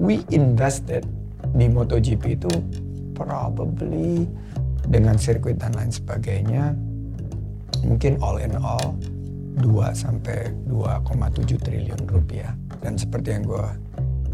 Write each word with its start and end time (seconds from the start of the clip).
we 0.00 0.24
invested 0.32 1.04
di 1.52 1.68
MotoGP 1.68 2.40
itu 2.40 2.48
probably 3.12 4.24
dengan 4.88 5.20
sirkuit 5.20 5.60
dan 5.60 5.76
lain 5.76 5.92
sebagainya 5.92 6.72
mungkin 7.84 8.16
all 8.24 8.40
in 8.40 8.56
all 8.56 8.96
2 9.60 9.68
sampai 9.92 10.56
2,7 10.72 11.60
triliun 11.60 12.00
rupiah 12.08 12.56
dan 12.80 12.96
seperti 12.96 13.36
yang 13.36 13.44
gue 13.44 13.66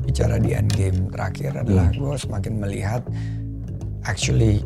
bicara 0.07 0.39
di 0.39 0.55
end 0.55 0.71
game 0.79 1.11
terakhir 1.11 1.51
adalah 1.59 1.91
gue 1.91 2.15
semakin 2.15 2.63
melihat 2.63 3.03
actually 4.07 4.63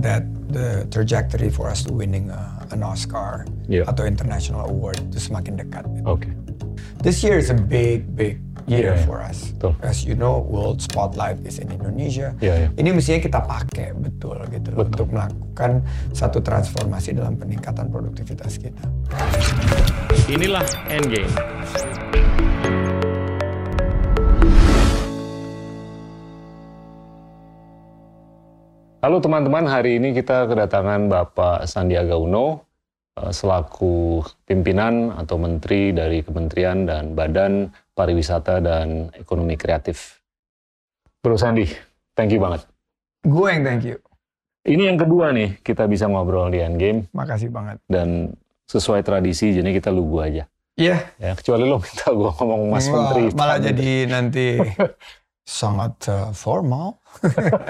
that 0.00 0.24
the 0.48 0.88
trajectory 0.88 1.52
for 1.52 1.68
us 1.68 1.84
to 1.84 1.92
winning 1.92 2.32
a, 2.32 2.64
an 2.72 2.80
Oscar 2.80 3.44
Yeah. 3.64 3.88
atau 3.88 4.04
international 4.04 4.68
award 4.68 5.00
itu 5.08 5.32
semakin 5.32 5.56
dekat. 5.56 5.88
Oke. 6.04 6.28
This 7.00 7.24
year 7.24 7.40
is 7.40 7.48
a 7.48 7.56
big, 7.56 8.12
big 8.12 8.43
year 8.66 8.92
Yeah, 8.92 8.96
yeah. 8.96 9.06
for 9.06 9.18
us. 9.20 9.52
Betul. 9.56 9.72
As 9.84 10.04
you 10.04 10.16
know, 10.16 10.40
World 10.44 10.80
Spotlight 10.80 11.40
is 11.44 11.60
in 11.60 11.68
Indonesia. 11.72 12.32
Iya, 12.40 12.54
iya. 12.66 12.68
Ini 12.76 12.88
mestinya 12.96 13.20
kita 13.20 13.40
pakai 13.44 13.92
betul 13.96 14.36
gitu 14.48 14.68
loh, 14.72 14.78
Betul. 14.84 14.88
untuk 14.88 15.06
melakukan 15.12 15.70
satu 16.16 16.38
transformasi 16.40 17.16
dalam 17.16 17.36
peningkatan 17.36 17.92
produktivitas 17.92 18.56
kita. 18.56 18.84
Inilah 20.32 20.64
Endgame. 20.88 21.28
Halo 29.04 29.20
teman-teman, 29.20 29.68
hari 29.68 30.00
ini 30.00 30.16
kita 30.16 30.48
kedatangan 30.48 31.12
Bapak 31.12 31.68
Sandiaga 31.68 32.16
Uno 32.16 32.64
selaku 33.14 34.26
pimpinan 34.42 35.14
atau 35.14 35.38
menteri 35.38 35.94
dari 35.94 36.26
Kementerian 36.26 36.82
dan 36.82 37.14
Badan 37.14 37.70
Pariwisata 37.94 38.58
dan 38.58 39.14
Ekonomi 39.14 39.54
Kreatif. 39.54 40.18
Bro 41.22 41.38
Sandi, 41.38 41.64
thank 42.18 42.34
you 42.34 42.42
banget. 42.42 42.66
Gue 43.22 43.54
yang 43.54 43.62
thank 43.62 43.86
you. 43.86 43.96
Ini 44.64 44.90
yang 44.92 44.98
kedua 44.98 45.30
nih, 45.30 45.60
kita 45.60 45.86
bisa 45.86 46.08
ngobrol 46.08 46.48
di 46.48 46.58
Endgame 46.58 47.06
Makasih 47.12 47.52
banget. 47.52 47.78
dan 47.86 48.32
sesuai 48.64 49.04
tradisi, 49.04 49.52
jadi 49.52 49.70
kita 49.76 49.92
lugu 49.92 50.24
aja. 50.24 50.48
Iya. 50.74 51.14
Ya, 51.22 51.32
kecuali 51.38 51.68
lo 51.68 51.78
minta 51.78 52.10
gue 52.10 52.30
ngomong 52.34 52.62
Mas 52.72 52.88
Wah, 52.88 52.92
Menteri. 52.98 53.22
Malah 53.36 53.58
jadi 53.62 53.90
nanti 54.10 54.58
sangat 55.60 55.94
uh, 56.10 56.32
formal. 56.34 56.98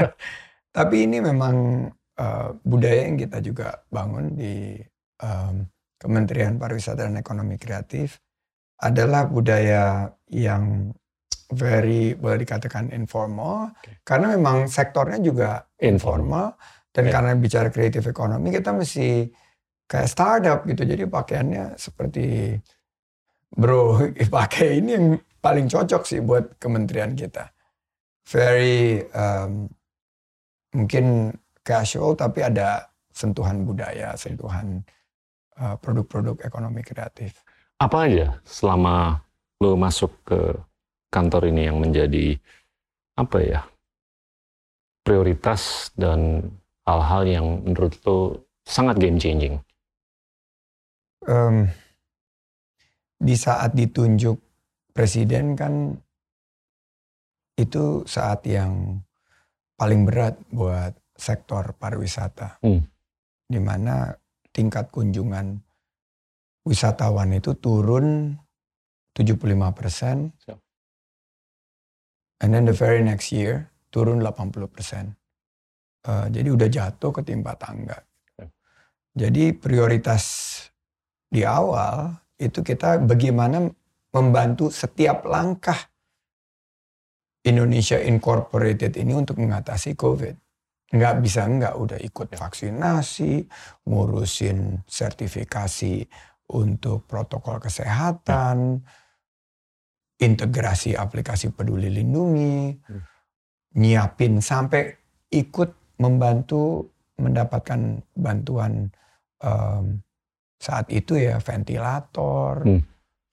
Tapi 0.76 0.96
ini 1.06 1.20
memang 1.20 1.86
uh, 2.16 2.48
budaya 2.64 3.06
yang 3.10 3.18
kita 3.20 3.38
juga 3.44 3.84
bangun 3.92 4.34
di 4.38 4.80
um, 5.22 5.66
Kementerian 6.00 6.58
Pariwisata 6.58 7.06
dan 7.06 7.16
Ekonomi 7.16 7.56
Kreatif 7.56 8.18
adalah 8.82 9.24
budaya 9.30 10.10
yang 10.28 10.92
very 11.54 12.16
boleh 12.18 12.42
dikatakan 12.42 12.90
informal 12.90 13.70
Oke. 13.78 14.02
karena 14.02 14.34
memang 14.34 14.66
sektornya 14.66 15.20
juga 15.22 15.68
informal 15.78 16.58
dan 16.94 17.10
Ya. 17.10 17.12
karena 17.18 17.32
bicara 17.34 17.68
kreatif 17.74 18.06
ekonomi 18.06 18.54
kita 18.54 18.70
mesti 18.70 19.26
kayak 19.90 20.08
startup 20.10 20.58
gitu 20.66 20.82
jadi 20.86 21.04
pakaiannya 21.10 21.74
seperti 21.76 22.54
bro 23.54 23.98
pakai 24.34 24.82
ini 24.82 24.90
yang 24.94 25.06
paling 25.38 25.68
cocok 25.68 26.02
sih 26.06 26.20
buat 26.24 26.56
kementerian 26.56 27.12
kita 27.12 27.50
very 28.24 29.04
um, 29.12 29.68
mungkin 30.74 31.34
casual 31.60 32.16
tapi 32.16 32.40
ada 32.42 32.88
sentuhan 33.12 33.62
budaya 33.62 34.16
sentuhan 34.16 34.80
uh, 34.80 35.03
produk-produk 35.82 36.42
ekonomi 36.42 36.82
kreatif 36.82 37.42
Apa 37.78 38.10
aja 38.10 38.38
selama 38.42 39.22
lo 39.62 39.78
masuk 39.78 40.10
ke 40.26 40.40
kantor 41.14 41.50
ini 41.50 41.70
yang 41.70 41.78
menjadi 41.78 42.38
apa 43.14 43.38
ya 43.38 43.60
prioritas 45.06 45.92
dan 45.94 46.50
hal-hal 46.88 47.22
yang 47.28 47.46
menurut 47.62 47.94
lo 48.08 48.20
sangat 48.64 48.96
game 48.98 49.20
changing? 49.20 49.60
Em, 51.24 51.68
di 53.20 53.36
saat 53.36 53.76
ditunjuk 53.76 54.36
presiden 54.92 55.54
kan 55.54 55.92
itu 57.54 58.02
saat 58.04 58.42
yang 58.48 58.98
paling 59.78 60.02
berat 60.08 60.34
buat 60.50 60.92
sektor 61.14 61.76
pariwisata. 61.78 62.58
Hmm. 62.64 62.82
Di 63.44 63.60
mana 63.62 64.10
tingkat 64.54 64.88
kunjungan 64.94 65.58
wisatawan 66.62 67.34
itu 67.34 67.52
turun 67.58 68.38
75 69.18 69.74
persen. 69.74 70.30
And 72.38 72.50
then 72.54 72.64
the 72.64 72.76
very 72.76 73.02
next 73.02 73.34
year 73.34 73.68
turun 73.90 74.22
80 74.22 74.70
persen. 74.70 75.18
Eh, 76.04 76.26
jadi 76.30 76.48
udah 76.54 76.68
jatuh 76.70 77.10
ketimpa 77.10 77.58
tangga. 77.58 77.98
Jadi 79.14 79.54
prioritas 79.54 80.24
di 81.30 81.46
awal 81.46 82.18
itu 82.34 82.66
kita 82.66 82.98
bagaimana 83.06 83.62
membantu 84.10 84.74
setiap 84.74 85.22
langkah 85.22 85.78
Indonesia 87.46 87.94
Incorporated 88.02 88.98
ini 88.98 89.14
untuk 89.14 89.38
mengatasi 89.38 89.94
COVID. 89.94 90.43
Nggak 90.94 91.14
bisa 91.26 91.50
nggak 91.50 91.74
udah 91.74 91.98
ikut 91.98 92.28
Ya. 92.30 92.38
vaksinasi, 92.38 93.32
ngurusin 93.90 94.86
sertifikasi 94.86 96.06
untuk 96.54 97.10
protokol 97.10 97.58
kesehatan, 97.58 98.78
integrasi 100.22 100.94
aplikasi 100.94 101.50
peduli 101.50 101.90
lindungi, 101.90 102.78
nyiapin 103.74 104.38
sampai 104.38 104.94
ikut 105.34 105.98
membantu 105.98 106.94
mendapatkan 107.18 108.02
bantuan 108.14 108.90
em, 109.42 110.02
saat 110.62 110.86
itu 110.94 111.18
ya 111.18 111.42
ventilator. 111.42 112.62
Hmm. 112.62 112.82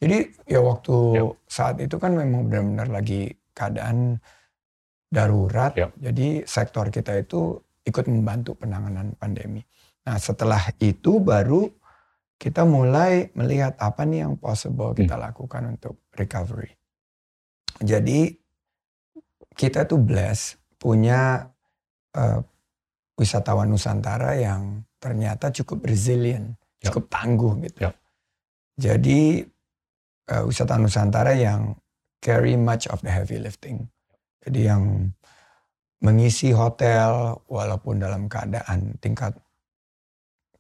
Jadi 0.02 0.18
ya 0.50 0.60
waktu 0.66 0.98
Yap. 1.22 1.38
saat 1.46 1.78
itu 1.78 1.96
kan 2.02 2.18
memang 2.18 2.50
benar-benar 2.50 2.90
lagi 2.90 3.30
keadaan 3.54 4.18
darurat. 5.12 5.76
Yap. 5.76 5.92
Jadi 6.00 6.48
sektor 6.48 6.88
kita 6.88 7.20
itu 7.20 7.60
ikut 7.84 8.08
membantu 8.08 8.56
penanganan 8.56 9.12
pandemi. 9.20 9.60
Nah 10.08 10.16
setelah 10.18 10.72
itu 10.80 11.20
baru 11.20 11.68
kita 12.42 12.66
mulai 12.66 13.30
melihat 13.38 13.78
apa 13.78 14.02
nih 14.02 14.26
yang 14.26 14.34
possible 14.40 14.98
kita 14.98 15.14
lakukan 15.14 15.78
untuk 15.78 16.02
recovery. 16.18 16.74
Jadi 17.78 18.34
kita 19.54 19.86
tuh 19.86 20.02
blessed 20.02 20.58
punya 20.82 21.46
eh, 22.18 22.40
wisatawan 23.20 23.70
Nusantara 23.70 24.34
yang 24.42 24.82
ternyata 24.98 25.54
cukup 25.54 25.86
resilient, 25.86 26.58
Yap. 26.82 26.90
cukup 26.90 27.06
tangguh 27.14 27.54
gitu. 27.70 27.80
Yap. 27.86 27.96
Jadi 28.80 29.46
eh, 30.34 30.44
wisatawan 30.48 30.90
Nusantara 30.90 31.38
yang 31.38 31.78
carry 32.18 32.58
much 32.58 32.90
of 32.90 33.06
the 33.06 33.12
heavy 33.14 33.38
lifting. 33.38 33.86
Jadi 34.41 34.59
yang 34.66 35.06
mengisi 36.02 36.50
hotel 36.50 37.38
walaupun 37.46 38.02
dalam 38.02 38.25
keadaan 38.25 38.97
tingkat 38.97 39.38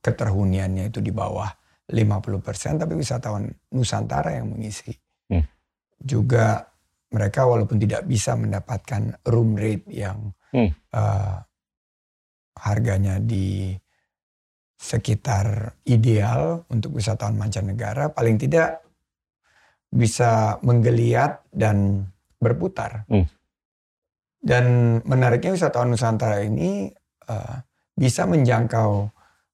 keterhuniannya 0.01 0.89
itu 0.89 1.01
di 1.01 1.09
bawah 1.09 1.49
50% 1.89 2.77
tapi 2.77 2.93
wisatawan 2.93 3.49
Nusantara 3.73 4.37
yang 4.37 4.53
mengisi. 4.53 4.93
Hmm. 5.29 5.45
Juga 5.97 6.61
mereka 7.11 7.43
walaupun 7.49 7.77
tidak 7.81 8.05
bisa 8.07 8.37
mendapatkan 8.37 9.17
room 9.27 9.57
rate 9.57 9.85
yang 9.89 10.31
Hmm. 10.51 10.67
eh, 10.67 11.37
harganya 12.59 13.23
di 13.23 13.71
sekitar 14.75 15.77
ideal 15.87 16.67
untuk 16.67 16.99
wisatawan 16.99 17.39
mancanegara 17.39 18.11
paling 18.11 18.35
tidak 18.35 18.83
bisa 19.87 20.59
menggeliat 20.59 21.39
dan 21.55 22.07
berputar. 22.41 23.07
Hmm. 23.07 23.29
Dan 24.41 24.97
menariknya 25.05 25.53
wisatawan 25.53 25.93
Nusantara 25.93 26.41
ini 26.41 26.89
eh, 27.29 27.55
bisa 27.93 28.25
menjangkau 28.25 28.91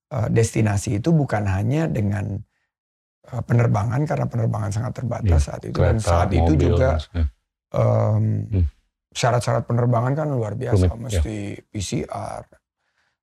eh, 0.09 0.27
destinasi 0.31 1.03
itu 1.03 1.11
bukan 1.11 1.43
hanya 1.43 1.85
dengan 1.85 2.39
eh, 3.27 3.41
penerbangan 3.43 4.07
karena 4.07 4.25
penerbangan 4.25 4.71
sangat 4.71 4.93
terbatas 4.95 5.43
Iya, 5.43 5.47
saat 5.51 5.61
itu 5.67 5.77
dan 5.77 5.97
saat 5.99 6.29
itu 6.31 6.53
mobil, 6.55 6.71
juga 6.71 6.89
maksudnya. 6.95 7.25
em, 7.67 8.23
Hmm. 8.47 8.65
syarat-syarat 9.11 9.63
penerbangan 9.65 10.13
kan 10.15 10.27
luar 10.29 10.55
biasa, 10.55 10.87
Rumit, 10.87 10.95
ya. 10.95 10.99
mesti 11.19 11.37
PCR. 11.67 12.47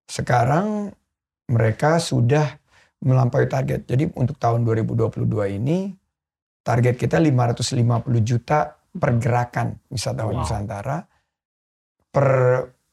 Sekarang 0.05 0.93
mereka 1.49 1.96
sudah 1.96 2.60
melampaui 3.00 3.46
target. 3.46 3.84
Jadi 3.84 4.12
untuk 4.12 4.37
tahun 4.37 4.64
2022 4.64 5.49
ini 5.49 5.93
target 6.60 6.96
kita 6.96 7.17
550 7.17 8.20
juta 8.20 8.75
pergerakan 8.90 9.81
wisatawan 9.88 10.34
Wow. 10.34 10.40
Nusantara 10.44 10.99
per 12.14 12.28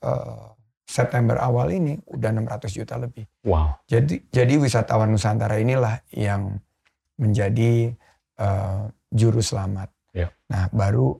eh, 0.01 0.45
September 0.81 1.37
awal 1.39 1.71
ini 1.71 1.93
udah 2.09 2.29
600 2.33 2.73
juta 2.73 2.97
lebih. 2.97 3.23
Wow. 3.45 3.85
Jadi 3.85 4.27
jadi 4.33 4.57
wisatawan 4.57 5.13
Nusantara 5.13 5.61
inilah 5.61 6.01
yang 6.09 6.57
menjadi 7.21 7.93
eh, 8.41 8.83
juru 9.13 9.39
selamat. 9.39 9.93
Ya. 10.11 10.33
Nah, 10.49 10.67
baru 10.73 11.15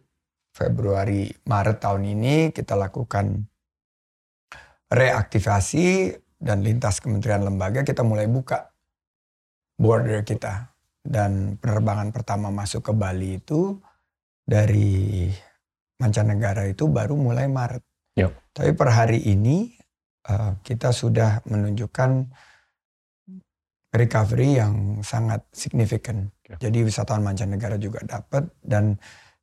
Februari 0.51 1.31
Maret 1.47 1.77
tahun 1.79 2.03
ini 2.17 2.35
kita 2.51 2.75
lakukan 2.75 3.47
reaktivasi 4.91 6.11
dan 6.35 6.59
lintas 6.59 6.99
kementerian 6.99 7.47
lembaga 7.47 7.87
kita 7.87 8.03
mulai 8.03 8.27
buka 8.27 8.75
border 9.79 10.27
kita 10.27 10.75
dan 10.99 11.55
penerbangan 11.55 12.11
pertama 12.11 12.51
masuk 12.51 12.91
ke 12.91 12.93
Bali 12.93 13.39
itu 13.39 13.79
dari 14.43 15.29
mancanegara 16.01 16.67
itu 16.67 16.89
baru 16.89 17.13
mulai 17.15 17.47
Maret. 17.47 17.85
Yep. 18.19 18.31
Tapi 18.51 18.71
per 18.75 18.89
hari 18.91 19.19
ini 19.23 19.71
uh, 20.27 20.59
kita 20.61 20.91
sudah 20.91 21.39
menunjukkan 21.47 22.11
recovery 23.91 24.59
yang 24.59 24.99
sangat 25.03 25.43
signifikan. 25.51 26.31
Yep. 26.47 26.57
Jadi 26.59 26.79
wisatawan 26.87 27.23
mancanegara 27.23 27.75
juga 27.79 28.03
dapat 28.03 28.47
dan 28.63 28.95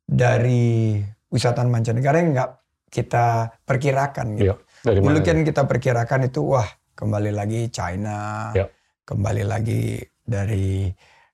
dari 0.05 0.97
wisatawan 1.29 1.69
mancanegara 1.69 2.17
yang 2.21 2.33
nggak 2.33 2.51
kita 2.89 3.53
perkirakan 3.61 4.37
gitu. 4.37 4.53
Yep. 4.53 4.59
Dari 4.79 4.99
Dulu 5.03 5.19
mana? 5.21 5.25
kan 5.27 5.37
kita 5.45 5.61
perkirakan 5.69 6.21
itu 6.25 6.41
wah 6.41 6.69
kembali 6.97 7.31
lagi 7.33 7.69
China, 7.69 8.49
Yep. 8.57 8.69
kembali 9.05 9.43
lagi 9.45 10.01
dari 10.25 10.89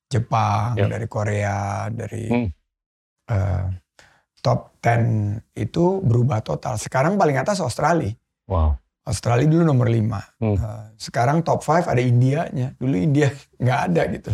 Jepang, 0.06 0.76
Yep. 0.76 0.88
dari 0.92 1.08
Korea, 1.08 1.60
dari 1.92 2.26
Hmm. 2.32 2.48
eh, 3.32 3.66
top 4.46 4.78
10 4.86 5.42
itu 5.58 6.06
berubah 6.06 6.46
total. 6.46 6.78
Sekarang 6.78 7.18
paling 7.18 7.42
atas 7.42 7.58
Australia. 7.58 8.14
Wow. 8.46 8.78
Australia 9.06 9.50
dulu 9.50 9.64
nomor 9.66 9.90
5. 9.90 10.42
Hmm. 10.42 10.58
sekarang 10.98 11.42
top 11.42 11.66
5 11.66 11.90
ada 11.90 12.02
Indianya. 12.02 12.78
Dulu 12.78 12.94
India 12.94 13.34
nggak 13.64 13.80
ada 13.90 14.02
gitu. 14.14 14.30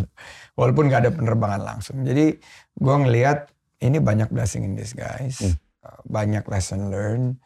Walaupun 0.60 0.92
nggak 0.92 1.02
ada 1.08 1.12
penerbangan 1.16 1.64
langsung. 1.64 2.04
Jadi 2.04 2.36
gue 2.76 2.96
ngelihat 3.08 3.48
ini 3.80 4.04
banyak 4.04 4.28
blessing 4.28 4.68
in 4.68 4.76
disguise. 4.76 5.40
Hmm. 5.40 5.56
Eh, 5.88 6.00
Banyak 6.12 6.44
lesson 6.52 6.92
learned. 6.92 7.40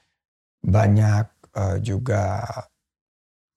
Banyak 0.65 1.25
eh, 1.53 1.77
juga 1.85 2.45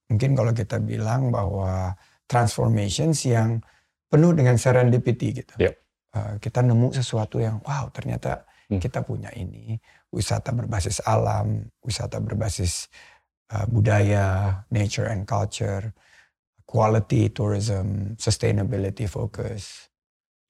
mungkin 0.09 0.37
kalau 0.37 0.53
kita 0.53 0.81
bilang 0.81 1.33
bahwa 1.33 1.97
transformations 2.29 3.25
yang 3.25 3.61
penuh 4.09 4.33
dengan 4.37 4.57
serendipity 4.57 5.45
gitu. 5.45 5.55
Yep. 5.61 5.75
Eh, 6.17 6.33
kita 6.41 6.65
nemu 6.65 6.89
sesuatu 6.97 7.37
yang 7.37 7.61
wow 7.65 7.89
ternyata 7.93 8.48
Hmm. 8.69 8.81
kita 8.81 9.01
punya 9.01 9.33
ini. 9.33 9.81
Wisata 10.13 10.53
berbasis 10.53 11.01
alam, 11.05 11.73
wisata 11.81 12.21
berbasis 12.21 12.93
uh, 13.53 13.65
budaya, 13.65 14.61
nature 14.69 15.09
and 15.09 15.25
culture, 15.25 15.97
quality 16.69 17.33
tourism, 17.33 18.13
sustainability 18.21 19.09
focus. 19.09 19.89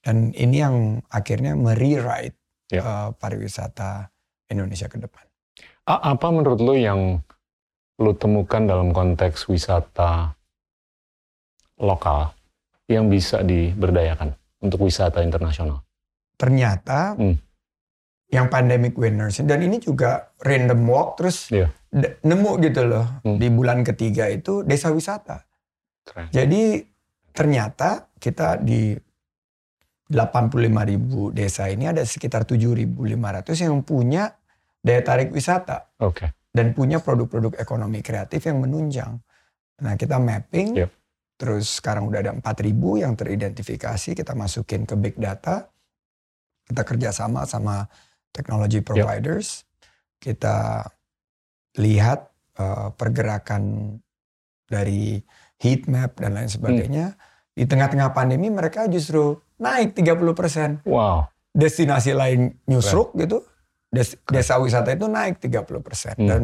Dan 0.03 0.35
ini 0.35 0.63
yang 0.63 0.77
akhirnya 1.11 1.55
merewrite 1.55 2.35
Ya. 2.69 2.85
uh, 2.85 3.09
pariwisata 3.17 4.13
Indonesia 4.53 4.93
ke 4.93 5.01
depan. 5.01 5.25
A- 5.89 6.13
apa 6.13 6.29
menurut 6.29 6.61
lo 6.61 6.77
yang 6.77 7.17
lo 7.97 8.13
temukan 8.13 8.61
dalam 8.69 8.93
konteks 8.93 9.49
wisata 9.49 10.37
lokal 11.81 12.37
yang 12.91 13.09
bisa 13.09 13.41
diberdayakan 13.41 14.37
untuk 14.61 14.85
wisata 14.85 15.25
internasional? 15.25 15.81
Ternyata 16.37 17.17
Hmm. 17.17 17.41
Yang 18.29 18.47
pandemic 18.47 18.93
winners 18.95 19.41
dan 19.41 19.59
ini 19.59 19.81
juga 19.81 20.33
random 20.39 20.81
walk 20.85 21.09
terus 21.17 21.49
Iya. 21.49 21.73
d- 21.89 22.21
nemu 22.21 22.61
gitu 22.61 22.85
loh 22.85 23.07
Hmm. 23.25 23.41
di 23.41 23.49
bulan 23.49 23.81
ketiga 23.81 24.29
itu 24.29 24.61
desa 24.63 24.93
wisata. 24.93 25.49
Keren. 26.05 26.29
Jadi 26.29 26.85
ternyata 27.33 28.13
kita 28.15 28.61
di 28.61 28.93
85 30.09 30.57
ribu 30.85 31.29
desa 31.31 31.69
ini 31.69 31.85
ada 31.85 32.01
sekitar 32.01 32.45
7.500 32.45 33.61
yang 33.61 33.81
punya 33.81 34.33
daya 34.81 35.05
tarik 35.05 35.29
wisata 35.29 35.93
Oke. 36.01 36.33
dan 36.49 36.73
punya 36.73 36.97
produk-produk 36.99 37.57
ekonomi 37.57 38.01
kreatif 38.01 38.45
yang 38.45 38.57
menunjang. 38.59 39.21
Nah 39.79 39.95
kita 39.95 40.17
mapping, 40.17 40.81
Yep. 40.81 40.91
terus 41.37 41.77
sekarang 41.77 42.09
udah 42.09 42.21
ada 42.21 42.33
4.000 42.33 42.97
yang 42.97 43.13
teridentifikasi, 43.13 44.17
kita 44.17 44.33
masukin 44.33 44.83
ke 44.83 44.97
big 44.97 45.15
data, 45.15 45.69
kita 46.65 46.83
kerjasama 46.83 47.45
sama 47.45 47.85
technology 48.31 48.81
providers, 48.81 49.65
kita 50.19 50.89
lihat 51.79 52.29
eh, 52.59 52.89
pergerakan 52.93 53.95
dari 54.67 55.23
heat 55.59 55.87
map 55.87 56.19
dan 56.19 56.35
lain 56.37 56.51
sebagainya. 56.51 57.15
Di 57.55 57.67
tengah-tengah 57.67 58.15
pandemi 58.15 58.51
mereka 58.51 58.87
justru 58.87 59.35
naik 59.59 59.95
30%. 59.95 60.87
Wow. 60.87 61.27
Destinasi 61.51 62.15
lain 62.15 62.55
nyusruk 62.67 63.15
gitu. 63.19 63.43
Des- 63.91 64.19
desa 64.29 64.61
wisata 64.61 64.93
itu 64.93 65.09
naik 65.09 65.41
30% 65.41 66.15
Hmm. 66.21 66.29
dan 66.29 66.43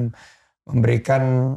memberikan 0.64 1.54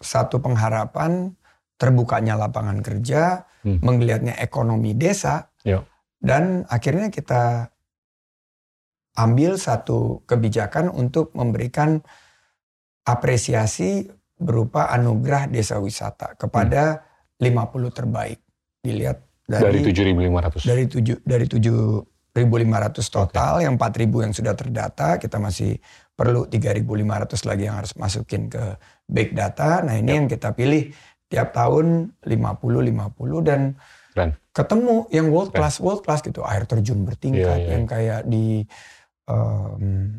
satu 0.00 0.40
pengharapan 0.40 1.36
terbukanya 1.76 2.40
lapangan 2.40 2.80
kerja, 2.80 3.44
Hmm. 3.60 3.76
menggeliatnya 3.84 4.40
ekonomi 4.40 4.96
desa, 4.96 5.52
Ya. 5.60 5.84
dan 6.16 6.64
akhirnya 6.66 7.12
kita 7.12 7.68
ambil 9.14 9.58
satu 9.58 10.22
kebijakan 10.24 10.88
untuk 10.88 11.34
memberikan 11.34 11.98
apresiasi 13.02 14.06
berupa 14.36 14.88
anugerah 14.88 15.48
desa 15.48 15.76
wisata 15.76 16.36
kepada 16.36 17.04
50 17.36 17.90
terbaik. 17.92 18.38
Dilihat 18.80 19.18
Dari 19.44 19.82
dari 19.84 19.92
7.500. 19.92 20.62
dari 20.62 20.84
tujuh 20.86 21.16
dari 21.26 21.44
7.500 21.44 22.06
total, 23.10 23.52
yang 23.60 23.74
4.000 23.74 24.24
yang 24.24 24.32
sudah 24.32 24.54
terdata, 24.54 25.18
kita 25.18 25.36
masih 25.36 25.76
perlu 26.14 26.46
3.500 26.46 26.86
lagi 27.44 27.66
yang 27.66 27.76
harus 27.76 27.92
masukin 27.98 28.46
ke 28.46 28.78
big 29.04 29.34
data. 29.34 29.82
Nah 29.82 29.98
ini 29.98 30.14
Ya. 30.14 30.16
yang 30.22 30.28
kita 30.30 30.54
pilih 30.54 30.94
tiap 31.26 31.50
tahun 31.50 32.14
50-50 32.22 33.42
dan 33.42 33.74
Keren. 34.14 34.34
ketemu 34.50 35.06
yang 35.10 35.26
world 35.30 35.50
class 35.50 35.78
world 35.78 36.02
class 36.02 36.22
gitu, 36.22 36.42
air 36.42 36.62
terjun 36.64 37.02
bertingkat 37.02 37.58
Iya, 37.58 37.66
iya. 37.66 37.70
yang 37.74 37.84
kayak 37.86 38.20
di 38.26 38.62
em, 39.30 40.18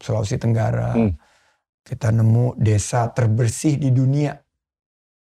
Sulawesi 0.00 0.36
Tenggara. 0.36 0.92
Hmm. 0.96 1.14
Kita 1.80 2.12
nemu 2.12 2.58
desa 2.60 3.08
terbersih 3.10 3.80
di 3.80 3.90
dunia, 3.90 4.36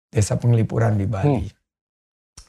desa 0.09 0.35
penglipuran 0.39 0.97
di 0.97 1.05
Bali. 1.05 1.45
Hmm. 1.45 1.57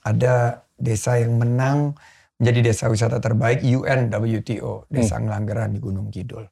Ada 0.00 0.64
desa 0.80 1.20
yang 1.20 1.36
menang 1.36 1.92
menjadi 2.40 2.72
desa 2.72 2.88
wisata 2.88 3.20
terbaik 3.20 3.60
UN 3.60 4.08
WTO, 4.08 4.88
Desa 4.88 5.20
Hmm. 5.20 5.28
Ngelanggeran 5.28 5.76
di 5.76 5.78
Gunung 5.78 6.08
Kidul. 6.08 6.48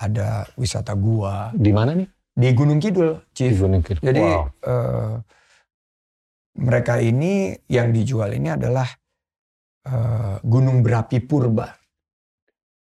Ada 0.00 0.44
wisata 0.56 0.92
gua 0.96 1.48
Di 1.56 1.72
mana 1.72 1.96
nih? 1.96 2.08
di 2.30 2.48
Gunung 2.52 2.80
Kidul, 2.80 3.20
Di 3.20 3.32
Chief. 3.32 3.56
Gunung 3.56 3.80
Kidul. 3.80 4.04
Jadi 4.04 4.20
wow. 4.20 4.44
eh, 4.64 5.14
mereka 6.60 7.00
ini 7.00 7.56
yang 7.72 7.88
dijual 7.92 8.36
ini 8.36 8.52
adalah 8.52 8.88
eh, 9.88 10.36
gunung 10.44 10.84
berapi 10.84 11.24
purba. 11.24 11.79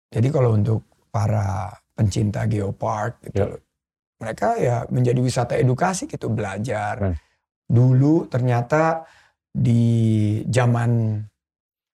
Jadi 0.09 0.27
kalau 0.29 0.57
untuk 0.57 0.81
para 1.09 1.69
pencinta 1.93 2.45
geopark 2.45 3.21
gitu, 3.29 3.45
Ya. 3.45 3.57
mereka 4.19 4.47
ya 4.57 4.77
menjadi 4.89 5.19
wisata 5.19 5.53
edukasi 5.55 6.05
gitu 6.05 6.27
belajar. 6.27 6.97
Keren. 6.97 7.15
Dulu 7.69 8.25
ternyata 8.25 9.05
di 9.49 9.85
zaman 10.49 11.21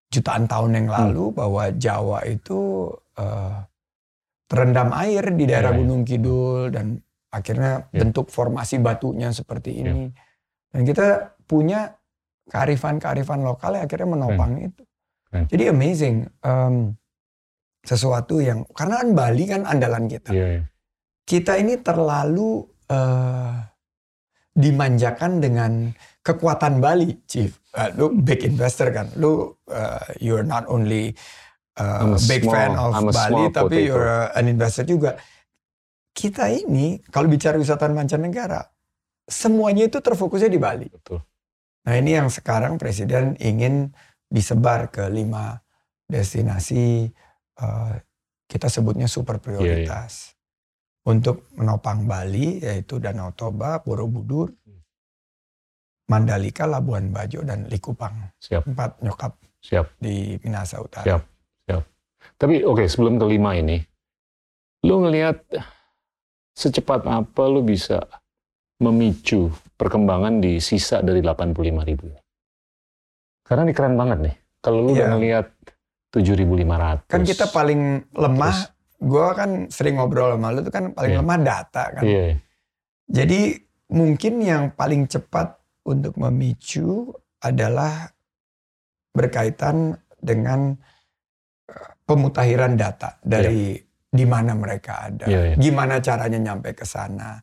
jutaan 0.07 0.47
tahun 0.47 0.71
yang 0.79 0.87
Hmm. 0.87 0.95
lalu 1.11 1.25
bahwa 1.33 1.63
Jawa 1.71 2.23
itu 2.23 2.91
eh, 3.15 3.59
terendam 4.45 4.91
air 4.91 5.23
di 5.31 5.47
daerah 5.47 5.71
Ya, 5.71 5.75
ya. 5.75 5.79
Gunung 5.79 6.03
Kidul 6.03 6.67
dan 6.67 6.99
akhirnya 7.31 7.87
Ya. 7.91 8.03
bentuk 8.03 8.27
formasi 8.27 8.75
batunya 8.77 9.31
seperti 9.31 9.79
ini. 9.79 10.11
Dan 10.67 10.83
kita 10.83 11.31
punya 11.47 11.95
kearifan-kearifan 12.45 13.39
lokal 13.39 13.79
yang 13.79 13.87
akhirnya 13.87 14.09
menopang 14.09 14.59
itu. 14.61 14.83
Keren. 15.25 15.47
Jadi 15.47 15.63
amazing. 15.67 16.17
Em, 16.43 16.95
sesuatu 17.85 18.41
yang, 18.41 18.65
karena 18.73 19.05
kan 19.05 19.09
Bali 19.13 19.43
kan 19.45 19.61
andalan 19.63 20.09
kita. 20.09 20.33
Iya, 20.33 20.47
iya. 20.59 20.63
Kita 21.25 21.57
ini 21.57 21.81
terlalu 21.81 22.65
eh, 22.89 23.53
dimanjakan 24.55 25.41
dengan 25.41 25.89
kekuatan 26.21 26.81
Bali, 26.81 27.25
Chief. 27.29 27.51
Eh, 27.75 27.89
lu 27.97 28.13
big 28.21 28.41
investor 28.45 28.89
kan. 28.89 29.09
Lu 29.17 29.53
eh, 29.69 30.05
you're 30.21 30.45
not 30.45 30.65
only 30.65 31.13
a 31.75 32.15
big 32.25 32.47
small- 32.47 32.53
fan 32.55 32.71
of 32.79 32.91
I'm 32.95 33.11
Bali, 33.11 33.43
tapi 33.51 33.83
potato. 33.83 33.87
you're 33.89 34.13
an 34.31 34.45
investor 34.47 34.85
juga. 34.87 35.19
Kita 36.15 36.47
ini 36.47 37.03
kalau 37.11 37.27
bicara 37.27 37.59
wisatawan 37.59 37.91
mancanegara, 37.91 38.63
semuanya 39.27 39.91
itu 39.91 39.99
terfokusnya 39.99 40.47
di 40.47 40.61
Bali. 40.61 40.87
Betul. 40.87 41.19
Nah 41.85 41.93
ini 41.99 42.15
yang 42.15 42.31
sekarang 42.31 42.79
Presiden 42.79 43.35
ingin 43.37 43.91
disebar 44.31 44.89
ke 44.89 45.05
lima 45.11 45.59
destinasi 46.07 47.11
eh, 47.61 47.93
kita 48.45 48.67
sebutnya 48.67 49.05
super 49.05 49.39
prioritas. 49.39 50.33
Untuk 51.05 51.53
menopang 51.53 52.09
Bali 52.09 52.65
yaitu 52.65 52.97
Danau 52.97 53.29
Toba, 53.37 53.77
Borobudur, 53.77 54.49
Mandalika, 56.09 56.65
Labuan 56.65 57.13
Bajo, 57.13 57.45
dan 57.45 57.69
Likupang. 57.69 58.33
Siap, 58.41 58.65
Empat 58.65 58.97
nyokap 59.05 59.37
siap. 59.61 59.93
di 60.01 60.33
Minahasa 60.41 60.81
Utara. 60.81 61.05
Siap. 61.05 61.23
Tapi 62.41 62.65
oke, 62.65 62.89
sebelum 62.89 63.21
kelima 63.21 63.53
ini, 63.53 63.77
Lu 64.85 65.01
ngelihat 65.01 65.41
secepat 66.53 67.09
apa 67.09 67.43
lu 67.49 67.65
bisa 67.65 68.05
memicu 68.77 69.49
perkembangan 69.73 70.37
di 70.37 70.61
sisa 70.61 71.01
dari 71.01 71.25
85 71.25 71.81
ribu? 71.81 72.13
Karena 73.41 73.65
ini 73.65 73.73
keren 73.73 73.97
banget 73.97 74.19
nih. 74.29 74.35
Kalau 74.61 74.85
lu 74.85 74.93
udah 74.93 75.09
Iya. 75.09 75.13
ngelihat 75.17 75.45
7.500. 76.21 77.11
Kan 77.11 77.21
kita 77.23 77.51
paling 77.51 78.11
lemah, 78.15 78.57
gue 78.95 79.27
kan 79.35 79.49
sering 79.67 79.99
ngobrol 79.99 80.35
sama 80.39 80.55
lu 80.55 80.63
tuh 80.63 80.71
kan 80.71 80.85
paling 80.95 81.13
Iya. 81.15 81.19
lemah 81.19 81.37
data 81.41 81.83
kan. 81.91 82.03
Iya. 82.03 82.23
Jadi 83.05 83.41
mungkin 83.91 84.33
yang 84.41 84.63
paling 84.73 85.05
cepat 85.05 85.55
untuk 85.85 86.17
memicu 86.17 87.11
adalah 87.39 88.09
berkaitan 89.11 89.93
dengan 90.17 90.73
eh, 91.65 91.89
pemutahiran 92.05 92.73
data 92.77 93.17
dari 93.21 93.77
di 94.05 94.25
mana 94.25 94.55
mereka 94.55 95.11
ada, 95.11 95.25
Iya, 95.27 95.41
iya. 95.51 95.55
gimana 95.59 95.99
caranya 95.99 96.39
nyampe 96.39 96.71
ke 96.71 96.87
sana, 96.87 97.35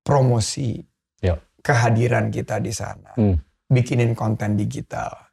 promosi, 0.00 0.80
Iya. 1.20 1.36
kehadiran 1.60 2.32
kita 2.32 2.58
di 2.58 2.72
sana, 2.72 3.12
Hmm. 3.12 3.36
bikinin 3.68 4.16
konten 4.16 4.56
digital. 4.56 5.27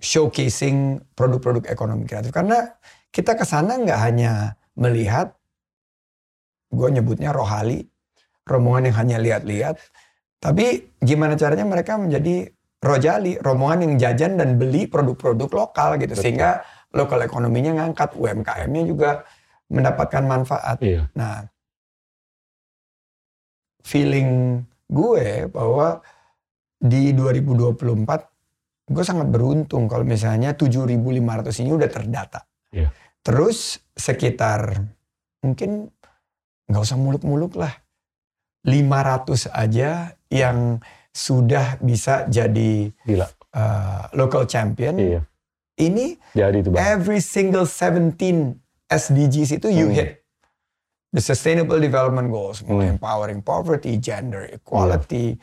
Showcasing 0.00 1.04
produk-produk 1.12 1.68
ekonomi 1.68 2.08
kreatif. 2.08 2.32
Karena 2.32 2.64
kita 3.12 3.36
ke 3.36 3.44
sana 3.44 3.76
nggak 3.76 4.00
hanya 4.00 4.56
melihat, 4.74 5.36
gue 6.72 6.88
nyebutnya 6.88 7.30
rohali, 7.36 7.84
rombongan 8.48 8.90
yang 8.90 8.96
hanya 8.96 9.16
lihat-lihat, 9.20 9.76
tapi 10.40 10.96
gimana 11.04 11.36
caranya 11.36 11.68
mereka 11.68 12.00
menjadi 12.00 12.48
rojali, 12.80 13.36
rombongan 13.44 13.84
yang 13.84 13.94
jajan 14.00 14.40
dan 14.40 14.56
beli 14.56 14.88
produk-produk 14.88 15.52
lokal 15.52 16.00
gitu, 16.00 16.16
Betul. 16.16 16.24
sehingga 16.24 16.64
lokal 16.96 17.20
ekonominya 17.22 17.84
ngangkat, 17.84 18.16
UMKM-nya 18.16 18.82
juga 18.88 19.28
mendapatkan 19.68 20.24
manfaat. 20.24 20.80
Iya. 20.80 21.06
Nah, 21.14 21.44
feeling 23.84 24.62
gue 24.90 25.46
bahwa 25.52 26.00
di 26.80 27.12
2024 27.12 28.39
gue 28.90 29.04
sangat 29.06 29.30
beruntung 29.30 29.86
kalau 29.86 30.02
misalnya 30.02 30.50
7.500 30.52 31.62
ini 31.62 31.70
udah 31.70 31.86
terdata. 31.86 32.42
Iya. 32.74 32.90
Terus 33.22 33.78
sekitar 33.94 34.82
mungkin 35.40 35.86
nggak 36.66 36.82
usah 36.82 36.98
muluk-muluk 36.98 37.54
lah. 37.54 37.70
500 38.66 39.48
aja 39.48 39.90
yang 40.28 40.82
sudah 41.10 41.80
bisa 41.80 42.26
jadi 42.26 42.92
Gila. 43.02 43.26
uh, 43.54 44.04
local 44.12 44.44
champion. 44.44 44.94
Iya. 44.94 45.20
Ini 45.80 46.12
Jadi 46.36 46.56
itu 46.60 46.68
bang. 46.68 46.80
every 46.92 47.18
single 47.18 47.64
17 47.64 48.52
SDGs 48.84 49.50
itu 49.56 49.68
you 49.70 49.88
Hmm. 49.88 49.96
hit. 49.96 50.10
The 51.10 51.18
Sustainable 51.18 51.80
Development 51.80 52.28
Goals, 52.28 52.60
Hmm. 52.60 52.84
empowering 52.94 53.40
poverty, 53.40 53.96
gender 53.96 54.46
equality, 54.46 55.40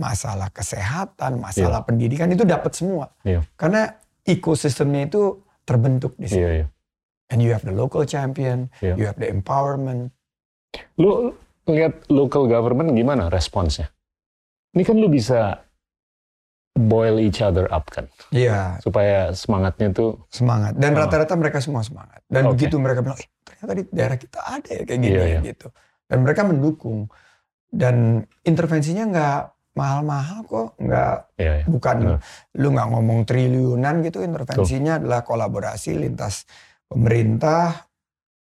masalah 0.00 0.48
kesehatan, 0.48 1.36
masalah 1.36 1.84
pendidikan 1.84 2.32
itu 2.32 2.48
dapat 2.48 2.72
semua. 2.72 3.12
Iya. 3.20 3.44
Karena 3.60 3.92
ekosistemnya 4.24 5.12
itu 5.12 5.44
terbentuk 5.68 6.16
di 6.16 6.24
sini. 6.24 6.40
Iya, 6.40 6.50
iya. 6.64 6.66
And 7.30 7.38
you 7.44 7.52
have 7.52 7.62
the 7.62 7.76
local 7.76 8.02
champion, 8.08 8.72
Iya. 8.80 8.96
you 8.96 9.04
have 9.04 9.20
the 9.20 9.28
empowerment. 9.28 10.10
Lu 10.96 11.36
lihat 11.68 12.08
local 12.08 12.48
government 12.48 12.96
gimana 12.96 13.28
responsnya? 13.28 13.92
Ini 14.72 14.82
kan 14.82 14.96
lu 14.96 15.12
bisa 15.12 15.60
boil 16.72 17.20
each 17.20 17.44
other 17.44 17.68
up 17.68 17.92
kan, 17.92 18.08
Iya, 18.32 18.80
supaya 18.80 19.34
semangatnya 19.36 19.92
tuh 19.92 20.24
semangat. 20.32 20.78
Dan 20.80 20.96
Oh. 20.96 21.04
rata-rata 21.04 21.36
mereka 21.36 21.60
semua 21.60 21.84
semangat. 21.84 22.24
Dan 22.24 22.48
Oke. 22.48 22.56
begitu 22.56 22.80
mereka 22.80 23.04
bilang, 23.04 23.18
eh, 23.20 23.28
ternyata 23.44 23.72
di 23.76 23.84
daerah 23.92 24.16
kita 24.16 24.38
ada 24.40 24.70
ya 24.70 24.82
kayak 24.86 25.00
gini 25.02 25.12
ya," 25.12 25.26
iya. 25.28 25.40
gitu. 25.44 25.68
Dan 26.08 26.24
mereka 26.24 26.46
mendukung. 26.46 27.10
Dan 27.70 28.24
intervensinya 28.42 29.04
nggak 29.06 29.40
mahal-mahal 29.74 30.42
kok, 30.44 30.68
nggak 30.82 31.16
ya, 31.38 31.52
ya. 31.62 31.64
bukan 31.66 31.96
Benar. 32.02 32.18
lu 32.58 32.68
nggak 32.74 32.88
ngomong 32.90 33.20
triliunan 33.22 33.94
gitu. 34.02 34.18
Intervensinya 34.20 34.98
adalah 34.98 35.20
kolaborasi 35.22 35.94
lintas 35.94 36.42
pemerintah, 36.90 37.86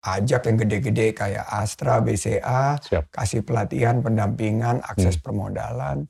ajak 0.05 0.51
yang 0.51 0.57
gede-gede 0.61 1.07
kayak 1.15 1.45
Astra, 1.47 2.03
BCA, 2.03 2.77
Siap. 2.77 3.09
kasih 3.09 3.41
pelatihan, 3.41 4.03
pendampingan, 4.03 4.83
Hmm. 4.83 4.89
akses 4.91 5.17
permodalan. 5.17 6.05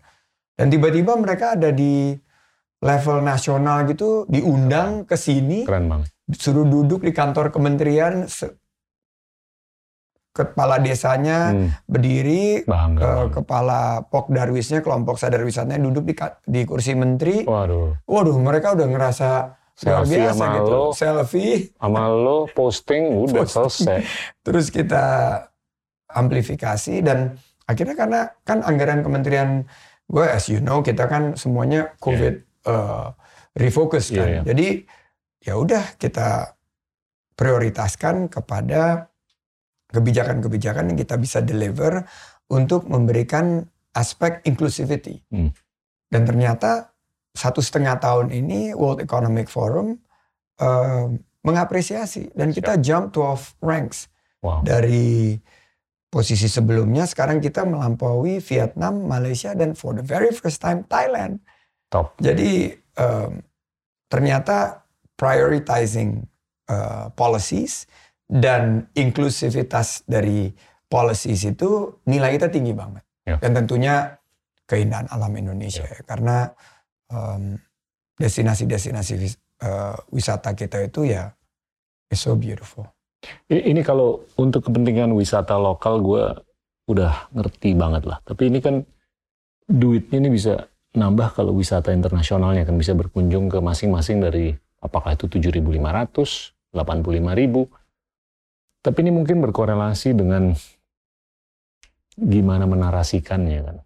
Dan 0.55 0.67
tiba-tiba 0.67 1.15
mereka 1.15 1.53
ada 1.55 1.69
di 1.69 2.15
level 2.81 3.23
nasional 3.23 3.87
gitu, 3.87 4.25
diundang 4.27 5.05
ke 5.05 5.15
sini, 5.15 5.63
suruh 6.31 6.65
duduk 6.65 7.01
di 7.01 7.11
kantor 7.11 7.51
kementerian, 7.51 8.25
kepala 10.35 10.77
desanya 10.77 11.49
Hmm, 11.49 11.71
berdiri, 11.85 12.67
bangga. 12.67 12.99
ke 12.99 13.07
banget. 13.07 13.31
kepala 13.33 13.79
POK 14.05 14.25
Darwisnya, 14.29 14.79
kelompok 14.79 15.15
sadar 15.15 15.39
wisatanya 15.41 15.79
duduk 15.79 16.03
di, 16.03 16.13
di 16.43 16.61
kursi 16.61 16.91
menteri. 16.91 17.41
Waduh, 17.41 18.03
Waduh, 18.03 18.35
mereka 18.35 18.75
udah 18.75 18.83
ngerasa 18.85 19.29
luar 19.77 20.03
Selfie 20.03 20.19
biasa 20.19 20.35
sama 20.35 20.47
gitu. 20.53 20.67
lo. 20.69 20.83
Selfie, 20.91 21.55
sama 21.73 22.03
lo 22.07 22.37
posting 22.49 23.03
udah 23.17 23.43
Posting. 23.43 23.63
selesai. 23.71 23.99
terus 24.45 24.67
kita 24.67 25.05
amplifikasi 26.07 26.99
dan 26.99 27.35
akhirnya 27.63 27.95
karena 27.95 28.21
kan 28.41 28.59
anggaran 28.61 29.01
kementerian 29.01 29.63
gue 30.05 30.21
as 30.23 30.47
you 30.47 30.59
know 30.59 30.79
kita 30.79 31.07
kan 31.07 31.33
semuanya 31.33 31.95
COVID 31.97 32.33
eh, 32.65 33.07
refocus 33.53 34.11
kan. 34.11 34.19
Iya, 34.19 34.25
iya. 34.29 34.41
Jadi 34.45 34.67
ya 35.41 35.53
udah 35.55 35.95
kita 35.95 36.55
prioritaskan 37.33 38.27
kepada 38.27 39.11
kebijakan-kebijakan 39.95 40.91
yang 40.91 40.99
kita 40.99 41.15
bisa 41.15 41.39
deliver 41.39 42.03
untuk 42.51 42.91
memberikan 42.91 43.63
aspek 43.95 44.43
inclusivity. 44.43 45.23
Hmm. 45.31 45.55
Dan 46.11 46.27
ternyata 46.27 46.91
satu 47.31 47.63
setengah 47.63 47.95
tahun 48.03 48.35
ini 48.35 48.75
World 48.75 48.99
Economic 49.03 49.47
Forum 49.47 49.95
eh, 50.59 51.07
mengapresiasi 51.45 52.35
dan 52.35 52.51
kita 52.51 52.75
jump 52.83 53.15
12 53.15 53.63
ranks 53.63 54.11
Wow. 54.45 54.61
dari 54.61 55.33
posisi 56.13 56.45
sebelumnya 56.45 57.09
sekarang 57.09 57.41
kita 57.41 57.65
melampaui 57.65 58.37
Vietnam, 58.37 59.09
Malaysia 59.09 59.57
dan 59.57 59.73
for 59.73 59.97
the 59.97 60.05
very 60.05 60.29
first 60.29 60.61
time 60.61 60.85
Thailand. 60.85 61.41
Top. 61.89 62.13
Jadi 62.21 62.69
em, 62.77 63.41
ternyata 64.05 64.85
prioritizing 65.17 66.21
eh, 66.69 67.05
policies 67.17 67.89
dan 68.25 68.89
inklusivitas 68.97 70.03
dari 70.09 70.49
policies 70.89 71.45
itu 71.45 72.01
nilai 72.09 72.37
kita 72.37 72.49
tinggi 72.49 72.73
banget. 72.73 73.03
Ya. 73.25 73.37
Dan 73.41 73.57
tentunya 73.63 74.17
keindahan 74.65 75.05
alam 75.09 75.33
Indonesia 75.37 75.85
ya. 75.85 76.01
karena 76.05 76.49
destinasi-destinasi 78.17 79.13
wis- 79.21 79.41
eh, 79.61 79.95
wisata 80.09 80.57
kita 80.57 80.81
itu 80.83 81.05
ya 81.05 81.31
is 82.09 82.21
so 82.21 82.33
beautiful. 82.33 82.85
Ini 83.49 83.81
kalau 83.81 84.21
untuk 84.37 84.69
kepentingan 84.69 85.09
wisata 85.17 85.57
lokal 85.57 85.97
gue 86.01 86.23
udah 86.85 87.33
ngerti 87.33 87.73
banget 87.73 88.05
lah. 88.05 88.21
Tapi 88.21 88.53
ini 88.53 88.61
kan 88.61 88.85
duitnya 89.65 90.21
ini 90.21 90.29
bisa 90.29 90.69
nambah 90.93 91.33
kalau 91.33 91.57
wisata 91.57 91.89
internasionalnya 91.89 92.69
kan 92.69 92.77
bisa 92.77 92.93
berkunjung 92.93 93.49
ke 93.49 93.57
masing-masing 93.57 94.21
dari 94.21 94.53
apakah 94.77 95.17
itu 95.17 95.25
7.500, 95.25 96.53
85.000. 96.69 97.65
Tapi 98.85 98.97
ini 99.01 99.09
mungkin 99.09 99.41
berkorelasi 99.41 100.13
dengan 100.13 100.53
gimana 102.13 102.69
menarasikannya 102.69 103.59
kan. 103.65 103.77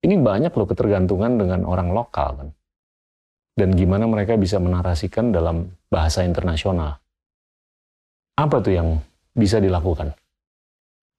Ini 0.00 0.14
banyak 0.16 0.54
loh 0.54 0.68
ketergantungan 0.70 1.34
dengan 1.34 1.66
orang 1.66 1.90
lokal 1.90 2.28
kan. 2.38 2.48
Dan 3.52 3.74
gimana 3.74 4.06
mereka 4.06 4.38
bisa 4.38 4.62
menarasikan 4.62 5.34
dalam 5.34 5.66
bahasa 5.90 6.22
internasional. 6.22 6.96
Apa 8.38 8.62
tuh 8.62 8.72
yang 8.72 8.88
bisa 9.34 9.58
dilakukan? 9.58 10.14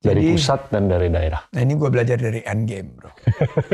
Dari 0.01 0.17
Jadi- 0.17 0.33
pusat 0.33 0.61
dan 0.73 0.89
dari 0.89 1.13
daerah. 1.13 1.45
Nah 1.53 1.61
ini 1.61 1.77
gue 1.77 1.89
belajar 1.91 2.17
dari 2.17 2.41
Endgame 2.41 2.89
bro. 2.95 3.11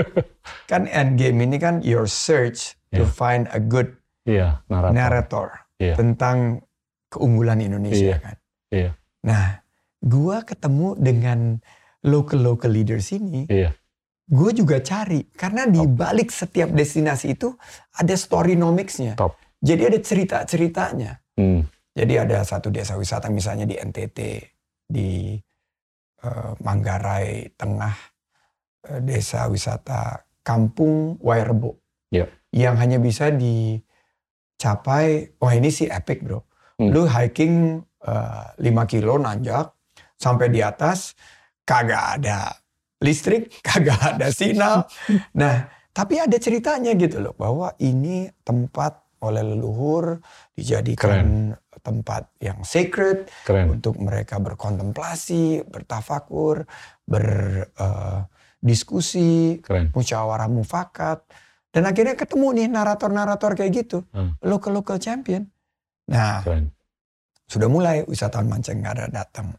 kan 0.72 0.84
Endgame 0.92 1.40
ini 1.48 1.56
kan 1.56 1.80
your 1.86 2.04
search 2.04 2.76
to 2.92 3.06
Iya. 3.06 3.08
find 3.08 3.44
a 3.56 3.62
good 3.64 3.96
Iya, 4.28 4.60
narator. 4.68 4.92
narrator 4.92 5.48
Iya. 5.80 5.96
tentang 5.96 6.60
keunggulan 7.08 7.64
Indonesia 7.64 8.12
Iya. 8.12 8.18
kan. 8.20 8.36
Iya. 8.76 8.92
Nah 9.28 9.60
gue 10.00 10.38
ketemu 10.48 10.96
dengan 10.96 11.60
local-local 12.08 12.72
leaders 12.72 13.12
ini, 13.12 13.44
Iya, 13.52 13.76
gue 14.28 14.52
juga 14.56 14.80
cari. 14.80 15.28
Karena 15.36 15.68
di 15.68 15.84
balik 15.84 16.32
setiap 16.32 16.72
destinasi 16.72 17.36
itu 17.36 17.52
ada 17.98 18.16
storynomics-nya. 18.16 19.20
Top. 19.20 19.36
Jadi 19.58 19.82
ada 19.84 20.00
cerita-ceritanya. 20.00 21.12
hmm, 21.36 21.62
Jadi 21.98 22.14
ada 22.14 22.46
satu 22.46 22.70
desa 22.70 22.94
wisata 22.94 23.26
misalnya 23.34 23.66
di 23.66 23.74
NTT, 23.74 24.20
di 24.86 25.34
eh, 26.22 26.52
Manggarai 26.62 27.58
Tengah, 27.58 27.98
eh, 28.86 29.02
desa 29.02 29.50
wisata 29.50 30.22
Kampung 30.46 31.18
Wairebo. 31.18 31.74
Iya. 32.14 32.30
Yang 32.54 32.76
hanya 32.80 32.98
bisa 33.02 33.34
dicapai, 33.34 35.10
wah 35.42 35.54
ini 35.58 35.74
sih 35.74 35.90
epic 35.90 36.22
bro. 36.22 36.46
Hmm. 36.78 36.94
Lu 36.94 37.10
hiking 37.10 37.82
5 38.08 38.64
kilo 38.88 39.20
nanjak, 39.20 39.68
sampai 40.16 40.48
di 40.50 40.64
atas 40.64 41.14
kagak 41.68 42.04
ada 42.20 42.56
listrik, 43.04 43.52
kagak 43.68 44.16
ada 44.16 44.32
sinyal. 44.32 44.88
Nah, 45.36 45.68
tapi 45.92 46.20
ada 46.22 46.38
ceritanya 46.38 46.94
gitu 46.96 47.20
loh 47.22 47.34
bahwa 47.36 47.74
ini 47.82 48.30
tempat 48.46 49.04
oleh 49.18 49.42
leluhur 49.42 50.22
dijadikan 50.54 51.02
Keren. 51.02 51.58
tempat 51.82 52.30
yang 52.38 52.62
sacred 52.62 53.26
Keren. 53.50 53.74
untuk 53.74 53.98
mereka 53.98 54.38
berkontemplasi, 54.38 55.66
bertafakur, 55.66 56.70
berdiskusi, 57.02 59.58
uh, 59.66 59.90
musyawarah 59.90 60.46
mufakat. 60.54 61.26
Dan 61.74 61.90
akhirnya 61.90 62.14
ketemu 62.14 62.62
nih 62.62 62.70
narator-narator 62.70 63.58
kayak 63.58 63.74
gitu, 63.86 64.06
hmm. 64.14 64.38
local-local 64.46 65.02
champion. 65.02 65.50
Nah, 66.14 66.46
Keren. 66.46 66.77
Sudah 67.48 67.72
mulai 67.72 68.04
wisatawan 68.04 68.52
mancanegara 68.52 69.08
datang. 69.08 69.56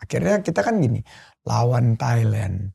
Akhirnya 0.00 0.40
kita 0.40 0.60
kan 0.60 0.80
gini, 0.80 1.00
lawan 1.44 1.96
Thailand, 1.96 2.72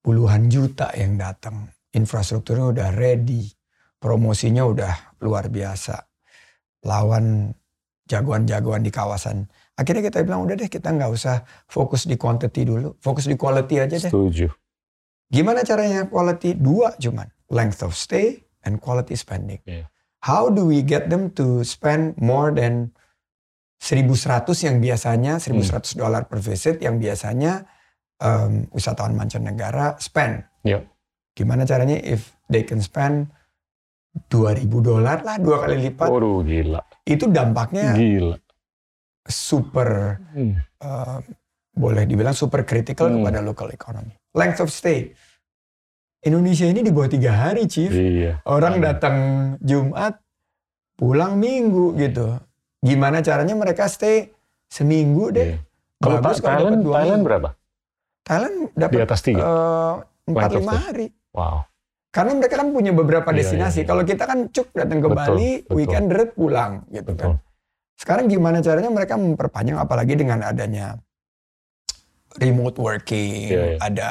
puluhan 0.00 0.48
juta 0.48 0.92
yang 0.96 1.16
datang 1.16 1.68
infrastrukturnya 1.92 2.72
udah 2.72 2.88
ready, 2.96 3.48
promosinya 4.00 4.64
udah 4.64 5.20
luar 5.20 5.52
biasa. 5.52 5.96
Lawan 6.88 7.52
jagoan-jagoan 8.08 8.82
di 8.82 8.90
kawasan. 8.90 9.46
Akhirnya 9.78 10.12
kita 10.12 10.20
bilang 10.26 10.44
udah 10.44 10.56
deh 10.58 10.68
kita 10.68 10.92
nggak 10.92 11.12
usah 11.12 11.46
fokus 11.68 12.04
di 12.04 12.20
quantity 12.20 12.68
dulu, 12.68 12.96
fokus 13.00 13.28
di 13.28 13.36
quality 13.38 13.76
aja 13.80 13.96
deh. 13.96 14.12
Setuju. 14.12 14.48
Gimana 15.32 15.64
caranya 15.64 16.04
quality? 16.04 16.52
Dua 16.60 16.92
cuman, 17.00 17.24
length 17.48 17.80
of 17.80 17.96
stay 17.96 18.44
and 18.68 18.76
quality 18.84 19.16
spending. 19.16 19.64
Yeah. 19.64 19.88
How 20.20 20.52
do 20.52 20.68
we 20.68 20.84
get 20.84 21.08
them 21.08 21.32
to 21.40 21.64
spend 21.64 22.20
more 22.20 22.52
than 22.52 22.92
1100 23.82 24.46
yang 24.62 24.78
biasanya 24.78 25.42
1100 25.42 25.74
hmm. 25.74 25.98
dolar 25.98 26.22
per 26.30 26.38
visit 26.38 26.78
yang 26.78 27.02
biasanya 27.02 27.66
um, 28.22 28.70
wisatawan 28.70 29.18
mancanegara 29.18 29.98
spend. 29.98 30.46
Yeah. 30.62 30.86
Gimana 31.34 31.66
caranya 31.66 31.98
if 31.98 32.30
they 32.46 32.62
can 32.62 32.78
spend 32.78 33.34
2000 34.30 34.70
dolar 34.70 35.26
lah 35.26 35.34
dua 35.42 35.66
kali 35.66 35.90
lipat. 35.90 36.06
Waduh 36.06 36.46
gila. 36.46 36.80
Itu 37.02 37.26
dampaknya 37.26 37.98
gila. 37.98 38.38
super 39.22 40.18
hmm. 40.34 40.54
uh, 40.82 41.18
boleh 41.74 42.06
dibilang 42.06 42.34
super 42.34 42.62
critical 42.62 43.10
hmm. 43.10 43.18
kepada 43.18 43.38
local 43.42 43.68
economy. 43.74 44.14
Length 44.30 44.62
of 44.62 44.70
stay. 44.70 45.10
Indonesia 46.22 46.70
ini 46.70 46.86
di 46.86 46.94
bawah 46.94 47.10
tiga 47.10 47.34
hari, 47.34 47.66
Chief. 47.66 47.90
Iya. 47.90 48.46
Orang 48.46 48.78
iya. 48.78 48.94
datang 48.94 49.16
Jumat, 49.58 50.22
pulang 50.94 51.34
Minggu 51.34 51.98
gitu. 51.98 52.38
Gimana 52.82 53.22
caranya 53.22 53.54
mereka 53.54 53.86
stay 53.86 54.34
seminggu 54.66 55.30
deh? 55.30 55.54
Iya. 55.54 55.58
Kalau 56.02 56.18
Thailand, 56.18 56.82
Thailand 56.82 57.22
berapa? 57.22 57.48
Thailand 58.26 58.54
dapat 58.74 58.94
di 58.98 59.02
atas 59.06 59.20
tiga. 59.22 59.42
Uh, 59.46 59.94
empat 60.26 60.50
lima 60.58 60.74
hari. 60.74 61.06
Wow. 61.30 61.62
Karena 62.12 62.32
mereka 62.36 62.60
kan 62.60 62.68
punya 62.74 62.92
beberapa 62.92 63.30
iya, 63.32 63.38
destinasi. 63.40 63.72
Iya, 63.72 63.82
iya. 63.86 63.88
Kalau 63.88 64.02
kita 64.04 64.24
kan 64.26 64.38
cuk 64.50 64.68
datang 64.74 64.98
ke 65.00 65.08
betul, 65.08 65.16
Bali, 65.16 65.50
betul. 65.62 65.74
weekend 65.78 66.06
deret 66.10 66.30
pulang 66.34 66.72
gitu 66.90 67.10
kan. 67.14 67.16
betul. 67.16 67.32
kan. 67.38 67.50
Sekarang 67.96 68.24
gimana 68.26 68.58
caranya 68.58 68.90
mereka 68.90 69.14
memperpanjang 69.14 69.78
apalagi 69.78 70.14
dengan 70.18 70.42
adanya 70.42 70.98
remote 72.42 72.76
working, 72.82 73.52
iya, 73.52 73.62
iya. 73.62 73.78
ada 73.78 74.10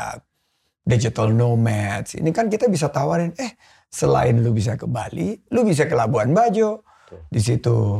digital 0.87 1.29
nomads. 1.35 2.15
Ini 2.15 2.29
kan 2.31 2.47
kita 2.47 2.71
bisa 2.71 2.87
tawarin, 2.87 3.35
eh 3.35 3.53
selain 3.91 4.39
lu 4.39 4.55
bisa 4.55 4.79
ke 4.79 4.87
Bali, 4.87 5.35
lu 5.51 5.67
bisa 5.67 5.85
ke 5.85 5.93
Labuan 5.93 6.31
Bajo. 6.31 6.87
Di 7.27 7.43
situ 7.43 7.99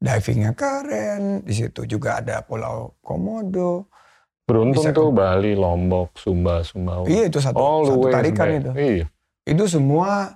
divingnya 0.00 0.56
keren, 0.56 1.44
di 1.44 1.52
situ 1.52 1.84
juga 1.84 2.24
ada 2.24 2.40
Pulau 2.40 2.96
Komodo. 3.04 3.92
Beruntung 4.48 4.82
bisa 4.82 4.96
tuh 4.96 5.12
ke... 5.12 5.20
Bali, 5.20 5.52
Lombok, 5.52 6.16
Sumba, 6.16 6.64
Sumbawa. 6.64 7.04
Iya 7.04 7.28
itu 7.28 7.38
satu, 7.38 7.60
All 7.60 7.84
satu 7.86 8.08
tarikan 8.08 8.48
itu. 8.50 8.70
Iya. 8.74 9.06
Itu 9.44 9.68
semua 9.68 10.32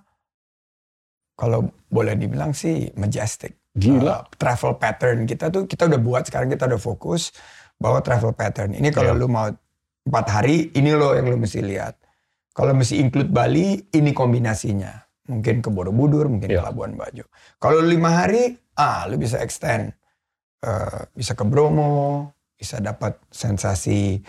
kalau 1.35 1.67
boleh 1.89 2.15
dibilang 2.15 2.53
sih 2.55 2.93
majestic. 2.95 3.59
Gila. 3.75 4.23
Uh, 4.23 4.23
travel 4.39 4.79
pattern 4.79 5.27
kita 5.27 5.51
tuh 5.51 5.67
kita 5.67 5.91
udah 5.91 5.99
buat 5.99 6.23
sekarang 6.31 6.47
kita 6.47 6.71
udah 6.71 6.79
fokus 6.79 7.35
bahwa 7.75 7.99
travel 8.07 8.31
pattern 8.31 8.71
ini 8.71 8.95
kalau 8.95 9.19
yeah. 9.19 9.19
lu 9.19 9.27
mau 9.27 9.51
empat 10.07 10.27
hari 10.31 10.71
ini 10.79 10.95
lo 10.95 11.17
yang 11.19 11.27
lu 11.27 11.35
mesti 11.35 11.59
lihat. 11.59 11.99
Kalau 12.55 12.71
mesti 12.71 13.03
include 13.03 13.35
Bali 13.35 13.83
ini 13.99 14.15
kombinasinya. 14.15 14.95
Mungkin 15.27 15.65
ke 15.65 15.73
Borobudur, 15.73 16.31
mungkin 16.31 16.55
yeah. 16.55 16.63
ke 16.63 16.71
Labuan 16.71 16.95
Bajo. 16.95 17.27
Kalau 17.59 17.83
lima 17.83 18.15
hari, 18.15 18.55
ah 18.79 19.07
lu 19.07 19.19
bisa 19.19 19.41
extend. 19.41 19.95
Uh, 20.65 21.05
bisa 21.13 21.37
ke 21.37 21.45
Bromo, 21.45 22.33
bisa 22.57 22.81
dapat 22.81 23.21
sensasi 23.29 24.25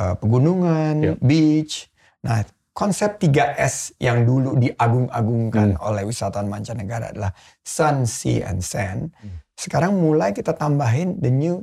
uh, 0.00 0.16
pegunungan, 0.16 0.94
yeah. 1.12 1.16
beach. 1.20 1.92
Nah, 2.24 2.40
konsep 2.72 3.20
3S 3.20 4.00
yang 4.00 4.24
dulu 4.24 4.56
diagung-agungkan 4.56 5.76
hmm. 5.76 5.84
oleh 5.84 6.02
wisatawan 6.08 6.48
mancanegara 6.48 7.12
adalah 7.12 7.36
sun, 7.60 8.08
sea, 8.08 8.48
and 8.48 8.64
sand. 8.64 9.12
Hmm. 9.20 9.44
Sekarang 9.54 9.94
mulai 9.94 10.34
kita 10.34 10.56
tambahin 10.56 11.20
the 11.20 11.28
new 11.30 11.62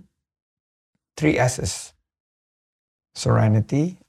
3 1.17 1.41
S's. 1.41 1.91
Serenity, 3.11 3.99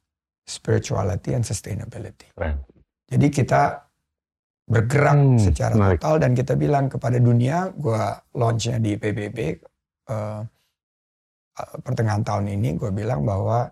spirituality, 0.47 1.35
and 1.35 1.43
sustainability. 1.43 2.31
Keren. 2.39 2.63
Jadi 3.11 3.27
kita 3.35 3.82
bergerak 4.73 5.21
hmm, 5.21 5.37
secara 5.37 5.75
menarik. 5.77 6.01
total 6.01 6.15
dan 6.25 6.33
kita 6.33 6.57
bilang 6.57 6.89
kepada 6.89 7.21
dunia, 7.21 7.69
gue 7.77 8.03
launchnya 8.33 8.81
di 8.81 8.97
PBB 8.97 9.61
uh, 10.09 10.41
eh, 11.61 11.77
pertengahan 11.85 12.25
tahun 12.25 12.57
ini, 12.57 12.81
gue 12.81 12.89
bilang 12.89 13.29
bahwa 13.29 13.69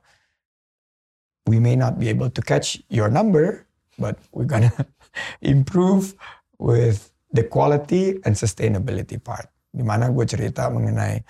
we 1.48 1.56
may 1.56 1.72
not 1.72 1.96
be 1.96 2.12
able 2.12 2.28
to 2.28 2.44
catch 2.44 2.76
your 2.92 3.08
number, 3.08 3.64
but 3.96 4.20
we're 4.36 4.44
gonna 4.44 4.68
improve 5.40 6.12
with 6.60 7.08
the 7.32 7.48
quality 7.48 8.20
and 8.28 8.36
sustainability 8.36 9.16
part. 9.16 9.48
Di 9.72 9.80
mana 9.80 10.12
gue 10.12 10.26
cerita 10.28 10.68
mengenai 10.68 11.24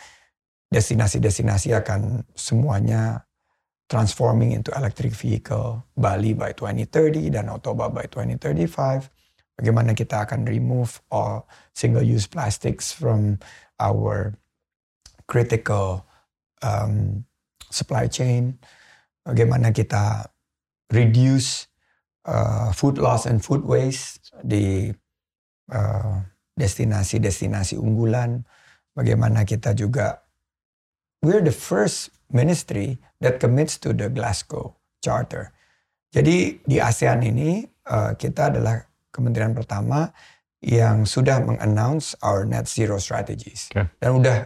destinasi-destinasi 0.66 1.78
akan 1.78 2.26
semuanya 2.35 3.22
transforming 3.87 4.50
into 4.50 4.74
electric 4.74 5.14
vehicle, 5.14 5.83
Bali 5.94 6.35
by 6.35 6.54
2030 6.59 7.30
dan 7.30 7.50
Otoba 7.54 7.87
by 7.87 8.11
2035. 8.11 9.19
Bagaimana 9.61 9.92
kita 9.92 10.25
akan 10.25 10.49
remove 10.49 11.05
all 11.12 11.44
single-use 11.77 12.25
plastics 12.25 12.96
from 12.96 13.37
our 13.77 14.33
critical 15.29 16.09
um, 16.64 17.29
supply 17.68 18.09
chain 18.09 18.57
bagaimana 19.25 19.70
kita 19.70 20.27
reduce 20.90 21.70
uh, 22.27 22.75
food 22.75 22.99
loss 22.99 23.25
and 23.29 23.44
food 23.44 23.62
waste 23.62 24.35
di 24.42 24.90
uh, 25.70 26.14
destinasi-destinasi 26.59 27.79
uh, 27.79 27.83
unggulan, 27.85 28.42
bagaimana 28.92 29.46
kita 29.46 29.73
juga 29.73 30.25
we're 31.23 31.44
the 31.44 31.55
first 31.55 32.11
ministry 32.33 32.99
that 33.20 33.38
commits 33.38 33.77
to 33.77 33.92
the 33.92 34.09
Glasgow 34.09 34.75
Charter. 35.05 35.53
Jadi 36.11 36.59
di 36.66 36.77
ASEAN 36.83 37.23
ini 37.23 37.62
uh, 37.87 38.18
kita 38.18 38.51
adalah 38.51 38.83
kementerian 39.11 39.53
pertama 39.53 40.11
yang 40.61 41.05
sudah 41.05 41.40
mengannounce 41.42 42.14
our 42.25 42.44
net 42.44 42.68
zero 42.68 42.96
strategies 43.01 43.70
okay. 43.73 43.88
dan 43.99 44.11
udah 44.16 44.37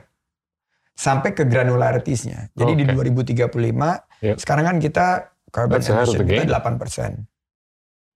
sampai 0.94 1.34
ke 1.34 1.42
granularitiesnya. 1.42 2.54
Jadi 2.54 2.72
okay. 2.86 3.34
di 3.34 3.44
2035 3.50 4.14
Yep. 4.24 4.36
Sekarang 4.40 4.64
kan 4.64 4.76
kita 4.80 5.06
carbon 5.52 5.84
that's 5.84 5.92
emission 5.92 6.24
kita 6.24 6.48
8 6.48 6.80
persen. 6.80 7.28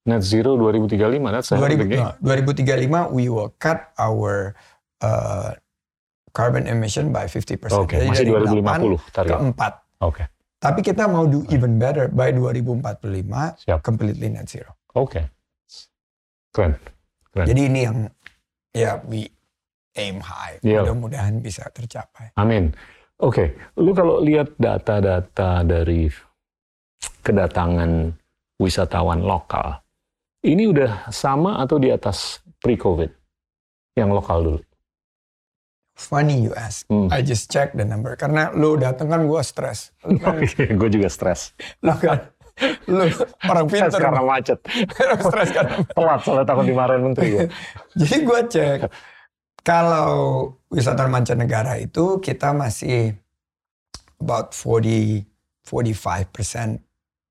Net 0.09 0.25
zero 0.25 0.57
2035, 0.57 1.21
that's 1.29 1.53
2000, 1.53 1.85
no, 2.01 2.17
2035 2.25 3.13
we 3.13 3.29
will 3.29 3.53
cut 3.61 3.93
our 4.01 4.57
uh, 5.05 5.53
carbon 6.33 6.65
emission 6.65 7.13
by 7.13 7.29
50 7.29 7.61
persen. 7.61 7.85
Okay. 7.85 8.09
Jadi 8.09 8.09
Masih 8.09 8.25
dari 8.33 8.65
2050 8.65 9.13
target. 9.13 9.37
ke 9.37 9.37
4. 9.37 9.53
Oke. 9.53 9.77
Okay. 10.01 10.27
Tapi 10.59 10.81
kita 10.81 11.05
mau 11.07 11.29
do 11.29 11.45
even 11.53 11.77
better 11.77 12.09
by 12.09 12.33
2045 12.33 13.69
Siap. 13.69 13.79
completely 13.85 14.33
net 14.33 14.49
zero. 14.49 14.73
Oke. 14.97 15.21
Okay. 15.21 15.25
Keren. 16.59 16.75
Keren. 17.31 17.47
Jadi 17.47 17.61
ini 17.71 17.81
yang 17.87 17.99
ya 18.75 18.99
we 19.07 19.31
aim 19.95 20.19
high. 20.19 20.59
Yeah. 20.67 20.83
Mudah-mudahan 20.83 21.39
bisa 21.39 21.71
tercapai. 21.71 22.35
Amin. 22.35 22.75
Oke, 23.23 23.55
okay. 23.55 23.83
lu 23.83 23.95
kalau 23.95 24.19
lihat 24.23 24.59
data-data 24.59 25.63
dari 25.63 26.07
kedatangan 27.23 28.15
wisatawan 28.59 29.23
lokal, 29.23 29.83
ini 30.47 30.71
udah 30.71 31.11
sama 31.11 31.59
atau 31.63 31.83
di 31.83 31.91
atas 31.91 32.43
pre-COVID 32.63 33.11
yang 33.99 34.15
lokal 34.15 34.39
dulu? 34.43 34.61
Funny 35.99 36.47
you 36.47 36.55
ask. 36.55 36.87
Hmm. 36.87 37.11
I 37.11 37.27
just 37.27 37.51
check 37.51 37.75
the 37.75 37.83
number 37.83 38.15
karena 38.15 38.55
lu 38.55 38.79
dateng 38.79 39.11
kan 39.11 39.27
gue 39.27 39.43
stres. 39.43 39.91
Kan, 39.99 40.39
okay, 40.47 40.71
gue 40.71 40.91
juga 40.95 41.11
stres. 41.11 41.59
Lu 41.83 41.91
kan, 41.99 42.23
lu 42.91 43.07
orang 43.47 43.67
pintar. 43.71 44.01
karena 44.01 44.23
macet. 44.23 44.59
stres 45.23 45.51
kan. 45.55 45.67
Telat 45.97 46.21
soalnya 46.25 46.45
takut 46.47 46.65
dimarahin 46.67 47.03
menteri 47.03 47.29
ya. 47.35 47.45
Jadi 48.01 48.17
gue 48.25 48.41
cek 48.51 48.81
kalau 49.63 50.11
wisatawan 50.73 51.21
mancanegara 51.21 51.77
itu 51.77 52.19
kita 52.25 52.57
masih 52.57 53.13
about 54.19 54.57
40 54.57 55.29
45% 55.69 56.81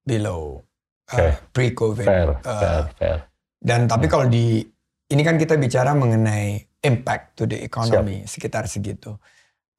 below 0.05 0.61
uh, 1.09 1.33
pre-COVID. 1.49 2.05
Fair, 2.05 2.29
uh, 2.45 2.59
fair, 2.61 2.81
fair. 3.01 3.17
Dan 3.57 3.89
tapi 3.89 4.05
Ya. 4.05 4.11
kalau 4.13 4.25
di 4.29 4.61
ini 5.09 5.21
kan 5.25 5.41
kita 5.41 5.57
bicara 5.57 5.97
mengenai 5.97 6.61
impact 6.85 7.33
to 7.33 7.49
the 7.49 7.57
economy 7.65 8.21
sekitar 8.29 8.69
segitu. 8.69 9.17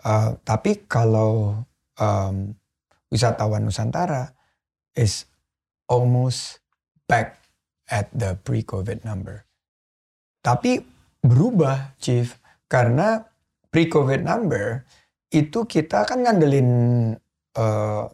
Uh, 0.03 0.35
tapi 0.43 0.83
kalau 0.91 1.63
um, 1.99 2.55
wisatawan 3.09 3.63
Nusantara 3.63 4.35
is 4.99 5.27
almost 5.89 6.61
back 7.09 7.41
at 7.89 8.13
the 8.13 8.37
pre-COVID 8.45 9.03
number. 9.03 9.49
Tapi 10.45 10.85
berubah, 11.25 11.97
Chief, 11.99 12.29
karena 12.69 13.25
pre-COVID 13.73 14.23
number 14.23 14.85
itu 15.29 15.65
kita 15.65 16.09
kan 16.09 16.25
ngandelin 16.25 16.69
uh, 17.57 18.05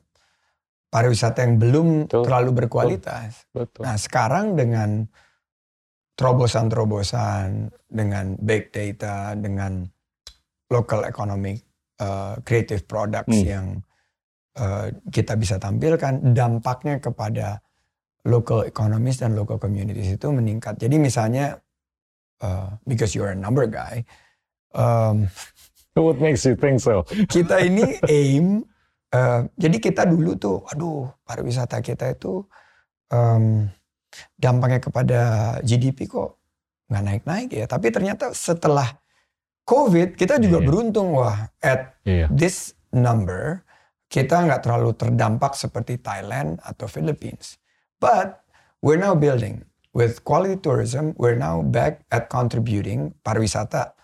pariwisata 0.91 1.43
yang 1.43 1.59
belum 1.59 1.89
Betul. 2.07 2.23
terlalu 2.27 2.51
berkualitas. 2.65 3.51
Betul. 3.51 3.83
Nah 3.83 3.99
sekarang 3.99 4.55
dengan 4.55 5.11
terobosan-terobosan, 6.15 7.75
dengan 7.91 8.39
big 8.39 8.71
data, 8.71 9.35
dengan 9.35 9.83
local 10.71 11.03
economic 11.03 11.67
uh, 11.99 12.39
creative 12.47 12.87
products 12.87 13.35
Hmm. 13.35 13.47
yang 13.47 13.67
uh, 14.55 14.95
kita 15.11 15.35
bisa 15.35 15.59
tampilkan, 15.59 16.35
dampaknya 16.35 17.03
kepada 17.03 17.59
local 18.25 18.65
economies 18.65 19.21
dan 19.21 19.37
local 19.37 19.57
communities 19.57 20.17
itu 20.17 20.29
meningkat. 20.29 20.81
Jadi 20.81 20.97
misalnya, 20.97 21.61
uh, 22.41 22.73
because 22.85 23.13
you're 23.13 23.31
a 23.31 23.39
number 23.39 23.69
guy, 23.69 24.05
um, 24.73 25.29
What 25.95 26.19
makes 26.19 26.43
you 26.43 26.59
think 26.59 26.83
so? 26.83 27.07
kita 27.35 27.63
ini 27.63 28.03
aim 28.11 28.67
eh, 29.15 29.41
jadi 29.55 29.77
kita 29.79 30.03
dulu 30.11 30.35
tuh 30.35 30.67
aduh 30.67 31.07
pariwisata 31.23 31.79
kita 31.79 32.19
itu 32.19 32.43
em, 33.15 33.71
dampaknya 34.35 34.83
kepada 34.83 35.21
GDP 35.63 36.11
kok 36.11 36.35
nggak 36.91 37.05
naik-naik 37.07 37.51
ya 37.55 37.71
tapi 37.71 37.95
ternyata 37.95 38.35
setelah 38.35 38.91
COVID 39.63 40.19
kita 40.19 40.43
juga 40.43 40.59
Iya. 40.59 40.67
beruntung 40.67 41.15
wah 41.15 41.47
at 41.63 41.95
Iya. 42.03 42.27
this 42.35 42.75
number 42.91 43.63
kita 44.11 44.35
nggak 44.51 44.67
terlalu 44.67 44.99
terdampak 44.99 45.55
seperti 45.55 46.03
Thailand 46.03 46.59
atau 46.59 46.91
Philippines 46.91 47.63
but 48.05 48.45
we're 48.85 49.01
now 49.01 49.17
building 49.17 49.65
with 49.97 50.21
quality 50.29 50.61
tourism 50.61 51.17
we're 51.17 51.39
now 51.39 51.65
back 51.65 52.05
at 52.13 52.29
contributing 52.29 53.17
pariwisata 53.25 53.97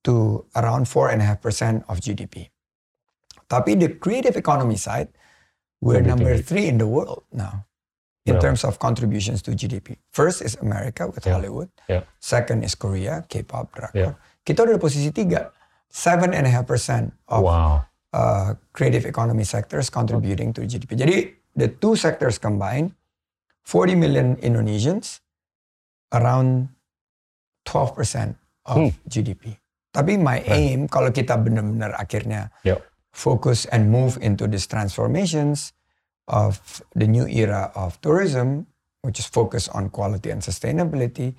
to 0.00 0.48
around 0.56 0.88
4.5% 0.88 1.84
of 1.84 2.00
GDP. 2.00 2.48
Tapi 3.44 3.76
the 3.76 3.92
creative 4.00 4.32
economy 4.32 4.80
side, 4.80 5.12
we're 5.84 6.00
number 6.00 6.32
three 6.40 6.72
in 6.72 6.80
the 6.80 6.88
world 6.88 7.28
now 7.34 7.68
in 8.24 8.36
Berapa? 8.36 8.40
terms 8.40 8.62
of 8.64 8.78
contributions 8.78 9.42
to 9.44 9.52
GDP. 9.52 10.00
First 10.14 10.40
is 10.40 10.56
America 10.62 11.04
with 11.04 11.26
Yeah. 11.26 11.36
Hollywood. 11.36 11.68
Yeah. 11.84 12.08
Second 12.22 12.64
is 12.64 12.72
Korea, 12.72 13.26
K-pop, 13.28 13.68
Yeah. 13.68 13.76
drakor. 13.76 14.10
Kita 14.46 14.58
udah 14.64 14.74
di 14.76 14.80
posisi 14.80 15.10
tiga. 15.12 15.52
Seven 15.90 16.30
and 16.32 16.46
a 16.46 16.52
half 16.54 16.64
percent 16.70 17.10
of 17.26 17.42
Wow. 17.44 17.84
uh, 18.14 18.54
creative 18.72 19.02
economy 19.04 19.42
sectors 19.42 19.90
contributing 19.90 20.54
to 20.54 20.62
GDP. 20.64 20.94
Jadi 20.96 21.16
the 21.58 21.66
two 21.68 21.98
sectors 21.98 22.38
combined, 22.38 22.94
40 23.70 23.94
million 23.94 24.28
Indonesians, 24.42 25.22
around 26.10 26.74
12% 27.62 28.34
of 28.66 28.76
Hmm. 28.76 28.90
GDP. 29.06 29.54
Tapi 29.94 30.18
my 30.18 30.42
aim 30.50 30.90
kalau 30.90 31.14
kita 31.14 31.38
benar-benar 31.38 31.94
akhirnya 31.94 32.50
Yep. 32.66 32.82
focus 33.14 33.70
and 33.70 33.90
move 33.90 34.18
into 34.18 34.50
these 34.50 34.66
transformations 34.66 35.70
of 36.26 36.82
the 36.98 37.06
new 37.06 37.26
era 37.30 37.70
of 37.78 37.98
tourism, 38.02 38.66
which 39.06 39.22
is 39.22 39.26
focused 39.26 39.70
on 39.70 39.90
quality 39.90 40.30
and 40.34 40.42
sustainability, 40.42 41.34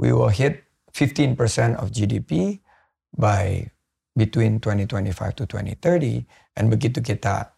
we 0.00 0.12
will 0.12 0.32
hit 0.32 0.64
15% 0.92 1.76
of 1.76 1.92
GDP 1.92 2.60
by 3.16 3.68
between 4.16 4.60
2025 4.60 5.36
to 5.36 5.44
2030. 5.44 6.24
And 6.56 6.72
begitu 6.72 7.04
kita 7.04 7.52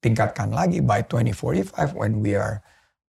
tingkatkan 0.00 0.52
lagi 0.52 0.80
by 0.80 1.04
2045 1.04 1.92
when 1.92 2.24
we 2.24 2.32
are 2.36 2.64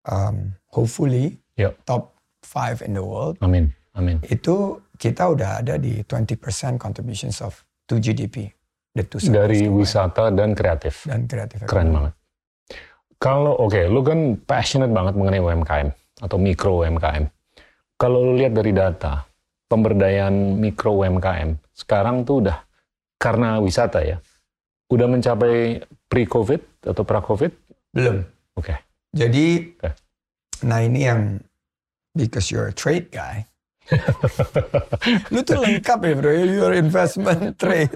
um, 0.10 0.58
hopefully 0.68 1.38
Yep. 1.56 1.86
top 1.86 2.16
five 2.42 2.80
in 2.82 2.96
the 2.96 3.04
world, 3.04 3.36
Amin. 3.40 3.72
Amin. 3.94 4.24
itu 4.26 4.80
kita 4.96 5.28
udah 5.28 5.60
ada 5.60 5.76
di 5.76 6.04
20% 6.04 6.40
contributions 6.76 7.40
of 7.40 7.64
to 7.86 8.00
GDP. 8.00 8.52
The 8.90 9.06
two 9.06 9.22
Dari 9.22 9.70
wisata 9.70 10.34
dan 10.34 10.58
kreatif. 10.58 11.06
dan 11.06 11.30
kreatif. 11.30 11.62
Keren 11.64 11.94
banget. 11.94 12.14
Kalau 13.20 13.54
oke, 13.60 13.78
lu 13.86 14.02
kan 14.02 14.40
passionate 14.40 14.90
banget 14.90 15.14
mengenai 15.14 15.38
UMKM 15.38 15.88
atau 16.20 16.38
mikro 16.40 16.82
UMKM. 16.82 17.28
Kalau 18.00 18.24
lu 18.24 18.34
lihat 18.34 18.56
dari 18.56 18.72
data 18.72 19.28
pemberdayaan 19.68 20.56
mikro 20.58 20.96
UMKM 20.96 21.60
sekarang 21.76 22.24
tuh 22.24 22.48
udah 22.48 22.58
karena 23.20 23.60
wisata 23.60 24.00
ya, 24.02 24.18
udah 24.88 25.08
mencapai 25.12 25.84
pre-COVID 26.08 26.88
atau 26.88 27.04
pra-COVID? 27.04 27.52
Belum. 27.92 28.24
Oke. 28.56 28.74
Jadi, 29.16 29.76
Oke. 29.78 29.90
nah 30.66 30.80
ini 30.86 31.10
yang 31.10 31.42
because 32.14 32.50
you're 32.54 32.70
a 32.70 32.76
trade 32.76 33.10
guy. 33.10 33.50
Lu 35.34 35.42
tuh 35.42 35.58
lengkap 35.58 36.00
ya 36.06 36.14
bro, 36.14 36.30
you're 36.30 36.78
investment 36.78 37.58
trade. 37.58 37.90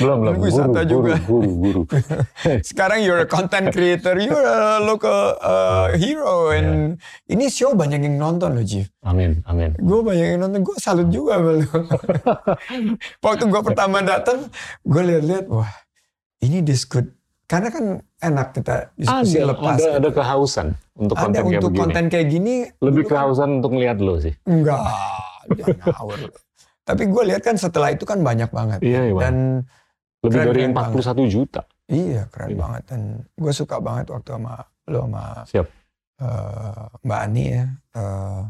Belum, 0.00 0.24
belum. 0.24 0.32
Lu 0.32 0.40
wisata 0.40 0.80
guru, 0.88 0.92
juga. 0.92 1.14
Guru, 1.20 1.50
guru, 1.60 1.80
guru. 1.84 2.00
Sekarang 2.68 3.04
you're 3.04 3.20
a 3.20 3.28
content 3.28 3.68
creator, 3.68 4.16
you're 4.16 4.40
a 4.40 4.80
local 4.80 5.36
uh, 5.36 5.92
hero. 6.00 6.48
And 6.48 6.96
ini 7.28 7.52
show 7.52 7.76
banyak 7.76 8.00
yang 8.00 8.16
nonton 8.16 8.56
loh, 8.56 8.64
Jif. 8.64 8.88
Amin, 9.04 9.44
amin. 9.44 9.76
Gue 9.76 10.00
banyak 10.00 10.36
yang 10.36 10.40
nonton, 10.48 10.64
gue 10.64 10.76
salut 10.80 11.12
juga 11.12 11.36
lu. 11.36 11.60
Waktu 13.24 13.44
gue 13.52 13.60
pertama 13.60 14.00
datang, 14.00 14.48
gue 14.80 15.02
lihat-lihat, 15.04 15.44
wah 15.52 15.68
ini 16.40 16.64
this 16.64 16.88
good. 16.88 17.12
Karena 17.44 17.68
kan 17.68 18.00
enak 18.22 18.48
kita 18.52 18.74
diskusi 18.94 19.36
Ada, 19.36 19.46
lepas. 19.50 19.74
ada, 19.74 19.82
gitu. 19.82 19.96
ada 19.98 20.08
kehausan 20.12 20.66
untuk 20.94 21.14
Ada 21.14 21.22
konten 21.22 21.34
kayak 21.36 21.50
untuk 21.52 21.68
begini. 21.68 21.80
konten 21.82 22.04
kayak 22.06 22.26
gini. 22.28 22.54
Lebih 22.78 23.02
kan- 23.02 23.10
kehausan 23.12 23.48
untuk 23.58 23.70
ngeliat 23.72 23.98
lo 23.98 24.14
sih. 24.16 24.34
Enggak, 24.44 24.78
jangan 25.52 25.76
ngawur. 25.90 26.18
Tapi 26.82 27.02
gue 27.04 27.22
lihat 27.24 27.42
kan 27.42 27.56
setelah 27.56 27.90
itu 27.90 28.02
kan 28.02 28.18
banyak 28.20 28.48
banget. 28.48 28.78
Iya, 28.80 29.00
iya. 29.04 29.14
Dan 29.20 29.36
Lebih 30.20 30.30
keren, 30.32 30.46
dari 30.48 30.60
keren 30.62 30.72
41 30.72 31.26
juta. 31.26 31.62
iya 31.86 32.22
keren 32.28 32.48
Iya. 32.48 32.58
banget. 32.58 32.82
Dan 32.86 33.00
gue 33.32 33.52
suka 33.52 33.76
banget 33.78 34.06
waktu 34.08 34.30
sama 34.32 34.54
lo 34.84 34.98
sama 35.02 35.24
Siap. 35.44 35.66
eh, 36.18 36.82
Mbak 37.00 37.20
Ani 37.20 37.44
ya. 37.50 37.64
Eh, 37.92 38.40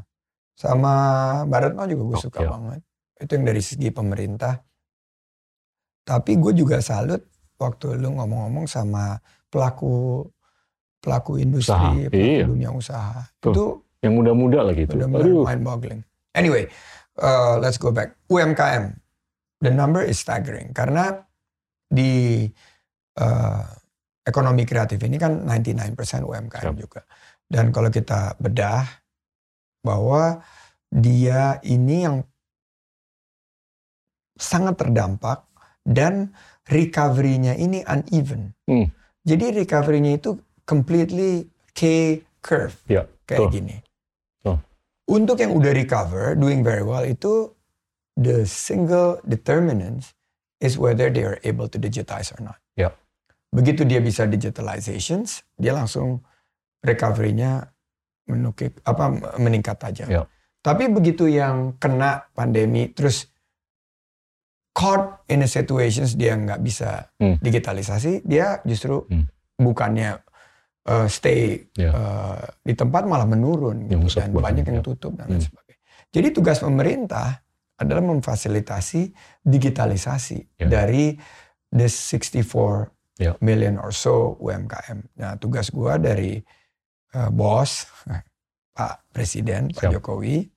sama 0.55 0.93
Mbak 1.45 1.59
Retno 1.63 1.83
juga 1.87 2.03
gue 2.07 2.17
Oke. 2.17 2.25
suka 2.29 2.41
banget. 2.47 2.81
Itu 3.17 3.31
yang 3.33 3.47
dari 3.47 3.63
segi 3.63 3.89
pemerintah. 3.89 4.55
Tapi 6.03 6.33
gue 6.35 6.53
juga 6.53 6.77
salut 6.79 7.23
waktu 7.62 7.96
lu 8.03 8.18
ngomong-ngomong 8.18 8.66
sama 8.66 9.22
pelaku 9.48 10.27
pelaku 11.03 11.42
industri, 11.42 11.75
Usaha, 11.75 11.90
pelaku 12.11 12.14
iya. 12.18 12.46
dunia 12.46 12.70
usaha. 12.70 13.27
Tuh. 13.42 13.51
Itu 13.55 13.64
Yang 14.03 14.14
muda-muda 14.18 14.59
lagi 14.66 14.83
itu. 14.87 14.94
benar-benar 14.98 15.27
Aduh. 15.27 15.44
mind 15.46 15.62
boggling. 15.62 16.01
Anyway, 16.35 16.66
uh, 17.22 17.59
let's 17.62 17.79
go 17.79 17.90
back. 17.94 18.18
UMKM, 18.27 18.98
the 19.62 19.70
number 19.70 20.03
is 20.03 20.18
staggering 20.18 20.75
karena 20.75 21.22
di 21.87 22.46
uh, 23.18 23.62
ekonomi 24.22 24.62
kreatif 24.66 24.98
ini 25.03 25.18
kan 25.18 25.42
99% 25.46 25.94
UMKM 26.22 26.64
Siap. 26.70 26.79
juga. 26.79 27.03
Dan 27.46 27.70
kalau 27.75 27.90
kita 27.90 28.38
bedah 28.38 28.87
bahwa 29.83 30.40
dia 30.88 31.59
ini 31.66 32.07
yang 32.07 32.16
sangat 34.38 34.79
terdampak 34.79 35.44
dan 35.83 36.31
recovery-nya 36.68 37.59
ini 37.59 37.83
uneven. 37.83 38.55
Hmm. 38.66 38.87
Jadi 39.22 39.62
recovery-nya 39.62 40.18
itu 40.18 40.38
completely 40.66 41.46
K 41.72 42.20
curve 42.42 42.75
Ya, 42.90 43.07
kayak 43.25 43.48
Betul. 43.48 43.55
gini. 43.55 43.77
Betul. 44.42 44.57
Untuk 45.11 45.37
yang 45.38 45.55
udah 45.55 45.72
recover, 45.75 46.35
doing 46.38 46.62
very 46.62 46.83
well 46.83 47.03
itu 47.03 47.51
the 48.18 48.44
single 48.46 49.18
determinant 49.27 50.14
is 50.62 50.79
whether 50.79 51.11
they 51.11 51.27
are 51.27 51.38
able 51.42 51.66
to 51.66 51.79
digitize 51.79 52.31
or 52.35 52.38
not. 52.42 52.59
Ya. 52.79 52.94
Begitu 53.51 53.83
dia 53.85 53.98
bisa 53.98 54.25
digitalizations, 54.25 55.42
dia 55.59 55.75
langsung 55.75 56.22
recovery-nya 56.83 57.72
menukik 58.31 58.79
apa 58.87 59.37
meningkat 59.38 59.77
tajam. 59.83 60.09
Ya. 60.09 60.22
Tapi 60.62 60.87
begitu 60.87 61.27
yang 61.27 61.75
kena 61.83 62.31
pandemi 62.38 62.87
terus 62.94 63.32
caught 64.73 65.25
in 65.29 65.45
a 65.45 65.49
situations 65.49 66.17
dia 66.17 66.33
nggak 66.33 66.61
bisa 66.61 67.13
Hmm. 67.21 67.37
digitalisasi, 67.39 68.25
dia 68.25 68.59
justru 68.65 69.05
Hmm. 69.07 69.29
bukannya 69.57 70.19
uh, 70.83 71.07
stay 71.07 71.69
Ya. 71.79 71.91
uh, 71.95 72.43
di 72.61 72.75
tempat 72.75 73.07
malah 73.07 73.29
menurun 73.29 73.87
Yang 73.87 74.11
gitu, 74.11 74.19
dan 74.19 74.29
banget, 74.33 74.43
banyak 74.43 74.65
yang 74.67 74.79
ya. 74.81 74.85
tutup 74.85 75.13
dan 75.15 75.27
lain 75.29 75.39
Hmm. 75.39 75.47
sebagainya. 75.47 75.83
Jadi 76.13 76.29
tugas 76.33 76.59
pemerintah 76.59 77.29
adalah 77.79 78.03
memfasilitasi 78.03 79.01
digitalisasi 79.43 80.39
Ya. 80.59 80.67
dari 80.67 81.15
the 81.71 81.87
64 81.87 82.91
Ya. 83.21 83.37
million 83.39 83.77
or 83.79 83.93
so 83.93 84.35
UMKM. 84.41 85.05
Nah 85.17 85.37
tugas 85.37 85.69
gua 85.69 85.97
dari 85.97 86.41
eh, 87.13 87.29
bos 87.31 87.85
Pak 88.77 89.13
Presiden 89.13 89.69
Pak 89.69 89.85
Siap. 89.85 89.93
Jokowi 90.01 90.49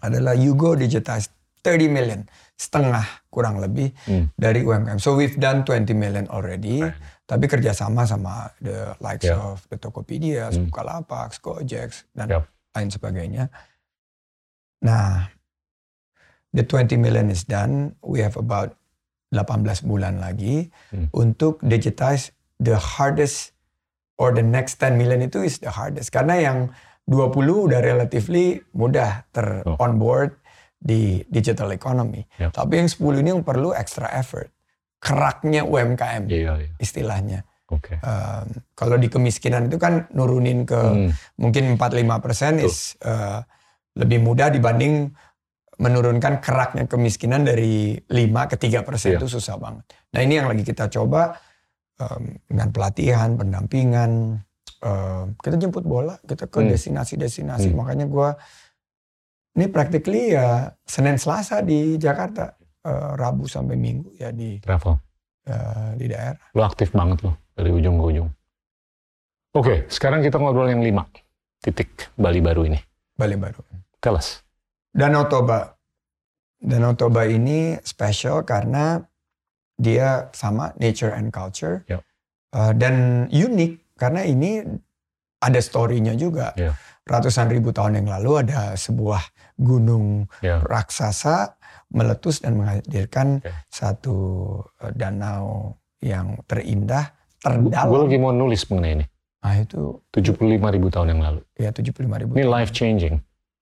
adalah 0.00 0.32
you 0.32 0.56
go 0.56 0.72
digitize 0.72 1.28
30 1.60 1.86
million 1.86 2.24
setengah 2.56 3.04
kurang 3.28 3.60
lebih 3.60 3.92
Hmm. 4.08 4.32
dari 4.32 4.64
UMKM. 4.64 4.96
So 4.96 5.12
we've 5.12 5.36
done 5.36 5.62
20 5.62 5.92
million 5.92 6.24
already. 6.32 6.80
Right. 6.80 6.96
Tapi 7.28 7.44
kerjasama 7.44 8.08
sama 8.08 8.48
the 8.58 8.96
likes 8.98 9.28
Yeah. 9.28 9.36
of 9.36 9.68
the 9.68 9.76
Tokopedia, 9.76 10.48
Hmm. 10.48 10.72
Bukalapak, 10.72 11.36
Gojek 11.38 11.92
dan 12.16 12.32
Yep. 12.32 12.42
lain 12.72 12.88
sebagainya. 12.88 13.44
Nah, 14.80 15.28
the 16.50 16.64
20 16.64 16.96
million 16.96 17.28
is 17.28 17.44
done. 17.44 17.96
We 18.00 18.24
have 18.24 18.40
about 18.40 18.80
18 19.28 19.84
bulan 19.84 20.16
lagi 20.16 20.72
Hmm. 20.88 21.12
untuk 21.12 21.60
digitize 21.60 22.32
the 22.56 22.80
hardest 22.80 23.52
or 24.16 24.32
the 24.32 24.40
next 24.40 24.80
10 24.80 24.96
million 24.96 25.20
itu 25.20 25.44
is 25.44 25.60
the 25.60 25.68
hardest 25.68 26.08
karena 26.08 26.40
yang 26.40 26.58
20 27.04 27.68
udah 27.68 27.84
relatively 27.84 28.64
mudah 28.72 29.28
ter 29.30 29.60
Oh. 29.68 29.76
on 29.76 30.00
board 30.00 30.32
di 30.76 31.24
digital 31.26 31.72
economy. 31.72 32.22
Yep. 32.36 32.52
Tapi 32.52 32.72
yang 32.76 32.88
10 32.88 33.20
ini 33.20 33.28
yang 33.30 33.42
perlu 33.42 33.72
extra 33.72 34.12
effort. 34.12 34.52
Keraknya 34.96 35.62
UMKM 35.62 36.24
Iya, 36.26 36.52
iya. 36.56 36.70
istilahnya. 36.76 37.44
Oke. 37.66 37.98
Um, 37.98 38.46
kalau 38.72 38.94
di 38.94 39.06
kemiskinan 39.06 39.66
itu 39.66 39.76
kan 39.76 40.06
nurunin 40.10 40.62
ke 40.62 40.78
Hmm. 40.78 41.10
mungkin 41.36 41.74
4-5 41.74 41.82
persen 42.18 42.58
is 42.58 42.94
uh, 43.02 43.42
lebih 43.92 44.22
mudah 44.22 44.48
dibanding 44.48 45.10
menurunkan 45.76 46.40
keraknya 46.40 46.86
kemiskinan 46.86 47.44
dari 47.44 48.00
5 48.08 48.46
ke 48.46 48.56
3 48.56 48.80
persen 48.80 49.12
Iya. 49.12 49.18
itu 49.18 49.28
susah 49.28 49.58
banget. 49.58 49.84
Nah 50.08 50.20
ini 50.22 50.34
yang 50.34 50.48
lagi 50.48 50.62
kita 50.62 50.88
coba 50.88 51.36
um, 51.96 52.32
dengan 52.46 52.68
pelatihan, 52.70 53.34
pendampingan, 53.34 54.40
um, 54.80 55.24
kita 55.36 55.56
jemput 55.58 55.82
bola, 55.82 56.16
kita 56.22 56.46
ke 56.46 56.58
Hmm. 56.60 56.70
destinasi-destinasi. 56.70 57.68
Hmm. 57.68 57.76
Makanya 57.76 58.06
gua 58.06 58.38
ini 59.56 59.66
practically 59.72 60.36
ya 60.36 60.68
Senin 60.84 61.16
Selasa 61.16 61.64
di 61.64 61.96
Jakarta, 61.96 62.52
uh, 62.84 63.16
Rabu 63.16 63.48
sampai 63.48 63.74
Minggu 63.80 64.12
ya 64.20 64.28
di 64.30 64.60
Travel. 64.60 65.00
uh, 65.48 65.90
di 65.96 66.06
daerah. 66.06 66.38
Lo 66.52 66.62
aktif 66.62 66.92
banget 66.92 67.24
lo 67.24 67.32
dari 67.56 67.72
ujung 67.72 67.96
ke 67.96 68.04
ujung. 68.12 68.28
Oke, 69.56 69.88
sekarang 69.88 70.20
kita 70.20 70.36
ngobrol 70.36 70.68
yang 70.68 70.84
lima 70.84 71.08
titik 71.64 72.12
Bali 72.12 72.44
baru 72.44 72.68
ini. 72.68 72.76
Bali 73.16 73.34
baru. 73.40 73.64
Tell 74.04 74.20
us. 74.20 74.44
Danau 74.92 75.24
Toba. 75.24 75.72
Danau 76.60 76.92
Toba 76.92 77.24
ini 77.24 77.80
special 77.80 78.44
karena 78.44 79.00
dia 79.76 80.28
sama 80.32 80.72
nature 80.80 81.12
and 81.12 81.28
culture 81.32 81.84
Yep. 81.88 82.00
Uh, 82.56 82.72
dan 82.72 83.28
unik 83.28 84.00
karena 84.00 84.24
ini 84.24 84.64
ada 85.42 85.60
story-nya 85.60 86.16
juga. 86.16 86.56
Yeah. 86.56 86.72
Ratusan 87.04 87.52
ribu 87.52 87.68
tahun 87.76 88.00
yang 88.00 88.08
lalu 88.08 88.48
ada 88.48 88.72
sebuah 88.72 89.20
gunung 89.56 90.28
Ya. 90.38 90.60
raksasa 90.60 91.56
meletus 91.88 92.40
dan 92.40 92.56
menghadirkan 92.56 93.40
Oke. 93.40 93.52
satu 93.66 94.16
uh, 94.76 94.92
danau 94.92 95.74
yang 95.98 96.36
terindah, 96.44 97.14
Gue 97.38 97.70
terdalam. 97.72 98.04
lagi 98.04 98.16
mau 98.16 98.30
nulis 98.30 98.62
mengenai 98.66 98.92
ini. 98.94 99.06
Nah 99.40 99.54
itu 99.56 100.02
75 100.10 100.42
ribu 100.68 100.88
tahun 100.88 101.08
yang 101.12 101.22
lalu. 101.22 101.40
ya 101.54 101.70
75 101.70 101.94
ribu 102.18 102.30
Ini 102.32 102.44
life 102.44 102.70
changing. 102.70 103.16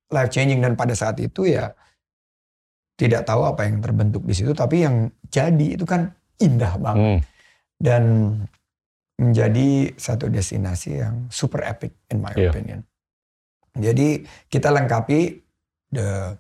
life 0.09 0.31
changing 0.31 0.59
dan 0.59 0.75
pada 0.75 0.93
saat 0.93 1.19
itu 1.19 1.45
ya 1.45 1.71
tidak 2.95 3.23
tahu 3.25 3.43
apa 3.45 3.65
yang 3.65 3.79
terbentuk 3.79 4.23
di 4.23 4.33
situ 4.33 4.51
tapi 4.51 4.83
yang 4.83 5.11
jadi 5.27 5.75
itu 5.75 5.83
kan 5.83 6.09
indah 6.37 6.75
banget 6.77 7.03
Hmm. 7.05 7.21
dan 7.77 8.03
menjadi 9.15 9.69
satu 9.95 10.27
destinasi 10.27 10.99
yang 10.99 11.27
super 11.29 11.63
epic 11.63 11.95
in 12.09 12.19
my 12.19 12.33
Iya. 12.33 12.51
opinion. 12.51 12.81
Jadi 13.75 14.23
kita 14.47 14.71
lengkapi 14.71 15.44
the 15.95 16.35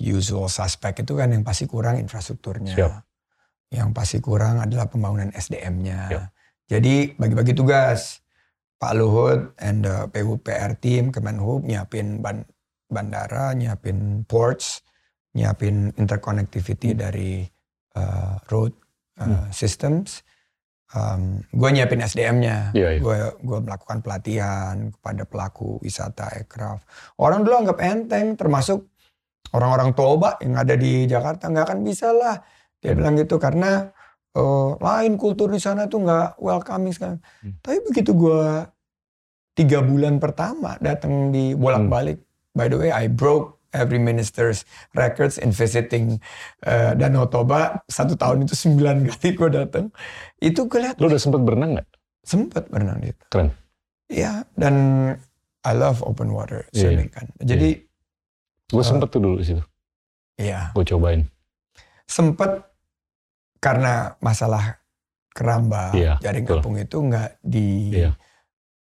usual 0.00 0.48
suspect 0.48 1.02
itu 1.02 1.12
kan 1.14 1.30
yang 1.30 1.44
pasti 1.44 1.66
kurang 1.66 1.98
infrastrukturnya. 1.98 2.74
Siap. 2.74 2.92
Yang 3.68 3.88
pasti 3.92 4.18
kurang 4.18 4.64
adalah 4.64 4.88
pembangunan 4.88 5.28
SDM-nya. 5.30 6.00
Siap. 6.08 6.24
Jadi 6.68 7.12
bagi-bagi 7.14 7.52
tugas. 7.52 8.24
Pak 8.78 8.94
Luhut 8.94 9.58
and 9.58 9.82
the 9.82 10.06
PUPR 10.06 10.78
team 10.78 11.10
Kemenhub 11.10 11.66
nyiapin 11.66 12.22
ban- 12.22 12.46
bandara, 12.86 13.50
nyiapin 13.50 14.22
ports, 14.22 14.86
nyiapin 15.34 15.90
interconnectivity 15.98 16.94
Hmm. 16.94 17.00
dari 17.02 17.42
uh, 17.98 18.38
road 18.46 18.70
uh, 19.18 19.50
systems. 19.50 20.22
Um, 20.88 21.44
gue 21.52 21.68
nyiapin 21.68 22.00
SDM-nya. 22.00 22.72
Iya, 22.72 22.96
iya. 22.96 23.00
Gue 23.04 23.16
gue 23.44 23.58
melakukan 23.60 24.00
pelatihan 24.00 24.88
kepada 24.88 25.28
pelaku 25.28 25.76
wisata 25.84 26.32
aircraft. 26.32 26.88
Orang 27.20 27.44
dulu 27.44 27.60
anggap 27.60 27.76
enteng, 27.84 28.40
termasuk 28.40 28.88
orang-orang 29.52 29.92
Toba 29.92 30.40
yang 30.40 30.56
ada 30.56 30.72
di 30.80 31.04
Jakarta 31.04 31.52
nggak 31.52 31.64
akan 31.68 31.80
bisa 31.84 32.08
lah. 32.12 32.40
Dia 32.80 32.96
Hmm. 32.96 32.98
bilang 33.04 33.14
gitu 33.20 33.36
karena 33.36 33.92
eh, 34.32 34.70
lain 34.78 35.18
kultur 35.18 35.50
di 35.50 35.58
sana 35.58 35.90
tuh 35.90 36.04
nggak 36.04 36.38
welcoming 36.40 36.94
sekarang. 36.94 37.20
Hmm. 37.42 37.58
Tapi 37.60 37.78
begitu 37.84 38.16
gue 38.16 38.64
tiga 39.52 39.82
bulan 39.82 40.16
pertama 40.22 40.78
datang 40.78 41.34
di 41.34 41.52
bolak-balik. 41.52 42.22
By 42.54 42.70
the 42.70 42.78
way, 42.78 42.90
I 42.94 43.10
broke 43.10 43.57
every 43.70 43.98
minister's 43.98 44.64
records 44.92 45.36
in 45.36 45.50
visiting 45.50 46.18
eh, 46.62 46.92
Danau 46.94 47.26
Toba. 47.26 47.82
Satu 47.84 48.14
tahun 48.14 48.44
itu 48.44 48.54
sembilan 48.54 48.96
kali 49.08 49.28
gue 49.32 49.48
datang. 49.50 49.86
Itu 50.36 50.66
gue 50.66 50.80
lihat 50.80 50.96
Lo 50.98 51.06
udah 51.06 51.20
sempet 51.20 51.42
berenang 51.42 51.76
nggak? 51.76 51.88
sempet 52.20 52.68
berenang 52.68 53.00
di 53.00 53.08
situ. 53.08 53.24
Keren. 53.32 53.48
Iya, 54.08 54.44
dan 54.52 54.74
I 55.64 55.72
love 55.72 56.04
open 56.04 56.28
water 56.28 56.68
Iya. 56.70 56.92
swimming 56.92 57.08
kan. 57.08 57.24
Jadi 57.38 57.88
Gue 58.68 58.84
Oh. 58.84 58.84
sempet 58.84 59.08
tuh 59.08 59.24
dulu 59.24 59.40
di 59.40 59.48
situ. 59.48 59.64
iya, 60.36 60.76
Gue 60.76 60.84
cobain. 60.84 61.24
sempet 62.04 62.68
karena 63.58 64.12
masalah 64.20 64.76
keramba 65.32 65.96
Iya, 65.96 66.20
jaring 66.20 66.44
betul. 66.44 66.60
apung 66.60 66.76
itu 66.76 66.96
nggak 67.00 67.30
di 67.40 67.96
Iya. 67.96 68.12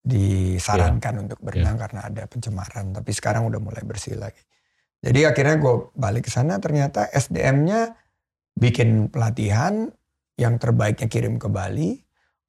disarankan 0.02 1.24
untuk 1.24 1.38
berenang 1.40 1.78
karena 1.78 2.04
ada 2.04 2.22
pencemaran. 2.26 2.92
Tapi 2.92 3.10
sekarang 3.10 3.48
udah 3.48 3.60
mulai 3.62 3.80
bersih 3.80 4.18
lagi. 4.18 4.42
Jadi 5.02 5.20
akhirnya 5.26 5.58
gue 5.58 5.74
balik 5.98 6.26
ke 6.26 6.30
sana 6.30 6.62
ternyata 6.62 7.10
SDM-nya 7.10 7.98
bikin 8.54 9.10
pelatihan 9.10 9.90
yang 10.38 10.56
terbaiknya 10.62 11.10
kirim 11.10 11.36
ke 11.42 11.50
Bali. 11.50 11.98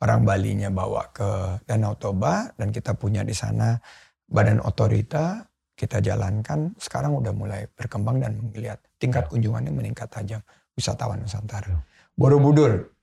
Orang 0.03 0.27
Balinya 0.27 0.67
bawa 0.67 1.09
ke 1.15 1.63
Danau 1.63 1.95
Toba 1.95 2.51
dan 2.59 2.75
kita 2.75 2.91
punya 2.93 3.23
di 3.23 3.31
sana 3.31 3.79
badan 4.27 4.59
otorita 4.59 5.47
kita 5.73 6.03
jalankan 6.03 6.75
sekarang 6.77 7.17
udah 7.17 7.33
mulai 7.33 7.65
berkembang 7.73 8.21
dan 8.21 8.37
melihat 8.53 8.77
tingkat 9.01 9.25
Ya. 9.25 9.29
kunjungannya 9.31 9.73
meningkat 9.73 10.11
tajam 10.11 10.43
wisatawan 10.77 11.23
Nusantara. 11.23 11.71
Ya. 11.71 11.79
Borobudur, 12.13 12.93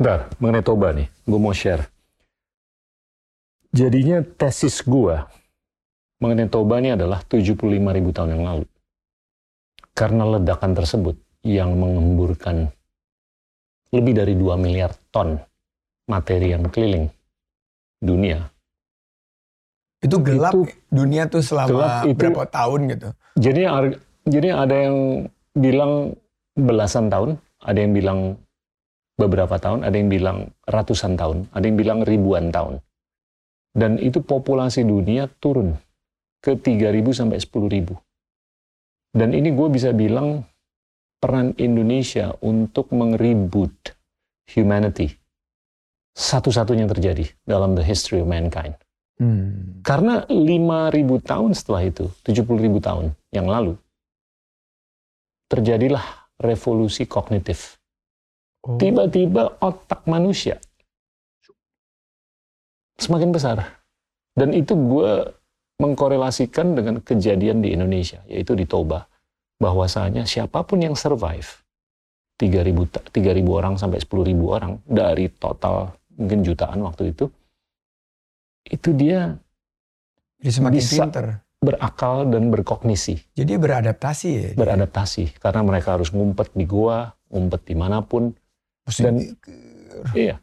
Bentar, 0.00 0.32
mengenai 0.40 0.64
Toba 0.64 0.88
nih, 0.96 1.06
gue 1.28 1.38
mau 1.38 1.52
share. 1.52 1.84
Jadinya 3.72 4.24
tesis 4.24 4.80
gue 4.82 5.16
mengenai 6.22 6.46
Toba 6.46 6.78
ini 6.78 6.94
adalah 6.94 7.18
75 7.26 7.66
ribu 7.90 8.14
tahun 8.14 8.38
yang 8.38 8.44
lalu. 8.46 8.66
Karena 9.92 10.22
ledakan 10.38 10.72
tersebut 10.78 11.18
yang 11.42 11.74
mengemburkan 11.74 12.70
lebih 13.90 14.14
dari 14.14 14.38
2 14.38 14.54
miliar 14.56 14.94
ton 15.10 15.36
materi 16.06 16.54
yang 16.54 16.70
keliling 16.70 17.10
dunia. 17.98 18.46
itu 20.02 20.18
gelap 20.18 20.50
Itu- 20.50 20.66
dunia 20.90 21.30
tuh 21.30 21.46
selama 21.46 21.70
gelap 21.70 22.02
itu- 22.10 22.18
berapa 22.18 22.42
tahun 22.50 22.80
gitu. 22.90 23.08
Jadi 23.38 23.62
jadi 24.26 24.48
ada 24.50 24.74
yang 24.74 25.30
bilang 25.54 26.18
belasan 26.58 27.06
tahun, 27.06 27.38
ada 27.62 27.78
yang 27.78 27.94
bilang 27.94 28.18
beberapa 29.14 29.62
tahun, 29.62 29.86
ada 29.86 29.94
yang 29.94 30.10
bilang 30.10 30.50
ratusan 30.66 31.14
tahun, 31.14 31.46
ada 31.54 31.62
yang 31.62 31.78
bilang 31.78 31.98
ribuan 32.02 32.50
tahun. 32.50 32.82
Dan 33.78 34.02
itu 34.02 34.18
populasi 34.18 34.82
dunia 34.82 35.30
turun 35.38 35.78
ke 36.42 36.58
3.000 36.58 37.14
sampai 37.14 37.38
10.000. 37.38 37.94
Dan 39.14 39.30
ini 39.30 39.54
gue 39.54 39.68
bisa 39.70 39.94
bilang 39.94 40.42
peran 41.22 41.54
Indonesia 41.62 42.34
untuk 42.42 42.90
mengreboot 42.90 43.94
humanity. 44.50 45.14
Satu-satunya 46.12 46.90
terjadi 46.90 47.30
dalam 47.46 47.78
the 47.78 47.84
history 47.86 48.20
of 48.20 48.28
mankind. 48.28 48.74
Hmm. 49.22 49.78
Karena 49.86 50.26
5.000 50.26 50.98
tahun 51.22 51.54
setelah 51.54 51.86
itu, 51.86 52.10
70.000 52.26 52.82
tahun 52.82 53.14
yang 53.30 53.46
lalu, 53.46 53.78
terjadilah 55.46 56.02
revolusi 56.42 57.06
kognitif. 57.06 57.78
Oh. 58.66 58.76
Tiba-tiba 58.82 59.62
otak 59.62 60.02
manusia 60.10 60.58
semakin 62.98 63.30
besar. 63.30 63.82
Dan 64.32 64.56
itu 64.56 64.72
gue 64.72 65.28
mengkorelasikan 65.82 66.78
dengan 66.78 67.02
kejadian 67.02 67.58
di 67.58 67.74
Indonesia, 67.74 68.22
yaitu 68.30 68.54
di 68.54 68.62
Toba. 68.64 69.02
Bahwasanya 69.58 70.22
siapa 70.26 70.62
pun 70.62 70.78
yang 70.78 70.94
survive, 70.94 71.46
3000 72.38 73.10
3000 73.10 73.46
orang 73.50 73.74
sampai 73.78 73.98
10.000 73.98 74.34
orang 74.42 74.78
dari 74.82 75.26
total 75.30 75.94
mungkin 76.14 76.42
jutaan 76.42 76.82
waktu 76.82 77.14
itu 77.14 77.26
itu 78.62 78.90
dia 78.94 79.34
Jadi 80.42 80.50
semakin 80.50 80.82
Bisa. 80.82 80.94
pinter. 81.06 81.26
berakal 81.62 82.26
dan 82.26 82.50
berkognisi, 82.50 83.22
Jadi 83.38 83.54
beradaptasi 83.54 84.28
ya. 84.34 84.50
beradaptasi 84.58 85.38
karena 85.38 85.62
mereka 85.62 85.94
harus 85.94 86.10
ngumpet 86.10 86.50
di 86.58 86.66
gua, 86.66 87.14
ngumpet 87.30 87.62
di 87.70 87.74
mana 87.78 88.02
pun. 88.02 88.34
Mesti 88.82 89.00
dan- 89.06 89.22
Iya. 90.10 90.42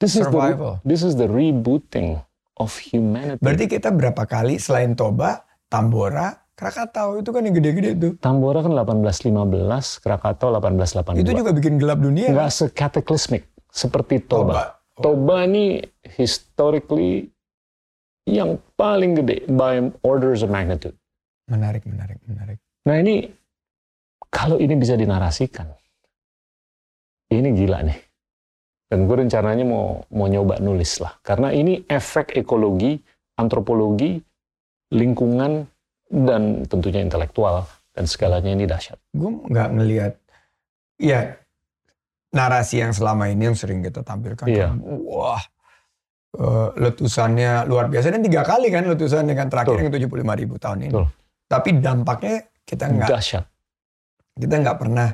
This 0.00 0.16
is 0.16 0.24
the 0.24 0.40
this 0.80 1.04
is 1.04 1.20
the 1.20 1.28
rebooting 1.28 2.16
of 2.56 2.72
humanity. 2.80 3.40
Berarti 3.40 3.64
kita 3.68 3.92
berapa 3.92 4.24
kali 4.24 4.56
selain 4.56 4.96
Toba, 4.96 5.44
Tambora, 5.68 6.32
Krakatau 6.56 7.20
itu 7.20 7.28
kan 7.36 7.44
yang 7.44 7.52
gede-gede 7.52 7.90
tuh. 8.00 8.12
Tambora 8.16 8.64
kan 8.64 8.72
1815, 8.72 10.00
Krakatau 10.00 10.48
1882. 10.56 11.20
Itu 11.20 11.32
juga 11.36 11.52
bikin 11.52 11.76
gelap 11.76 12.00
dunia. 12.00 12.32
nggak 12.32 12.48
kan? 12.48 12.58
sekataclysmic 12.64 13.44
seperti 13.68 14.24
Toba. 14.24 14.80
Toba. 14.96 15.04
Toba 15.04 15.36
ini 15.44 15.84
historically 16.16 17.28
yang 18.24 18.56
paling 18.80 19.20
gede 19.20 19.44
by 19.52 19.92
orders 20.00 20.40
of 20.40 20.48
magnitude. 20.48 20.96
Menarik, 21.52 21.84
menarik, 21.84 22.16
menarik. 22.24 22.58
Nah 22.88 22.96
ini 23.04 23.28
kalau 24.32 24.56
ini 24.56 24.74
bisa 24.80 24.96
dinarasikan, 24.96 25.68
ini 27.28 27.48
gila 27.52 27.84
nih. 27.84 28.05
Dan 28.86 29.10
gue 29.10 29.16
rencananya 29.18 29.66
mau 29.66 30.06
mau 30.14 30.30
nyoba 30.30 30.62
nulis 30.62 31.02
lah, 31.02 31.18
karena 31.26 31.50
ini 31.50 31.82
efek 31.90 32.38
ekologi, 32.38 32.94
antropologi, 33.34 34.14
lingkungan 34.94 35.66
dan 36.06 36.62
tentunya 36.70 37.02
intelektual 37.02 37.66
dan 37.90 38.06
segalanya 38.06 38.54
ini 38.54 38.62
dahsyat. 38.62 38.94
Gue 39.10 39.42
nggak 39.50 39.68
ngelihat, 39.74 40.12
ya 41.02 41.34
narasi 42.30 42.78
yang 42.84 42.94
selama 42.94 43.26
ini 43.26 43.50
yang 43.50 43.58
sering 43.58 43.82
kita 43.82 44.06
tampilkan. 44.06 44.46
Iya. 44.46 44.70
kan, 44.70 44.78
Wah, 45.02 45.42
eh, 46.38 46.68
letusannya 46.78 47.66
luar 47.66 47.90
biasa 47.90 48.14
dan 48.14 48.22
tiga 48.22 48.46
kali 48.46 48.70
kan 48.70 48.86
letusannya 48.86 49.34
kan 49.34 49.50
terakhir 49.50 49.82
Betul. 49.82 49.98
yang 49.98 50.12
75 50.14 50.34
ribu 50.38 50.54
tahun 50.62 50.78
ini. 50.86 50.92
Betul. 50.94 51.06
Tapi 51.46 51.68
dampaknya 51.82 52.36
kita 52.62 52.84
nggak 52.90 53.10
Dahsyat. 53.10 53.44
kita 54.36 54.54
nggak 54.62 54.78
pernah 54.78 55.08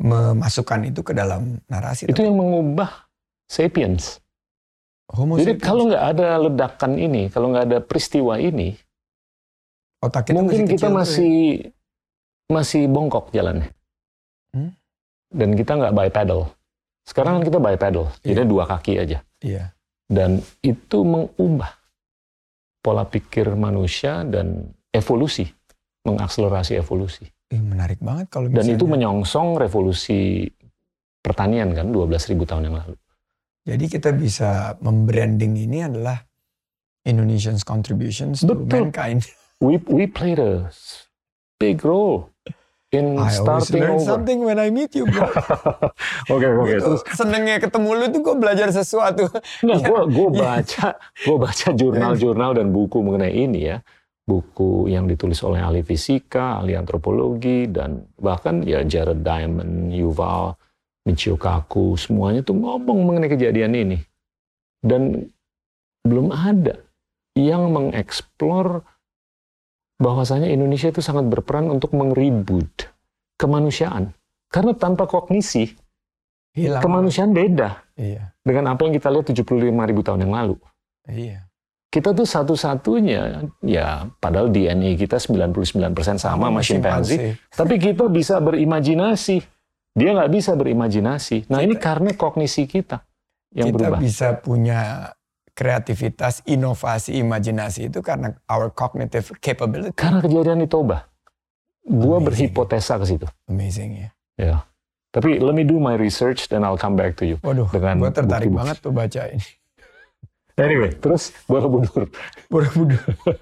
memasukkan 0.00 0.92
itu 0.92 1.00
ke 1.00 1.12
dalam 1.16 1.60
narasi. 1.68 2.08
Itu 2.08 2.20
yang 2.24 2.36
mengubah 2.36 3.08
sapiens. 3.48 4.20
Homo 5.10 5.38
Jadi 5.38 5.56
sapiens, 5.56 5.64
kalau 5.64 5.82
nggak 5.88 6.04
ada 6.16 6.28
ledakan 6.42 6.92
ini, 6.98 7.22
kalau 7.30 7.54
nggak 7.54 7.64
ada 7.70 7.78
peristiwa 7.80 8.36
ini, 8.36 8.76
otak 10.02 10.28
kita 10.28 10.42
mungkin 10.42 10.66
masih 10.66 10.72
kita 10.74 10.86
tuh 10.86 10.90
ya. 10.90 10.96
masih 10.96 11.34
masih 12.46 12.82
bongkok 12.90 13.30
jalannya. 13.32 13.70
Hmm? 14.54 14.70
Dan 15.30 15.54
kita 15.54 15.72
nggak 15.78 15.94
bipedal. 15.94 16.50
Sekarang 17.06 17.38
kan 17.38 17.44
kita 17.46 17.58
bipedal, 17.62 18.10
jadi 18.22 18.42
Iya. 18.42 18.50
dua 18.50 18.64
kaki 18.66 18.92
aja. 18.98 19.18
Iya. 19.42 19.70
Dan 20.06 20.42
itu 20.62 21.02
mengubah 21.02 21.70
pola 22.82 23.02
pikir 23.06 23.50
manusia 23.58 24.22
dan 24.22 24.70
evolusi, 24.94 25.50
mengakselerasi 26.06 26.78
evolusi. 26.78 27.26
Ih, 27.48 27.62
menarik 27.62 27.98
banget 27.98 28.26
kalau 28.26 28.46
Dan 28.46 28.58
misalnya. 28.60 28.74
itu 28.74 28.86
menyongsong 28.86 29.48
revolusi 29.54 30.50
pertanian 31.20 31.70
kan 31.72 31.86
12.000 31.88 32.10
tahun 32.42 32.62
yang 32.64 32.76
lalu. 32.76 32.94
Jadi 33.62 33.84
kita 33.88 34.10
bisa 34.10 34.50
membranding 34.78 35.54
ini 35.56 35.82
adalah 35.82 36.22
Indonesian's 37.02 37.62
contributions 37.62 38.40
to 38.40 38.54
Betul. 38.56 38.90
mankind. 38.90 39.22
We 39.56 39.80
we 39.82 40.04
played 40.04 40.36
a 40.36 40.68
big 41.56 41.80
role 41.80 42.28
in 42.90 43.16
I 43.16 43.32
starting 43.32 43.80
learn 43.80 43.96
over. 43.96 44.04
something 44.06 44.44
when 44.44 44.58
I 44.58 44.68
meet 44.68 44.92
you, 44.92 45.08
bro. 45.08 45.32
Oke 46.28 46.44
oke 46.44 46.68
Itu 46.68 46.82
terus 46.84 47.02
senengnya 47.10 47.56
ketemu 47.56 47.88
lu 47.90 48.06
tuh 48.10 48.20
gue 48.22 48.36
belajar 48.36 48.68
sesuatu. 48.70 49.24
Iya. 49.64 49.80
gue 49.80 50.00
gue 50.08 50.28
Iya. 50.28 50.36
baca 50.36 50.86
gue 51.00 51.36
baca 51.40 51.68
jurnal-jurnal 51.72 52.50
dan 52.52 52.68
buku 52.68 53.00
mengenai 53.00 53.32
ini 53.32 53.60
ya, 53.66 53.76
buku 54.26 54.90
yang 54.90 55.06
ditulis 55.06 55.38
oleh 55.46 55.62
ahli 55.62 55.86
fisika, 55.86 56.58
ahli 56.60 56.74
antropologi 56.74 57.70
dan 57.70 58.02
bahkan 58.18 58.66
ya 58.66 58.82
Jared 58.82 59.22
Diamond, 59.22 59.94
Yuval, 59.94 60.58
Michio 61.06 61.38
Kaku, 61.38 61.94
semuanya 61.94 62.42
tuh 62.42 62.58
ngomong 62.58 63.06
mengenai 63.06 63.30
kejadian 63.30 63.72
ini 63.78 63.98
dan 64.82 65.30
belum 66.02 66.34
ada 66.34 66.82
yang 67.38 67.70
mengeksplor 67.70 68.82
bahwasanya 69.96 70.50
Indonesia 70.50 70.90
itu 70.90 71.00
sangat 71.00 71.30
berperan 71.30 71.70
untuk 71.70 71.94
mengreboot 71.94 72.90
kemanusiaan 73.38 74.10
karena 74.50 74.72
tanpa 74.74 75.06
kognisi 75.06 75.70
Hilang. 76.52 76.82
kemanusiaan 76.82 77.30
beda 77.30 77.86
Iya. 77.96 78.34
dengan 78.44 78.74
apa 78.74 78.84
yang 78.84 78.92
kita 78.92 79.08
lihat 79.08 79.30
75 79.30 79.86
ribu 79.88 80.02
tahun 80.04 80.26
yang 80.28 80.34
lalu. 80.34 80.56
Iya. 81.08 81.45
Kita 81.96 82.12
tuh 82.12 82.28
satu-satunya, 82.28 83.48
ya 83.64 84.04
padahal 84.20 84.52
DNA 84.52 85.00
kita 85.00 85.16
99% 85.16 85.56
sama 86.20 86.52
sama 86.52 86.60
chimpanzee, 86.60 87.40
tapi 87.48 87.80
kita 87.80 88.04
bisa 88.12 88.36
berimajinasi. 88.36 89.40
Dia 89.96 90.12
nggak 90.12 90.28
bisa 90.28 90.52
berimajinasi. 90.52 91.48
Nah 91.48 91.64
ini 91.64 91.72
karena 91.80 92.12
kognisi 92.12 92.68
kita 92.68 93.00
yang 93.56 93.72
kita 93.72 93.96
berubah. 93.96 94.00
bisa 94.04 94.36
punya 94.36 95.08
kreativitas, 95.56 96.44
inovasi, 96.44 97.16
imajinasi 97.16 97.88
itu 97.88 98.04
karena 98.04 98.36
our 98.44 98.68
cognitive 98.68 99.32
capability. 99.40 99.96
Karena 99.96 100.20
kejadian 100.20 100.60
di 100.60 100.68
Toba. 100.68 101.08
Gua 101.80 102.20
Amazing. 102.20 102.52
berhipotesa 102.52 103.00
ke 103.00 103.08
situ. 103.08 103.26
Amazing 103.48 103.90
ya. 103.96 104.08
Ya. 104.36 104.56
Tapi 105.16 105.40
let 105.40 105.56
me 105.56 105.64
do 105.64 105.80
my 105.80 105.96
research 105.96 106.52
then 106.52 106.60
I'll 106.60 106.76
come 106.76 106.92
back 106.92 107.16
to 107.16 107.24
you. 107.24 107.40
Waduh, 107.40 107.72
Dengan 107.72 108.04
gue 108.04 108.12
tertarik 108.12 108.52
bukti-bukti. 108.52 108.60
banget 108.60 108.76
tuh 108.84 108.92
baca 108.92 109.22
ini. 109.32 109.48
Anyway, 110.56 110.90
terus 110.96 111.36
Borobudur. 111.44 112.08
Borobudur. 112.48 113.00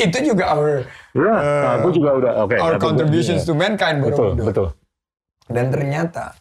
itu 0.00 0.18
juga 0.24 0.44
our 0.50 0.82
Ya, 1.12 1.30
Eh, 1.30 1.62
nah, 1.62 1.72
aku 1.78 1.88
juga 1.92 2.10
udah 2.16 2.32
oke. 2.42 2.54
our 2.54 2.74
tapi 2.74 2.74
gua- 2.74 2.82
contributions 2.82 3.42
iya. 3.42 3.48
to 3.48 3.54
mankind 3.54 3.98
Betul, 4.00 4.34
Borobudur. 4.34 4.46
betul. 4.46 4.68
Dan 5.46 5.66
ternyata, 5.68 6.34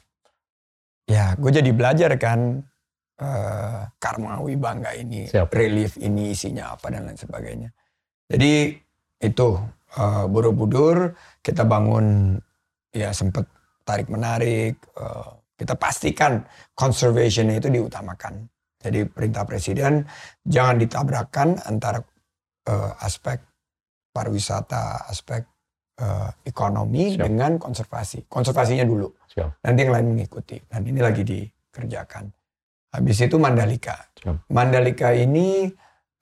ya 1.05 1.33
gue 1.33 1.51
jadi 1.51 1.69
belajar 1.69 2.11
kan, 2.15 2.61
eh 3.17 3.81
Karmawi 3.97 4.53
Bangga 4.55 4.93
ini, 4.93 5.25
Siap. 5.25 5.49
relief 5.51 5.97
ini 5.97 6.31
isinya 6.31 6.73
apa 6.73 6.89
dan 6.89 7.05
lain 7.05 7.17
sebagainya. 7.17 7.69
Jadi 8.25 8.73
itu 9.19 9.49
eh, 9.91 10.25
Borobudur 10.25 11.13
kita 11.39 11.65
bangun 11.65 12.37
ya 12.89 13.09
sempat 13.11 13.45
tarik 13.83 14.07
menarik, 14.07 14.77
eh, 14.95 15.29
kita 15.53 15.73
pastikan 15.73 16.41
conservationnya 16.73 17.57
itu 17.57 17.69
diutamakan. 17.69 18.45
Jadi 18.79 19.03
perintah 19.11 19.43
presiden 19.43 20.07
jangan 20.47 20.79
ditabrakkan 20.79 21.59
antara 21.67 21.99
eh, 22.67 22.91
aspek 23.03 23.43
pariwisata, 24.15 25.07
aspek 25.11 25.43
eh, 25.99 26.29
ekonomi 26.47 27.15
Siap. 27.15 27.27
dengan 27.27 27.51
konservasi. 27.59 28.31
Konservasinya 28.31 28.87
dulu. 28.87 29.11
Siap. 29.35 29.59
Nanti 29.67 29.79
yang 29.83 29.93
lain 29.93 30.07
mengikuti. 30.15 30.57
Dan 30.63 30.87
ini 30.87 30.99
lagi 31.03 31.27
dikerjakan. 31.27 32.31
Habis 32.95 33.17
itu 33.27 33.35
Mandalika. 33.35 33.99
Siap. 34.23 34.47
Mandalika 34.47 35.11
ini 35.11 35.67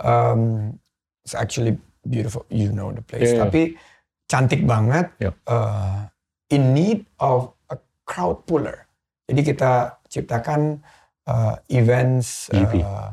um, 0.01 0.73
it's 1.21 1.37
actually 1.37 1.77
beautiful. 2.01 2.43
You 2.49 2.73
know 2.73 2.89
the 2.89 3.05
place. 3.05 3.37
Iya. 3.37 3.45
Tapi 3.45 3.77
cantik 4.25 4.65
banget. 4.65 5.13
Yep. 5.21 5.33
uh, 5.45 6.09
in 6.49 6.73
need 6.73 7.03
of 7.19 7.51
a 7.71 7.77
crowd 8.07 8.43
puller. 8.47 8.87
Jadi 9.27 9.41
kita 9.43 9.99
ciptakan 10.07 10.79
uh, 11.27 11.55
events 11.69 12.47
GP. 12.49 12.81
uh, 12.81 13.11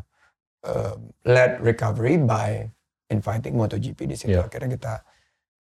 uh, 0.64 0.94
led 1.26 1.60
recovery 1.60 2.16
by 2.16 2.64
inviting 3.10 3.58
MotoGP 3.58 3.98
di 4.08 4.16
situ. 4.16 4.38
Yeah. 4.38 4.46
Akhirnya 4.46 4.78
kita 4.78 4.94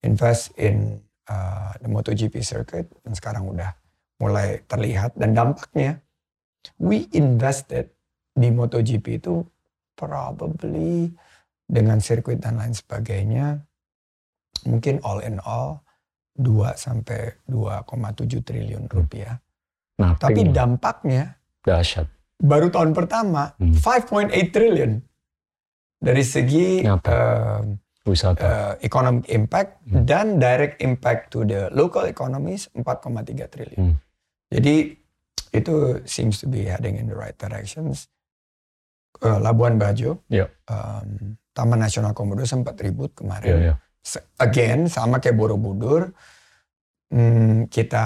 invest 0.06 0.54
in 0.56 1.02
uh, 1.28 1.74
the 1.82 1.90
MotoGP 1.90 2.40
circuit 2.46 2.88
dan 3.04 3.14
sekarang 3.18 3.50
udah 3.50 3.74
mulai 4.22 4.62
terlihat 4.70 5.18
dan 5.20 5.36
dampaknya 5.36 6.00
we 6.80 7.10
invested 7.12 7.92
di 8.32 8.50
MotoGP 8.54 9.20
itu 9.20 9.44
probably 9.98 11.12
dengan 11.68 12.00
sirkuit 12.00 12.40
dan 12.40 12.60
lain 12.60 12.76
sebagainya 12.76 13.60
mungkin 14.68 15.02
all 15.04 15.20
in 15.26 15.42
all 15.44 15.84
2 16.40 16.74
sampai 16.74 17.46
2,7 17.46 18.42
triliun 18.42 18.90
rupiah. 18.90 19.38
Nah, 20.02 20.18
Tapi 20.18 20.50
dampaknya 20.50 21.38
dahsyat. 21.62 22.10
Baru 22.44 22.68
tahun 22.68 22.92
pertama 22.92 23.56
Hmm. 23.56 23.72
5.8 23.74 24.28
triliun 24.52 25.00
dari 25.98 26.20
segi 26.22 26.84
eh, 26.84 27.62
Wisata. 28.04 28.44
eh, 28.44 28.84
economic 28.84 29.26
impact 29.30 29.72
Hmm. 29.86 30.04
dan 30.04 30.36
direct 30.36 30.78
impact 30.78 31.32
to 31.32 31.42
the 31.42 31.72
local 31.72 32.04
economies 32.04 32.68
4,3 32.76 33.48
triliun. 33.48 33.80
Hmm. 33.80 33.96
Jadi 34.50 34.92
itu 35.50 35.76
seems 36.04 36.38
to 36.38 36.46
be 36.46 36.66
heading 36.66 36.94
in 36.94 37.08
the 37.08 37.16
right 37.16 37.34
directions. 37.34 38.12
Eh, 39.16 39.40
Labuan 39.40 39.78
Bajo, 39.78 40.20
Iya. 40.28 40.52
em, 40.68 41.40
Taman 41.50 41.80
Nasional 41.80 42.12
Komodo 42.12 42.44
sempat 42.44 42.76
ribut 42.76 43.14
kemarin. 43.14 43.56
iya. 43.64 43.74
Se- 44.04 44.26
Again 44.36 44.92
sama 44.92 45.18
kayak 45.18 45.38
Borobudur, 45.38 46.12
hmm, 47.08 47.70
kita 47.70 48.06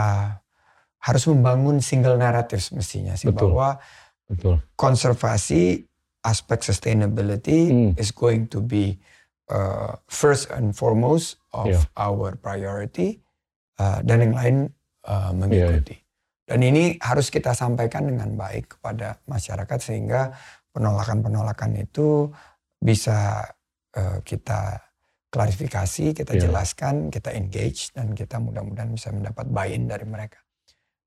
harus 0.99 1.23
membangun 1.25 1.79
single 1.79 2.15
narrative 2.15 2.61
mestinya 2.69 3.15
sih 3.15 3.31
Betul. 3.31 3.49
bahwa 3.49 3.79
Betul. 4.27 4.59
konservasi 4.75 5.87
aspek 6.21 6.59
sustainability 6.59 7.71
Hmm. 7.71 7.91
is 7.95 8.11
going 8.11 8.51
to 8.51 8.59
be 8.59 8.99
uh, 9.47 9.95
first 10.11 10.51
and 10.51 10.75
foremost 10.75 11.39
of 11.55 11.71
Yeah. 11.71 11.83
our 11.95 12.35
priority 12.35 13.23
uh, 13.79 14.03
dan 14.03 14.19
yang 14.19 14.35
lain 14.35 14.55
uh, 15.07 15.31
mengikuti. 15.31 15.95
Dan 16.43 16.63
ini 16.63 16.99
harus 16.99 17.31
kita 17.31 17.55
sampaikan 17.55 18.07
dengan 18.07 18.35
baik 18.35 18.75
kepada 18.79 19.19
masyarakat 19.27 19.79
sehingga 19.79 20.35
penolakan-penolakan 20.75 21.79
itu 21.79 22.31
bisa 22.79 23.47
uh, 23.95 24.19
kita 24.23 24.79
klarifikasi, 25.27 26.15
kita 26.15 26.35
Yeah. 26.35 26.43
jelaskan, 26.47 27.07
kita 27.11 27.31
engage 27.35 27.91
dan 27.91 28.15
kita 28.15 28.39
mudah-mudahan 28.39 28.91
bisa 28.91 29.11
mendapat 29.11 29.47
buy-in 29.47 29.87
dari 29.87 30.07
mereka. 30.07 30.39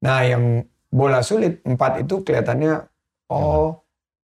Nah, 0.01 0.25
yang 0.25 0.65
bola 0.89 1.21
sulit 1.21 1.61
empat 1.65 2.05
itu 2.05 2.21
kelihatannya 2.25 2.90
oh 3.31 3.81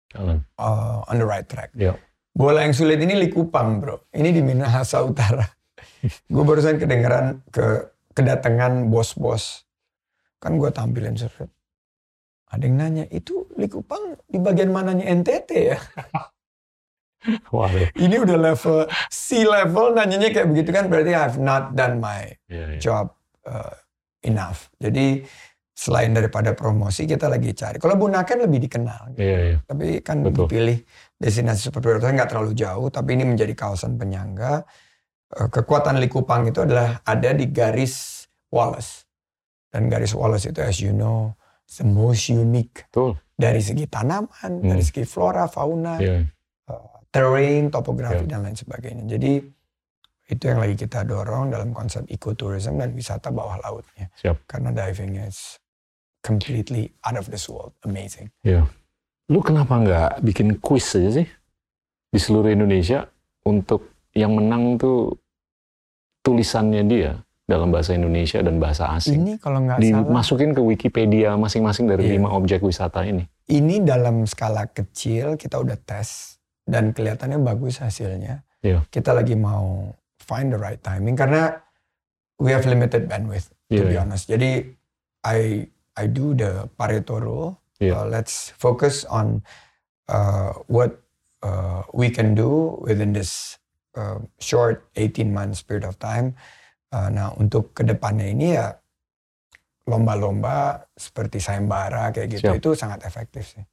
Jalan. 0.09 0.39
uh, 0.55 1.03
on 1.05 1.19
the 1.19 1.27
right 1.27 1.43
track. 1.43 1.75
Ya. 1.75 1.93
Bola 2.31 2.63
yang 2.63 2.71
sulit 2.71 2.99
ini 2.99 3.15
Likupang, 3.15 3.79
bro. 3.79 4.07
Ini 4.11 4.31
di 4.31 4.39
Minahasa 4.39 5.03
Utara. 5.03 5.43
gue 6.33 6.43
barusan 6.43 6.79
kedengeran 6.79 7.43
ke 7.51 7.91
kedatangan 8.11 8.87
bos-bos. 8.87 9.63
Kan 10.39 10.55
gue 10.55 10.71
tampilin 10.71 11.15
survei. 11.15 11.47
Ada 12.47 12.63
yang 12.63 12.75
nanya, 12.77 13.03
itu 13.09 13.47
Likupang 13.55 14.15
di 14.27 14.39
bagian 14.39 14.71
mananya 14.71 15.03
NTT 15.11 15.49
ya? 15.51 15.79
Ini 17.97 18.21
udah 18.21 18.37
level 18.37 18.85
C 19.09 19.41
level 19.41 19.97
nanyanya 19.97 20.29
kayak 20.29 20.45
begitu 20.45 20.69
kan 20.69 20.85
berarti 20.85 21.09
I 21.09 21.21
have 21.25 21.41
not 21.41 21.73
done 21.73 21.97
my 21.97 22.29
Ya, 22.45 22.77
ya. 22.77 22.79
job 22.79 23.17
uh, 23.49 23.73
enough. 24.21 24.69
Jadi 24.77 25.25
selain 25.75 26.15
daripada 26.15 26.55
promosi 26.55 27.03
kita 27.03 27.27
lagi 27.27 27.51
cari. 27.51 27.75
Kalau 27.83 27.99
Bunaken 27.99 28.47
lebih 28.47 28.63
dikenal. 28.63 29.19
Iya, 29.19 29.37
iya. 29.43 29.57
Tapi 29.67 29.99
kan 29.99 30.23
Betul. 30.23 30.47
dipilih 30.47 30.77
destinasi 31.19 31.67
super 31.67 31.83
prioritas 31.83 32.15
nggak 32.15 32.31
terlalu 32.31 32.55
jauh, 32.55 32.87
tapi 32.87 33.19
ini 33.19 33.27
menjadi 33.27 33.51
kawasan 33.51 33.99
penyangga. 33.99 34.63
Eh, 35.35 35.49
Kekuatan 35.51 35.99
Likupang 35.99 36.47
itu 36.47 36.63
adalah 36.63 37.03
ada 37.03 37.29
di 37.35 37.51
garis 37.51 38.23
Wallace. 38.47 39.03
Dan 39.67 39.91
garis 39.91 40.15
Wallace 40.15 40.47
itu 40.47 40.63
as 40.63 40.79
you 40.79 40.95
know, 40.95 41.35
the 41.75 41.83
most 41.83 42.31
unique 42.31 42.87
Betul. 42.87 43.19
dari 43.35 43.59
segi 43.59 43.83
tanaman, 43.91 44.63
Hmm. 44.63 44.71
dari 44.71 44.79
segi 44.79 45.03
flora, 45.03 45.51
fauna, 45.51 45.99
Iya. 45.99 46.23
terrain, 47.11 47.67
topografi 47.67 48.23
Ya. 48.27 48.35
dan 48.35 48.47
lain 48.47 48.55
sebagainya. 48.55 49.03
Jadi 49.07 49.39
itu 50.25 50.43
yang 50.47 50.59
lagi 50.59 50.75
kita 50.75 51.03
dorong 51.03 51.51
dalam 51.51 51.71
konsep 51.71 52.03
ecotourism 52.07 52.75
dan 52.75 52.91
wisata 52.91 53.27
bawah 53.31 53.59
lautnya. 53.59 54.07
Siap. 54.19 54.43
Karena 54.47 54.71
divingnya 54.71 55.27
is 55.27 55.59
completely 56.25 56.89
out 57.05 57.13
of 57.15 57.29
this 57.29 57.45
world, 57.45 57.77
amazing. 57.85 58.33
Iya. 58.41 58.65
Lu 59.29 59.45
kenapa 59.45 59.77
nggak 59.77 60.11
bikin 60.25 60.57
kuis 60.57 60.89
aja 60.97 61.21
sih 61.21 61.27
di 62.09 62.17
seluruh 62.17 62.49
Indonesia 62.49 63.05
untuk 63.45 63.93
yang 64.17 64.33
menang 64.33 64.81
tuh 64.81 65.13
tulisannya 66.21 66.81
dia 66.85 67.11
dalam 67.45 67.69
bahasa 67.69 67.93
Indonesia 67.93 68.41
dan 68.41 68.57
bahasa 68.57 68.89
asing. 68.97 69.21
Ini 69.21 69.33
kalau 69.37 69.61
nggak 69.61 69.77
salah, 69.77 70.01
Dimasukin 70.01 70.51
ke 70.51 70.61
Wikipedia 70.61 71.37
masing-masing 71.37 71.85
dari 71.85 72.09
Iya. 72.09 72.13
lima 72.17 72.33
objek 72.33 72.65
wisata 72.65 73.05
ini. 73.05 73.21
ini 73.45 73.77
dalam 73.77 74.25
skala 74.25 74.65
kecil 74.65 75.37
kita 75.37 75.61
udah 75.61 75.77
tes 75.77 76.41
dan 76.65 76.89
kelihatannya 76.89 77.37
bagus 77.37 77.77
hasilnya. 77.77 78.41
Iya. 78.65 78.81
Kita 78.89 79.13
lagi 79.13 79.37
mau 79.37 79.93
find 80.17 80.49
the 80.49 80.57
right 80.57 80.81
timing 80.81 81.13
karena 81.13 81.53
we 82.41 82.49
have 82.49 82.65
limited 82.65 83.05
bandwidth 83.05 83.53
to 83.69 83.77
Iya, 83.77 83.85
be 83.85 83.93
iya. 83.93 84.01
honest. 84.01 84.25
Jadi 84.25 84.65
I 85.21 85.61
I 85.95 86.05
do 86.07 86.35
the 86.35 86.67
Pareto 86.75 87.19
rule. 87.19 87.59
Iya. 87.79 88.03
Uh, 88.03 88.05
let's 88.07 88.55
focus 88.55 89.03
on 89.07 89.43
uh, 90.07 90.55
what 90.71 90.95
uh, 91.43 91.83
we 91.91 92.07
can 92.07 92.35
do 92.35 92.79
within 92.83 93.11
this 93.11 93.59
uh, 93.99 94.19
short 94.39 94.87
18 94.95 95.31
months 95.31 95.59
period 95.63 95.83
of 95.83 95.99
time. 95.99 96.35
Uh, 96.95 97.11
nah 97.11 97.35
untuk 97.35 97.75
ke 97.75 97.83
depannya 97.83 98.31
ini 98.31 98.55
ya 98.55 98.71
lomba-lomba 99.85 100.87
seperti 100.95 101.37
sayembara 101.43 102.09
kayak 102.15 102.39
gitu 102.39 102.51
Siap. 102.55 102.59
itu 102.63 102.69
sangat 102.73 103.03
efektif 103.03 103.43
sih. 103.59 103.63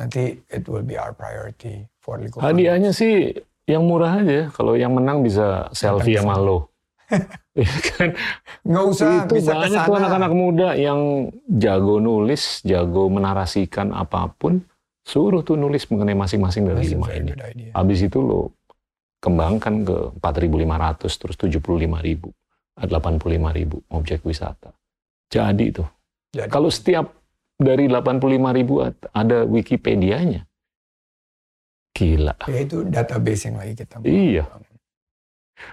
Nanti 0.00 0.38
it 0.48 0.64
will 0.70 0.86
be 0.86 0.96
our 0.96 1.12
priority 1.12 1.84
for 2.00 2.16
Likupang. 2.16 2.46
Hadiahnya 2.46 2.94
sih 2.94 3.34
yang 3.68 3.84
murah 3.84 4.22
aja. 4.22 4.48
Kalau 4.54 4.78
yang 4.78 4.96
menang 4.96 5.20
bisa 5.20 5.68
selfie 5.76 6.16
sama 6.16 6.40
lo. 6.40 6.69
Iya 7.52 7.76
kan? 7.90 8.08
nggak 8.62 8.84
usah 8.86 9.06
itu 9.20 9.34
bisa 9.36 9.52
banyak 9.52 9.80
tuh 9.82 9.96
anak-anak 9.96 10.32
muda 10.32 10.68
yang 10.72 11.00
jago 11.50 11.98
nulis, 11.98 12.62
jago 12.62 13.06
menarasikan 13.06 13.90
apa 13.90 14.30
pun. 14.30 14.62
Suruh 15.02 15.40
tuh 15.40 15.56
nulis 15.56 15.82
mengenai 15.86 16.14
masing-masing 16.14 16.64
dari 16.64 16.86
That's 16.86 16.92
a 16.92 16.94
lima 16.94 17.06
ini. 17.10 17.30
idea. 17.34 17.70
Habis 17.72 18.00
itu 18.02 18.18
lo 18.18 18.54
kembangkan 19.18 19.82
ke 19.82 19.96
4.500 20.16 21.10
terus 21.16 21.36
75.000, 21.36 22.30
85.000 22.78 23.82
objek 23.90 24.22
wisata. 24.22 24.70
Jadi 25.26 25.66
tuh. 25.72 25.88
Jadi, 26.30 26.46
Kalau 26.46 26.70
setiap 26.70 27.10
dari 27.56 27.84
85.000 27.84 28.30
ad- 28.80 29.10
ada 29.10 29.42
Wikipedianya. 29.42 30.46
Gila. 31.90 32.32
ya 32.46 32.58
itu 32.62 32.86
database 32.86 33.50
yang 33.50 33.56
lagi 33.58 33.74
kita 33.74 33.98
Iya. 34.00 34.46
bangun. 34.46 34.69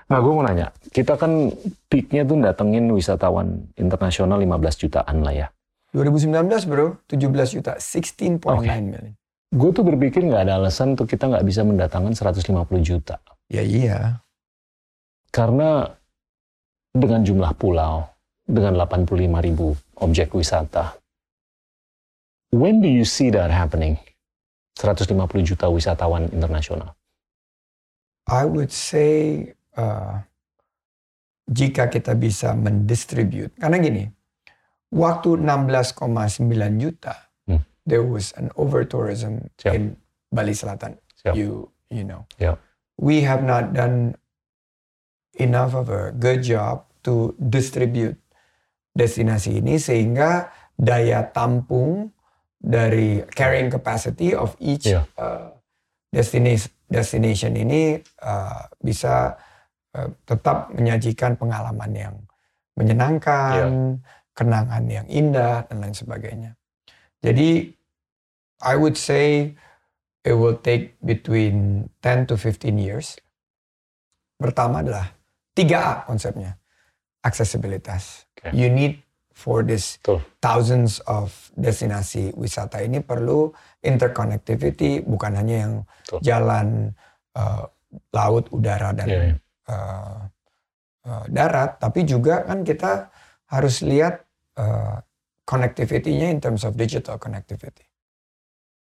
Nah, 0.07 0.19
gue 0.23 0.31
mau 0.31 0.43
nanya, 0.43 0.71
kita 0.91 1.19
kan 1.19 1.51
peaknya 1.91 2.23
tuh 2.23 2.39
datengin 2.39 2.87
wisatawan 2.91 3.67
internasional 3.75 4.39
15 4.39 4.83
jutaan 4.87 5.23
lah 5.23 5.35
ya. 5.35 5.47
2019 5.95 6.67
bro, 6.67 6.99
17 7.07 7.55
juta, 7.59 7.73
16.9 7.79 8.43
Oke. 8.43 8.67
million. 8.67 9.15
Gue 9.47 9.71
tuh 9.71 9.87
berpikir 9.87 10.27
nggak 10.27 10.43
ada 10.43 10.59
alasan 10.59 10.99
tuh 10.99 11.07
kita 11.07 11.31
nggak 11.31 11.45
bisa 11.47 11.63
mendatangkan 11.63 12.11
150 12.11 12.51
juta. 12.83 13.23
Ya 13.47 13.63
iya, 13.63 14.19
Karena 15.31 15.87
dengan 16.91 17.23
jumlah 17.23 17.55
pulau, 17.55 18.03
dengan 18.43 18.75
85 18.75 19.15
ribu 19.39 19.71
objek 20.03 20.35
wisata, 20.35 20.99
when 22.51 22.83
do 22.83 22.91
you 22.91 23.07
see 23.07 23.31
that 23.31 23.47
happening? 23.47 23.95
150 24.75 25.15
juta 25.47 25.71
wisatawan 25.71 26.27
internasional. 26.35 26.93
I 28.27 28.43
would 28.43 28.75
say 28.75 29.55
uh, 29.77 30.19
jika 31.47 31.87
kita 31.87 32.11
bisa 32.13 32.51
mendistribute, 32.51 33.55
karena 33.55 33.77
gini, 33.77 34.03
waktu 34.89 35.37
16,9 35.37 36.43
juta, 36.75 37.15
Hmm. 37.45 37.63
there 37.87 38.03
was 38.03 38.35
an 38.35 38.51
over 38.53 38.83
tourism 38.83 39.47
Siap. 39.55 39.71
in 39.71 39.95
Bali 40.27 40.51
Selatan. 40.51 40.99
Siap. 41.15 41.31
You 41.31 41.71
you 41.87 42.03
know, 42.03 42.27
Siap. 42.35 42.59
we 42.99 43.23
have 43.23 43.39
not 43.41 43.71
done 43.71 44.19
enough 45.33 45.71
of 45.71 45.87
a 45.87 46.11
good 46.11 46.43
job 46.43 46.83
to 46.99 47.31
distribute 47.39 48.19
destinasi 48.91 49.61
ini 49.61 49.79
sehingga 49.79 50.51
daya 50.75 51.23
tampung 51.23 52.11
dari 52.57 53.23
carrying 53.31 53.69
capacity 53.69 54.33
of 54.33 54.57
each 54.59 54.89
Iya. 54.89 55.07
uh, 55.15 55.53
destination 56.09 56.67
destination 56.83 57.53
ini 57.53 57.95
uh, 58.19 58.67
bisa 58.77 59.37
tetap 60.25 60.69
menyajikan 60.73 61.33
pengalaman 61.35 61.91
yang 61.93 62.15
menyenangkan, 62.77 63.97
kenangan 64.37 64.83
yang 64.85 65.07
indah 65.09 65.65
dan 65.65 65.77
lain 65.81 65.97
sebagainya. 65.97 66.51
Jadi 67.25 67.73
I 68.61 68.73
would 68.77 68.97
say 68.97 69.57
it 70.21 70.35
will 70.37 70.57
take 70.61 70.97
between 71.01 71.89
10 72.05 72.29
to 72.29 72.35
15 72.37 72.77
years. 72.77 73.17
Pertama 74.37 74.85
adalah 74.85 75.09
3A 75.57 76.05
konsepnya. 76.05 76.61
Aksesibilitas. 77.25 78.29
Oke. 78.37 78.53
You 78.53 78.69
need 78.69 79.01
for 79.33 79.61
this 79.61 79.97
Betul. 80.01 80.21
thousands 80.41 81.01
of 81.05 81.33
destinasi 81.53 82.33
wisata 82.37 82.81
ini 82.81 83.01
perlu 83.01 83.53
interconnectivity 83.81 85.05
bukan 85.05 85.37
hanya 85.37 85.55
yang 85.65 85.73
Betul. 86.05 86.19
jalan 86.25 86.67
uh, 87.37 87.65
laut, 88.13 88.49
udara 88.49 88.93
dan 88.93 89.07
Iya, 89.09 89.21
iya. 89.33 89.35
Uh, 89.67 90.27
uh, 91.07 91.25
darat, 91.31 91.79
tapi 91.79 92.03
juga 92.03 92.43
kan 92.43 92.63
kita 92.63 93.11
harus 93.47 93.83
lihat 93.83 94.23
uh, 94.59 94.99
connectivity-nya 95.47 96.27
in 96.31 96.39
terms 96.43 96.67
of 96.67 96.75
digital 96.75 97.15
connectivity. 97.15 97.87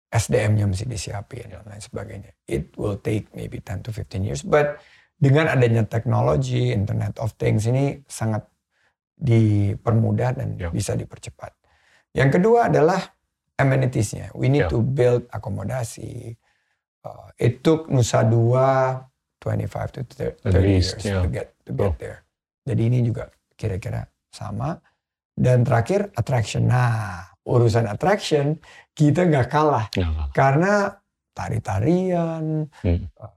SDM-nya 0.10 0.66
mesti 0.66 0.90
disiapin 0.90 1.54
dan 1.54 1.64
lain 1.70 1.80
sebagainya. 1.80 2.34
It 2.50 2.74
will 2.76 2.98
take 2.98 3.30
maybe 3.38 3.62
10 3.62 3.86
to 3.86 3.94
15 3.94 4.26
years, 4.26 4.42
but 4.42 4.82
dengan 5.20 5.52
adanya 5.52 5.86
teknologi, 5.86 6.74
Internet 6.74 7.20
of 7.22 7.36
Things 7.38 7.68
ini 7.70 8.02
sangat 8.10 8.48
dipermudah 9.20 10.32
dan 10.40 10.56
Ya. 10.56 10.72
bisa 10.72 10.96
dipercepat. 10.96 11.52
Yang 12.16 12.40
kedua 12.40 12.72
adalah 12.72 13.00
amenities-nya. 13.60 14.32
We 14.34 14.48
need 14.48 14.66
Ya. 14.66 14.72
to 14.72 14.80
build 14.82 15.28
akomodasi. 15.30 16.40
Uh, 17.04 17.30
it 17.36 17.60
took 17.64 17.92
Nusa 17.92 18.24
Dua 18.24 18.96
25 19.40 19.96
to 19.96 20.02
30 20.04 20.44
At 20.46 20.62
least, 20.62 21.00
years 21.00 21.06
ya. 21.06 21.24
to 21.24 21.30
get 21.32 21.48
to 21.64 21.72
get 21.72 21.76
Betul. 21.76 21.92
there. 21.98 22.20
Jadi 22.68 22.82
ini 22.86 23.00
juga 23.02 23.32
kira-kira 23.56 24.04
sama. 24.30 24.76
Dan 25.34 25.64
terakhir 25.64 26.12
attraction. 26.14 26.68
Nah, 26.68 27.24
urusan 27.48 27.88
attraction 27.88 28.60
kita 28.92 29.24
nggak 29.24 29.48
kalah 29.48 29.88
karena 30.36 30.92
tari-tarian, 31.32 32.68
Hmm. 32.84 33.08
eh, 33.08 33.34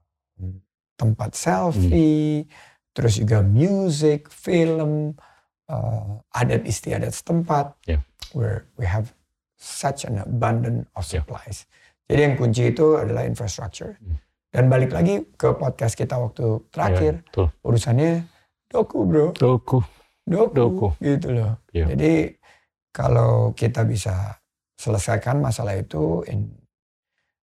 tempat 0.99 1.31
selfie, 1.33 2.47
terus 2.91 3.17
juga 3.17 3.41
music, 3.41 4.27
film, 4.29 5.15
eh, 5.71 6.13
adat 6.35 6.67
istiadat 6.67 7.15
setempat. 7.15 7.79
Yeah. 7.87 8.03
Where 8.35 8.67
we 8.75 8.91
have 8.91 9.15
such 9.55 10.03
an 10.03 10.19
abundance 10.19 10.91
of 10.99 11.07
Yeah. 11.07 11.23
supplies. 11.23 11.71
Jadi 12.11 12.21
yang 12.21 12.35
kunci 12.35 12.75
itu 12.75 12.99
adalah 12.99 13.23
infrastructure. 13.23 13.95
Hmm. 14.03 14.19
Dan 14.53 14.69
balik 14.69 14.93
lagi 14.93 15.25
ke 15.33 15.57
podcast 15.57 15.97
kita 15.97 16.21
waktu 16.21 16.61
terakhir, 16.69 17.25
Ya, 17.33 17.49
urusannya 17.65 18.29
doku 18.69 19.09
bro, 19.09 19.33
Doku. 19.33 19.81
doku, 20.29 20.53
Doku. 20.53 20.89
gitu 21.01 21.33
loh. 21.33 21.57
Iya. 21.73 21.89
Jadi 21.97 22.37
kalau 22.93 23.57
kita 23.57 23.89
bisa 23.89 24.37
selesaikan 24.77 25.41
masalah 25.41 25.73
itu, 25.73 26.21
in, 26.29 26.53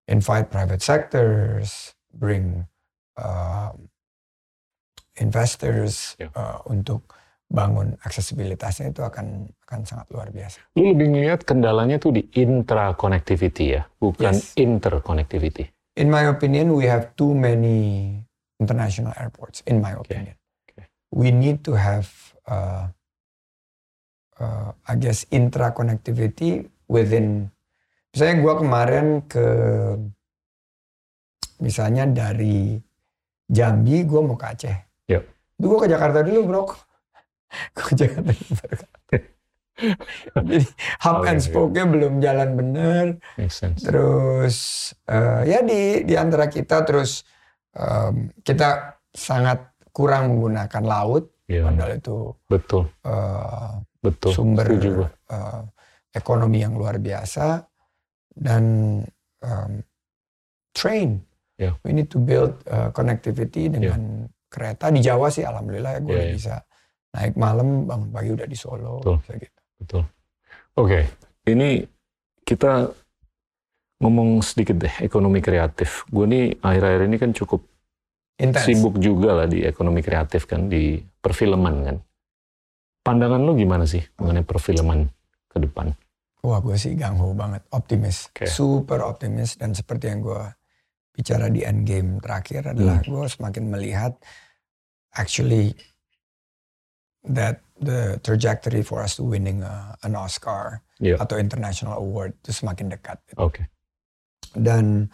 invite 0.06 0.54
private 0.54 0.86
sectors, 0.86 1.98
bring 2.14 2.62
uh, 3.18 3.74
investors 5.18 6.14
Iya. 6.22 6.30
uh, 6.34 6.62
untuk 6.70 7.10
bangun 7.50 7.98
aksesibilitasnya 8.06 8.94
itu 8.94 9.02
akan 9.02 9.50
akan 9.66 9.80
sangat 9.82 10.06
luar 10.14 10.30
biasa. 10.30 10.62
Lu 10.78 10.94
lebih 10.94 11.10
ngeliat 11.10 11.42
kendalanya 11.42 11.98
tuh 11.98 12.14
di 12.14 12.22
intra-connectivity 12.38 13.66
ya, 13.74 13.90
bukan 13.98 14.38
Yes. 14.38 14.54
inter-connectivity. 14.54 15.66
In 16.00 16.08
my 16.08 16.24
opinion, 16.32 16.72
we 16.80 16.88
have 16.88 17.12
too 17.20 17.36
many 17.36 18.16
international 18.56 19.12
airports. 19.20 19.60
In 19.68 19.84
my 19.84 20.00
Okay. 20.00 20.16
opinion, 20.16 20.36
Okay. 20.64 20.88
we 21.12 21.28
need 21.36 21.60
to 21.68 21.76
have, 21.76 22.08
uh, 22.48 22.88
uh, 24.40 24.72
I 24.88 24.96
guess, 24.96 25.28
intra 25.28 25.76
connectivity 25.76 26.64
within. 26.88 27.52
Misalnya 28.16 28.36
gue 28.40 28.54
kemarin 28.64 29.06
ke, 29.28 29.46
misalnya 31.60 32.08
dari 32.08 32.80
Jambi, 33.52 34.08
gue 34.08 34.22
mau 34.24 34.40
ke 34.40 34.46
Aceh. 34.56 34.78
Yep. 35.12 35.24
Itu 35.60 35.66
gue 35.68 35.80
ke 35.84 35.90
Jakarta 35.92 36.24
dulu, 36.24 36.42
bro. 36.48 36.64
Gue 37.76 37.84
ke 37.92 37.94
Jakarta 37.98 38.30
dulu. 38.30 38.56
Jadi 40.36 40.58
hub 41.04 41.16
Oke, 41.24 41.28
and 41.32 41.40
oke. 41.40 41.46
spoke-nya 41.46 41.86
belum 41.88 42.14
jalan 42.20 42.50
sense. 43.50 43.80
Terus 43.84 44.56
eh, 45.08 45.42
ya 45.48 45.60
di 45.64 46.04
di 46.04 46.16
antara 46.16 46.48
kita 46.48 46.84
terus 46.84 47.24
em, 47.74 48.30
kita 48.44 49.00
sangat 49.10 49.74
kurang 49.90 50.36
menggunakan 50.36 50.84
laut 50.86 51.32
Iya, 51.50 51.66
padahal 51.66 51.98
itu 51.98 52.18
betul, 52.46 52.84
eh, 53.02 53.74
betul. 54.06 54.32
sumber 54.32 54.70
Setuju 54.70 54.92
eh, 55.34 55.62
ekonomi 56.14 56.62
yang 56.62 56.78
luar 56.78 57.02
biasa 57.02 57.66
dan 58.38 58.64
em, 59.42 59.72
train. 60.72 61.18
Iya. 61.60 61.76
We 61.84 61.92
need 61.92 62.08
to 62.14 62.22
build 62.22 62.62
eh, 62.70 62.94
connectivity 62.94 63.68
dengan 63.68 64.24
kereta 64.48 64.90
di 64.90 65.02
Jawa 65.02 65.30
sih 65.30 65.44
alhamdulillah 65.44 65.98
ya 65.98 66.02
gue 66.02 66.10
Iya, 66.10 66.16
udah 66.16 66.26
iya. 66.26 66.36
bisa 66.38 66.56
naik 67.10 67.34
malam 67.36 67.90
bangun 67.90 68.10
pagi 68.14 68.30
udah 68.34 68.46
di 68.46 68.58
Solo 68.58 69.02
gitu. 69.42 69.59
Betul. 69.80 70.04
Oke, 70.76 71.08
ini 71.48 71.84
kita 72.44 72.92
ngomong 74.00 74.40
sedikit 74.44 74.80
deh 74.80 74.96
ekonomi 75.04 75.44
kreatif. 75.44 76.08
Gue 76.08 76.26
nih 76.28 76.46
akhir-akhir 76.60 77.02
ini 77.08 77.18
kan 77.20 77.32
cukup 77.36 77.64
Intens. 78.40 78.64
sibuk 78.68 78.96
juga 79.00 79.44
lah 79.44 79.48
di 79.48 79.64
ekonomi 79.68 80.00
kreatif 80.00 80.48
kan, 80.48 80.72
di 80.72 81.00
perfilman 81.00 81.76
kan. 81.84 81.98
Pandangan 83.04 83.42
lu 83.44 83.56
gimana 83.56 83.84
sih 83.84 84.04
mengenai 84.20 84.44
perfilman 84.48 85.08
ke 85.52 85.58
depan? 85.60 85.92
Wah 86.40 86.64
gue 86.64 86.80
sih 86.80 86.96
ganggu 86.96 87.36
banget, 87.36 87.68
optimis, 87.76 88.32
Oke. 88.32 88.48
super 88.48 89.04
optimis 89.04 89.60
dan 89.60 89.76
seperti 89.76 90.08
yang 90.08 90.24
gue 90.24 90.44
bicara 91.12 91.52
di 91.52 91.68
endgame 91.68 92.24
terakhir 92.24 92.72
adalah 92.72 93.04
gue 93.04 93.24
semakin 93.28 93.68
melihat 93.68 94.16
actually 95.20 95.76
that 97.28 97.60
the 97.80 98.20
trajectory 98.22 98.84
for 98.84 99.00
us 99.00 99.16
to 99.16 99.24
winning 99.24 99.64
a- 99.64 99.96
an 100.04 100.14
Oscar 100.14 100.84
Iya. 101.00 101.16
atau 101.18 101.40
international 101.40 101.96
award 101.96 102.36
itu 102.40 102.52
semakin 102.52 102.92
dekat 102.92 103.18
gitu. 103.26 103.40
Oke, 103.40 103.72
dan 104.52 105.08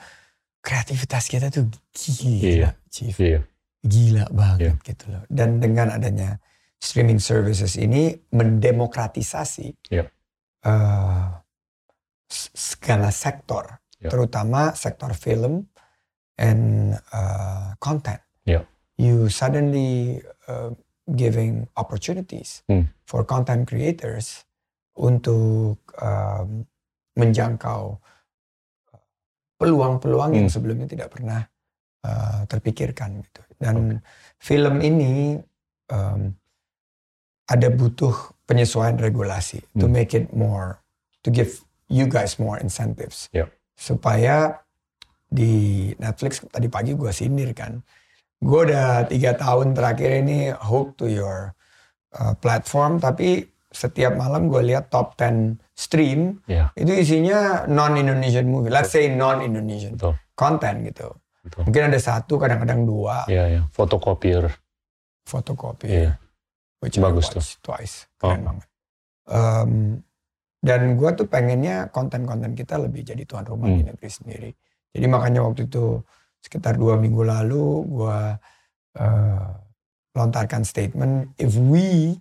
kreativitas 0.59 1.29
kita 1.29 1.53
tuh 1.53 1.69
gila, 1.93 2.41
Iya. 2.41 2.69
Chief, 2.89 3.15
iya, 3.21 3.39
gila 3.81 4.25
banget 4.33 4.81
gitu 4.81 5.13
loh. 5.13 5.23
Dan 5.29 5.61
dengan 5.61 5.93
adanya 5.93 6.41
streaming 6.81 7.21
services 7.21 7.77
ini 7.77 8.17
mendemokratisasi 8.33 9.93
Iya. 9.93 10.09
eh, 10.65 11.25
s- 12.25 12.49
segala 12.53 13.13
sektor, 13.13 13.77
Iya. 14.01 14.09
terutama 14.09 14.73
sektor 14.73 15.13
film 15.13 15.69
and 16.35 16.97
uh, 17.13 17.71
content. 17.79 18.19
Iya. 18.43 18.65
You 18.97 19.29
suddenly 19.29 20.17
uh, 20.47 20.73
giving 21.07 21.69
opportunities 21.77 22.65
Hmm. 22.65 22.89
for 23.05 23.21
content 23.21 23.69
creators 23.69 24.41
untuk 24.97 25.77
um, 26.01 26.65
menjangkau 27.13 28.01
peluang-peluang 29.55 30.31
yang 30.35 30.47
Hmm. 30.49 30.55
sebelumnya 30.55 30.87
tidak 30.89 31.13
pernah 31.13 31.45
uh, 32.05 32.45
terpikirkan 32.45 33.21
gitu. 33.23 33.41
Dan 33.57 33.97
film 34.37 34.75
ini 34.77 35.41
um, 35.89 36.29
ada 37.45 37.67
butuh 37.69 38.13
penyesuaian 38.45 38.97
regulasi 38.97 39.61
to 39.73 39.85
Hmm. 39.85 39.93
make 39.93 40.13
it 40.13 40.29
more 40.33 40.81
to 41.21 41.29
give 41.29 41.61
you 41.89 42.05
guys 42.05 42.37
more 42.37 42.57
incentives 42.57 43.29
Yep. 43.33 43.49
supaya 43.73 44.61
di 45.25 45.93
Netflix 45.97 46.41
tadi 46.49 46.69
pagi 46.69 46.93
gue 46.93 47.09
sindir 47.09 47.53
kan 47.53 47.81
gue 48.41 48.59
udah 48.67 49.07
tiga 49.07 49.35
tahun 49.35 49.71
terakhir 49.73 50.23
ini 50.23 50.51
hook 50.51 50.99
to 50.99 51.07
your 51.07 51.55
uh, 52.13 52.33
platform 52.37 52.99
tapi 52.99 53.47
setiap 53.69 54.15
malam 54.15 54.47
gue 54.47 54.63
lihat 54.63 54.87
top 54.87 55.19
10 55.19 55.59
stream 55.75 56.39
iya, 56.47 56.71
itu 56.79 56.87
isinya 56.95 57.67
non 57.67 57.99
Indonesian 57.99 58.47
movie. 58.47 58.71
Let's 58.71 58.95
say 58.95 59.11
non 59.11 59.43
Indonesian 59.43 59.99
betul, 59.99 60.15
content 60.31 60.79
gitu. 60.87 61.11
Betul. 61.43 61.61
mungkin 61.67 61.83
ada 61.91 61.99
satu 61.99 62.39
kadang-kadang 62.39 62.87
dua. 62.87 63.27
Iya, 63.27 63.43
iya, 63.51 63.61
fotokopier. 63.69 64.49
fotokopi 65.27 65.87
Iya. 65.91 66.11
which 66.79 66.95
Bagus 66.97 67.27
I 67.29 67.37
watched 67.37 67.59
twice. 67.61 67.95
Oh. 68.23 68.31
keren 68.31 68.41
banget. 68.47 68.67
Em, 69.25 69.71
dan 70.61 70.81
gue 70.97 71.09
tuh 71.13 71.27
pengennya 71.27 71.89
konten-konten 71.91 72.53
kita 72.53 72.77
lebih 72.81 73.05
jadi 73.05 73.21
tuan 73.25 73.45
rumah 73.45 73.69
di 73.69 73.83
Hmm. 73.83 73.89
negeri 73.93 74.09
sendiri. 74.09 74.49
Jadi 74.95 75.05
makanya 75.05 75.43
waktu 75.43 75.67
itu 75.67 75.99
sekitar 76.45 76.77
dua 76.77 77.01
minggu 77.01 77.25
lalu 77.25 77.81
gue 77.89 78.19
eh, 79.01 79.49
lontarkan 80.13 80.61
statement 80.61 81.33
if 81.41 81.57
we 81.57 82.13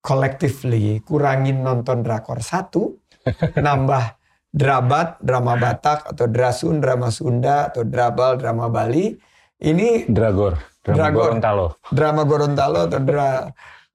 collectively 0.00 1.02
kurangin 1.04 1.60
nonton 1.60 2.00
drakor 2.00 2.40
satu 2.40 2.96
nambah 3.64 4.16
drabat 4.48 5.20
drama 5.20 5.60
Batak 5.60 6.08
atau 6.08 6.24
drasun 6.24 6.80
drama 6.80 7.12
Sunda 7.12 7.68
atau 7.68 7.84
drabal 7.84 8.40
drama 8.40 8.72
Bali 8.72 9.12
ini 9.58 10.06
Dragor, 10.08 10.54
drama 10.80 10.96
Dragor. 10.96 11.22
Gorontalo. 11.36 11.66
drama 11.90 12.22
Gorontalo 12.24 12.78
atau 12.86 13.00
dra, 13.02 13.50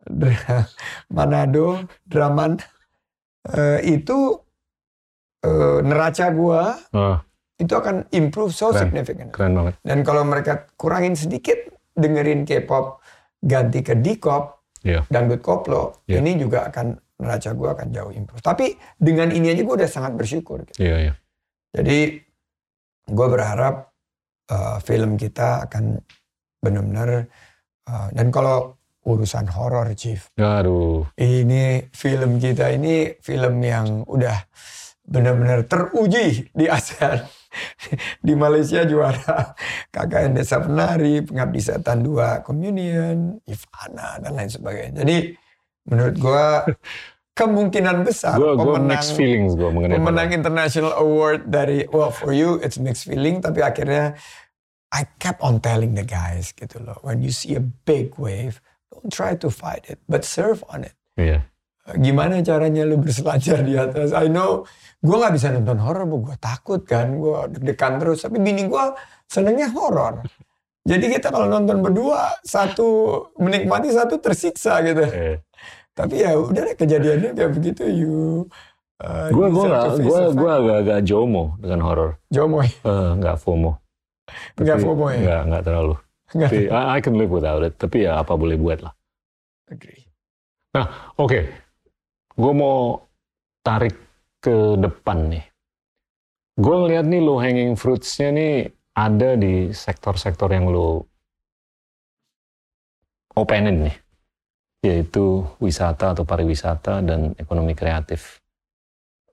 dra- 0.06 0.68
Manado, 1.10 1.82
Draman 2.04 2.60
eh, 3.50 3.80
itu 3.88 4.38
eh, 5.42 5.80
neraca 5.82 6.28
gua 6.30 6.76
Ah, 6.92 7.24
itu 7.64 7.74
akan 7.74 8.04
improve 8.12 8.52
so 8.52 8.70
Keren. 8.70 8.82
significant. 8.84 9.30
keren 9.32 9.56
banget. 9.56 9.74
Dan 9.80 10.04
kalau 10.04 10.22
mereka 10.22 10.68
kurangin 10.76 11.16
sedikit 11.16 11.56
dengerin 11.94 12.44
K-pop 12.44 13.00
ganti 13.40 13.80
ke 13.80 13.96
D-pop, 13.96 14.60
Iya. 14.84 15.08
dangdut 15.08 15.40
koplo, 15.40 16.04
Iya. 16.06 16.20
ini 16.20 16.36
juga 16.36 16.68
akan 16.68 16.92
neraca 17.16 17.50
gua 17.54 17.72
akan 17.72 17.88
jauh 17.90 18.12
improve. 18.12 18.44
Tapi 18.44 18.66
dengan 18.94 19.32
ini 19.32 19.48
aja 19.48 19.64
gua 19.64 19.80
udah 19.80 19.88
sangat 19.88 20.12
bersyukur. 20.14 20.62
gitu. 20.66 20.84
Iya, 20.84 20.98
iya. 21.02 21.14
Jadi 21.72 22.20
gue 23.04 23.28
berharap 23.28 23.90
uh, 24.48 24.78
film 24.80 25.16
kita 25.16 25.64
akan 25.64 26.00
benar-benar 26.60 27.26
uh, 27.84 28.08
dan 28.12 28.28
kalau 28.30 28.76
urusan 29.04 29.52
horor, 29.52 29.92
Chief, 29.94 30.20
Aduh, 30.36 31.04
ini 31.18 31.92
film 31.92 32.40
kita 32.40 32.72
ini 32.72 33.20
film 33.20 33.60
yang 33.60 34.06
udah 34.06 34.48
benar-benar 35.04 35.68
teruji 35.68 36.48
di 36.50 36.66
ASEAN. 36.72 37.28
di 38.26 38.34
Malaysia 38.34 38.84
juara 38.84 39.54
KKN 39.94 40.32
Desa 40.38 40.62
Penari, 40.62 41.22
Pengabdi 41.22 41.62
Setan 41.62 42.02
2 42.02 42.46
Communion, 42.46 43.38
Ivana 43.46 44.20
dan 44.22 44.32
lain 44.34 44.52
sebagainya. 44.52 45.06
Jadi 45.06 45.18
menurut 45.90 46.16
gua 46.18 46.46
kemungkinan 47.34 48.06
besar 48.06 48.38
gue 48.38 48.54
gue 48.54 48.62
pemenang 48.62 48.94
mixed 48.94 49.18
feelings 49.18 49.58
gue 49.58 49.66
mengenai 49.66 49.98
pemenang 49.98 50.30
horor. 50.30 50.38
international 50.38 50.94
award 51.02 51.50
dari 51.50 51.82
well 51.90 52.14
for 52.14 52.30
you 52.30 52.62
it's 52.62 52.78
mixed 52.78 53.10
feeling 53.10 53.42
tapi 53.42 53.66
akhirnya 53.66 54.14
I 54.94 55.10
kept 55.18 55.42
on 55.42 55.58
telling 55.58 55.98
the 55.98 56.06
guys 56.06 56.54
gitu 56.54 56.78
loh 56.78 57.02
when 57.02 57.26
you 57.26 57.34
see 57.34 57.58
a 57.58 57.64
big 57.90 58.22
wave 58.22 58.62
don't 58.94 59.10
try 59.10 59.34
to 59.34 59.50
fight 59.50 59.90
it 59.90 59.98
but 60.06 60.22
surf 60.22 60.62
on 60.70 60.86
it 60.86 60.94
Iya, 61.14 61.46
gimana 62.00 62.40
caranya 62.40 62.88
lu 62.88 63.00
berselancar 63.00 63.60
di 63.64 63.76
atas. 63.76 64.16
I 64.16 64.32
know 64.32 64.64
gue 65.04 65.16
nggak 65.20 65.34
bisa 65.36 65.52
nonton 65.52 65.80
horor, 65.84 66.08
gue 66.08 66.38
takut 66.40 66.82
kan, 66.88 67.20
gue 67.20 67.60
deg-degan 67.60 68.00
terus. 68.00 68.24
Tapi 68.24 68.40
bini 68.40 68.68
gue 68.72 68.84
senengnya 69.28 69.68
horor. 69.76 70.24
Jadi 70.84 71.06
kita 71.08 71.32
kalau 71.32 71.48
nonton 71.48 71.80
berdua, 71.80 72.44
satu 72.44 73.20
menikmati, 73.40 73.92
satu 73.92 74.20
tersiksa 74.20 74.84
gitu. 74.84 75.04
Eh. 75.08 75.40
Tapi 75.96 76.26
ya 76.26 76.36
udah 76.36 76.76
kejadiannya 76.76 77.32
kayak 77.38 77.52
begitu. 77.56 77.84
You 77.88 78.16
gue 79.04 79.48
gue 79.52 79.66
gak 79.68 80.00
gue 80.00 80.22
gue 80.32 80.52
agak-agak 80.52 81.00
jomo 81.04 81.60
dengan 81.60 81.84
horor. 81.84 82.12
Jomo? 82.32 82.64
Uh, 82.88 83.20
nggak 83.20 83.36
FOMO. 83.44 83.76
Nggak 84.56 84.78
FOMO 84.80 85.06
ya? 85.12 85.20
Nggak 85.20 85.42
nggak 85.52 85.64
terlalu. 85.68 85.96
Tapi 86.34 86.60
I, 86.72 86.98
I 86.98 87.00
can 87.04 87.16
live 87.20 87.32
without 87.32 87.62
it. 87.62 87.76
Tapi 87.76 88.08
ya 88.08 88.24
apa 88.24 88.34
boleh 88.40 88.56
buat 88.56 88.80
lah. 88.80 88.96
Agree. 89.68 90.08
Nah 90.74 91.14
oke, 91.20 91.30
okay. 91.30 91.44
Gue 92.34 92.54
mau 92.54 93.08
tarik 93.64 93.96
ke 94.44 94.78
depan 94.78 95.32
nih. 95.34 95.46
Gue 96.60 96.76
ngeliat 96.78 97.06
nih 97.10 97.22
low 97.24 97.42
hanging 97.42 97.74
fruitsnya 97.74 98.30
nih 98.30 98.70
ada 98.94 99.34
di 99.34 99.74
sektor-sektor 99.74 100.50
yang 100.54 100.70
lo 100.70 101.10
openin 103.34 103.90
nih, 103.90 103.96
yaitu 104.86 105.42
wisata 105.58 106.14
atau 106.14 106.22
pariwisata 106.22 107.02
dan 107.02 107.34
ekonomi 107.42 107.74
kreatif 107.74 108.44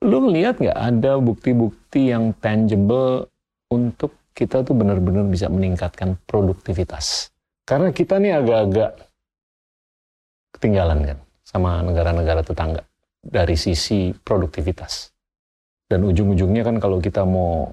lu 0.01 0.33
lihat 0.33 0.57
nggak 0.57 0.73
ada 0.73 1.21
bukti-bukti 1.21 2.09
yang 2.09 2.33
tangible 2.41 3.29
untuk 3.69 4.17
kita 4.33 4.65
tuh 4.65 4.73
benar-benar 4.73 5.29
bisa 5.29 5.45
meningkatkan 5.45 6.17
produktivitas? 6.25 7.29
Karena 7.69 7.93
kita 7.93 8.17
nih 8.17 8.41
agak-agak 8.41 8.91
ketinggalan 10.57 10.99
kan 11.05 11.17
sama 11.45 11.85
negara-negara 11.85 12.41
tetangga 12.41 12.81
dari 13.21 13.53
sisi 13.55 14.11
produktivitas. 14.11 15.13
Dan 15.85 16.03
ujung-ujungnya 16.09 16.65
kan 16.65 16.81
kalau 16.81 16.97
kita 16.97 17.21
mau 17.21 17.69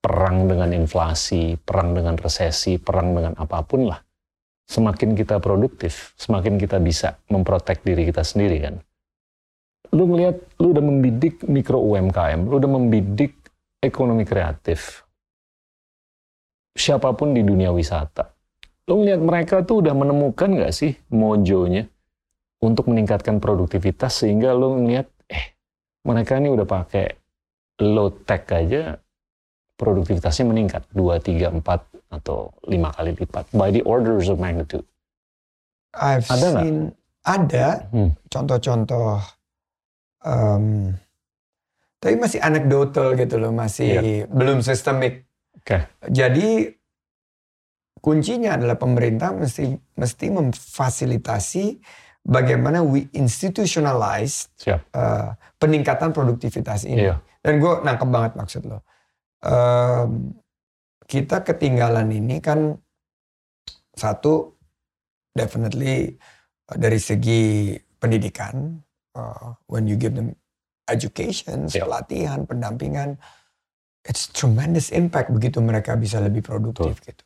perang 0.00 0.46
dengan 0.46 0.70
inflasi, 0.72 1.58
perang 1.58 1.92
dengan 1.92 2.14
resesi, 2.14 2.78
perang 2.78 3.12
dengan 3.12 3.34
apa 3.34 3.60
pun 3.66 3.90
lah, 3.90 3.98
semakin 4.70 5.18
kita 5.18 5.42
produktif, 5.42 6.14
semakin 6.14 6.56
kita 6.56 6.78
bisa 6.78 7.18
memprotek 7.28 7.82
diri 7.82 8.06
kita 8.06 8.22
sendiri 8.22 8.58
kan 8.62 8.76
lu 9.94 10.04
ngelihat 10.10 10.36
lu 10.58 10.74
udah 10.74 10.84
membidik 10.84 11.44
mikro 11.46 11.78
UMKM, 11.78 12.48
lu 12.48 12.58
udah 12.58 12.70
membidik 12.70 13.32
ekonomi 13.78 14.26
kreatif. 14.26 15.04
Siapa 16.76 17.16
pun 17.16 17.32
di 17.32 17.40
dunia 17.40 17.70
wisata. 17.72 18.28
Lu 18.86 19.02
ngelihat 19.02 19.20
mereka 19.22 19.54
tuh 19.64 19.82
udah 19.82 19.94
menemukan 19.96 20.52
nggak 20.52 20.72
sih 20.74 20.92
mojonya 21.10 21.88
untuk 22.62 22.88
meningkatkan 22.88 23.40
produktivitas 23.42 24.24
sehingga 24.24 24.56
lu 24.56 24.80
ngelihat 24.80 25.08
eh 25.28 25.56
mereka 26.06 26.38
ini 26.40 26.48
udah 26.52 26.66
pakai 26.66 27.06
low 27.84 28.08
tech 28.24 28.48
aja 28.52 28.96
produktivitasnya 29.76 30.48
meningkat 30.48 30.82
2, 30.96 31.20
3, 31.20 31.60
4 31.60 32.16
atau 32.16 32.54
5 32.64 32.96
kali 32.96 33.10
lipat 33.12 33.44
by 33.52 33.68
the 33.68 33.84
orders 33.84 34.32
of 34.32 34.40
magnitude. 34.40 34.86
I've 35.92 36.24
ada 36.28 36.48
seen, 36.64 36.76
gak? 36.92 37.28
ada 37.28 37.66
hmm. 37.92 38.10
contoh-contoh 38.28 39.20
um, 40.24 40.96
tapi 42.00 42.14
masih 42.20 42.40
anekdotal 42.44 43.16
gitu 43.16 43.40
loh, 43.40 43.52
masih 43.52 43.88
yeah. 43.88 44.28
belum 44.28 44.60
sistemik. 44.60 45.24
Okay. 45.64 45.88
Jadi 46.06 46.70
kuncinya 47.98 48.54
adalah 48.54 48.78
pemerintah 48.78 49.34
mesti 49.34 49.74
mesti 49.98 50.26
memfasilitasi 50.30 51.64
bagaimana 52.26 52.82
we 52.82 53.06
institutionalize 53.14 54.50
uh, 54.66 55.30
peningkatan 55.62 56.10
produktivitas 56.10 56.82
ini. 56.82 57.14
Yeah. 57.14 57.22
Dan 57.38 57.62
gue 57.62 57.72
nangkep 57.86 58.08
banget 58.10 58.32
maksud 58.34 58.66
lo. 58.66 58.82
Um, 59.46 60.34
kita 61.06 61.46
ketinggalan 61.46 62.10
ini 62.10 62.42
kan 62.42 62.74
satu 63.94 64.58
definitely 65.30 66.18
dari 66.66 66.98
segi 66.98 67.78
pendidikan 68.02 68.82
uh, 69.14 69.54
when 69.70 69.86
you 69.86 69.94
give 69.94 70.18
them 70.18 70.34
education, 70.90 71.70
yeah. 71.70 71.86
pelatihan, 71.86 72.42
pendampingan, 72.42 73.14
it's 74.02 74.26
tremendous 74.30 74.90
impact 74.90 75.30
begitu 75.30 75.62
mereka 75.62 75.94
bisa 75.94 76.18
lebih 76.18 76.42
produktif 76.42 76.98
gitu. 77.02 77.25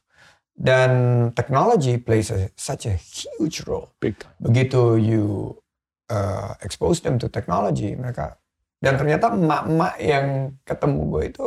Dan 0.61 0.91
technology 1.33 1.97
plays 1.97 2.29
a, 2.29 2.53
such 2.53 2.85
a 2.85 2.93
huge 2.93 3.65
role. 3.65 3.97
Big 3.97 4.21
Begitu 4.45 5.01
you 5.01 5.57
uh, 6.13 6.53
expose 6.61 7.01
them 7.01 7.17
to 7.17 7.33
technology, 7.33 7.97
mereka 7.97 8.37
dan 8.81 8.97
ternyata 8.97 9.29
emak-emak 9.37 9.95
yang 10.01 10.27
ketemu 10.65 11.01
gue 11.13 11.23
itu 11.29 11.47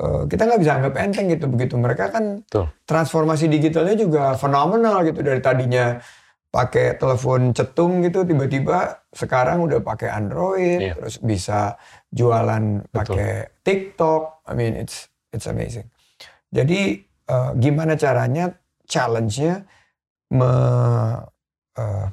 uh, 0.00 0.22
kita 0.24 0.42
nggak 0.48 0.60
bisa 0.64 0.72
anggap 0.80 0.94
enteng 0.96 1.28
gitu 1.28 1.46
begitu 1.52 1.74
mereka 1.76 2.08
kan 2.08 2.40
Betul. 2.48 2.72
transformasi 2.88 3.44
digitalnya 3.52 3.94
juga 3.94 4.32
fenomenal 4.40 5.04
gitu 5.04 5.20
dari 5.20 5.44
tadinya 5.44 6.00
pakai 6.48 6.96
telepon 6.96 7.52
cetung 7.52 8.00
gitu 8.00 8.24
tiba-tiba 8.24 9.04
sekarang 9.12 9.68
udah 9.68 9.84
pakai 9.84 10.08
Android 10.08 10.80
yeah. 10.80 10.96
terus 10.96 11.20
bisa 11.20 11.76
jualan 12.08 12.88
pakai 12.88 13.60
TikTok 13.60 14.48
I 14.48 14.52
mean 14.56 14.72
it's 14.80 15.12
it's 15.28 15.44
amazing 15.44 15.92
jadi 16.48 17.04
uh, 17.28 17.50
gimana 17.56 17.94
caranya 17.94 18.54
challenge-nya 18.88 19.64
me 20.34 20.52
uh, 21.78 22.06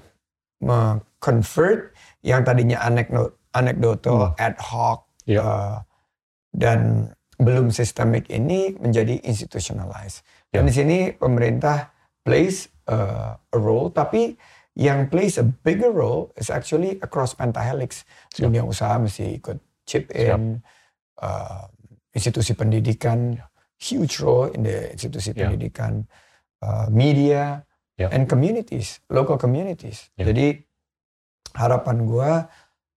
me 0.61 0.79
convert 1.21 1.95
yang 2.21 2.45
tadinya 2.45 2.81
anekdot 2.85 3.35
anekdotal 3.51 4.31
hmm. 4.31 4.39
ad 4.39 4.55
hoc 4.61 5.09
yeah. 5.25 5.37
Iya. 5.37 5.41
uh, 5.43 5.75
dan 6.51 6.79
belum 7.41 7.73
sistemik 7.73 8.29
ini 8.29 8.77
menjadi 8.77 9.17
institutionalized 9.25 10.21
yeah. 10.53 10.61
dan 10.61 10.69
di 10.69 10.73
sini 10.73 10.97
pemerintah 11.15 11.91
plays 12.21 12.69
uh, 12.89 13.37
a 13.37 13.57
role, 13.57 13.89
tapi 13.89 14.37
yang 14.77 15.11
plays 15.11 15.35
a 15.35 15.45
bigger 15.45 15.91
role 15.91 16.31
is 16.39 16.47
actually 16.47 16.97
across 17.03 17.35
pentahelix. 17.35 18.07
Dunia 18.31 18.63
usaha 18.63 18.95
mesti 18.95 19.41
ikut 19.41 19.57
chip 19.83 20.07
in, 20.15 20.63
uh, 21.19 21.67
institusi 22.15 22.55
pendidikan, 22.55 23.35
huge 23.81 24.21
role 24.21 24.53
in 24.53 24.61
the 24.61 24.93
institusi 24.93 25.33
yeah. 25.33 25.49
pendidikan, 25.49 26.05
uh, 26.61 26.85
media, 26.93 27.65
yeah. 27.97 28.13
and 28.13 28.29
communities, 28.29 29.01
local 29.09 29.41
communities. 29.41 30.13
Yeah. 30.13 30.29
Jadi 30.29 30.61
harapan 31.57 32.05
gue 32.05 32.31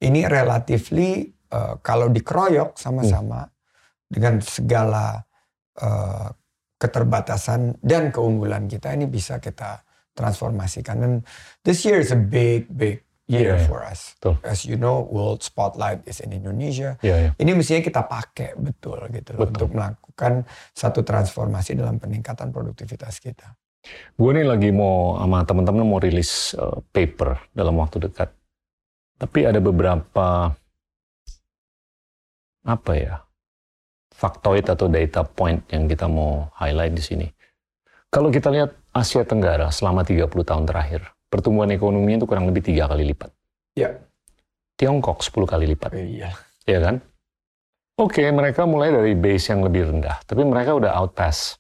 ini 0.05 0.29
relatively 0.29 1.33
uh, 1.51 1.81
kalau 1.81 2.13
dikeroyok 2.13 2.77
sama-sama 2.77 3.49
hmm. 3.49 3.53
dengan 4.13 4.35
segala 4.45 5.25
uh, 5.81 6.29
keterbatasan 6.77 7.81
dan 7.81 8.13
keunggulan 8.13 8.69
kita 8.69 8.93
ini 8.93 9.09
bisa 9.09 9.41
kita 9.41 9.81
transformasikan. 10.13 10.97
Dan 11.01 11.13
this 11.65 11.83
year 11.89 12.05
is 12.05 12.13
a 12.13 12.21
big, 12.21 12.69
big 12.69 13.01
year 13.27 13.57
yeah, 13.57 13.65
for 13.65 13.81
us. 13.81 14.17
Betul. 14.21 14.37
As 14.45 14.69
you 14.69 14.77
know, 14.77 15.05
World 15.09 15.41
Spotlight 15.41 16.05
is 16.05 16.21
in 16.21 16.37
Indonesia. 16.37 17.01
Yeah, 17.01 17.31
yeah. 17.31 17.33
Ini 17.41 17.57
mestinya 17.57 17.81
kita 17.81 18.03
pakai 18.05 18.57
betul 18.57 19.01
gitu 19.13 19.37
loh, 19.37 19.49
untuk 19.49 19.73
melakukan 19.73 20.45
satu 20.77 21.01
transformasi 21.01 21.77
dalam 21.77 21.97
peningkatan 21.97 22.53
produktivitas 22.53 23.21
kita. 23.21 23.57
Gue 24.17 24.33
nih 24.33 24.49
lagi 24.49 24.73
mau 24.73 25.21
sama 25.21 25.45
teman-teman 25.45 25.85
mau 25.85 26.01
rilis 26.01 26.57
uh, 26.57 26.81
paper 26.93 27.53
dalam 27.53 27.77
waktu 27.81 28.09
dekat. 28.09 28.33
Tapi 29.21 29.41
ada 29.45 29.61
beberapa 29.61 30.53
apa 32.65 32.93
ya 32.97 33.21
faktoid 34.15 34.65
atau 34.73 34.89
data 34.89 35.21
point 35.21 35.61
yang 35.69 35.85
kita 35.85 36.09
mau 36.09 36.49
highlight 36.57 36.97
di 36.97 37.05
sini. 37.05 37.29
Kalau 38.09 38.31
kita 38.31 38.49
lihat 38.49 38.73
Asia 38.95 39.27
Tenggara 39.27 39.69
selama 39.75 40.07
30 40.07 40.31
tahun 40.31 40.65
terakhir, 40.65 41.03
pertumbuhan 41.35 41.67
ekonominya 41.75 42.23
itu 42.23 42.29
kurang 42.31 42.47
lebih 42.47 42.63
tiga 42.63 42.87
kali 42.87 43.03
lipat. 43.11 43.35
Ya. 43.75 43.99
Tiongkok 44.79 45.19
10 45.19 45.51
kali 45.51 45.67
lipat. 45.75 45.91
Iya. 45.91 46.31
Iya 46.63 46.79
kan? 46.79 47.03
Oke, 47.99 48.23
okay, 48.23 48.29
mereka 48.31 48.63
mulai 48.71 48.95
dari 48.95 49.19
base 49.19 49.51
yang 49.51 49.67
lebih 49.67 49.91
rendah, 49.91 50.23
tapi 50.23 50.47
mereka 50.47 50.79
udah 50.79 50.95
outpass. 50.95 51.59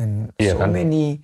And 0.00 0.32
iya 0.40 0.56
so 0.56 0.64
kan? 0.64 0.72
many 0.72 1.20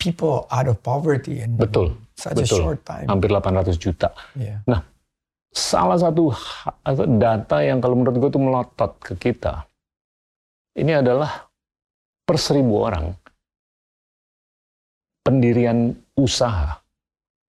people 0.00 0.48
out 0.48 0.68
of 0.68 0.80
poverty 0.80 1.44
in 1.44 1.60
betul, 1.60 1.92
such 2.16 2.40
betul. 2.40 2.56
a 2.56 2.64
short 2.64 2.80
time. 2.88 3.08
Hampir 3.08 3.28
800 3.32 3.76
juta. 3.76 4.12
Yeah. 4.36 4.64
Nah, 4.64 4.84
salah 5.52 6.00
satu 6.00 6.32
data 7.20 7.64
yang 7.64 7.84
kalau 7.84 7.96
menurut 7.96 8.16
gue 8.16 8.30
itu 8.32 8.40
melotot 8.40 8.92
ke 9.00 9.12
kita, 9.16 9.64
ini 10.76 10.96
adalah 10.96 11.48
per 12.24 12.36
seribu 12.36 12.84
orang 12.84 13.12
pendirian 15.28 15.92
usaha 16.16 16.80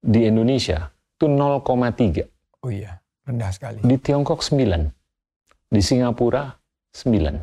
di 0.04 0.28
Indonesia 0.28 0.92
itu 1.16 1.32
0,3. 1.32 2.68
Oh 2.68 2.68
iya, 2.68 3.00
rendah 3.24 3.56
sekali. 3.56 3.80
Di 3.80 3.96
Tiongkok 3.96 4.44
9. 4.44 5.72
Di 5.72 5.80
Singapura 5.80 6.52
9. 6.92 7.40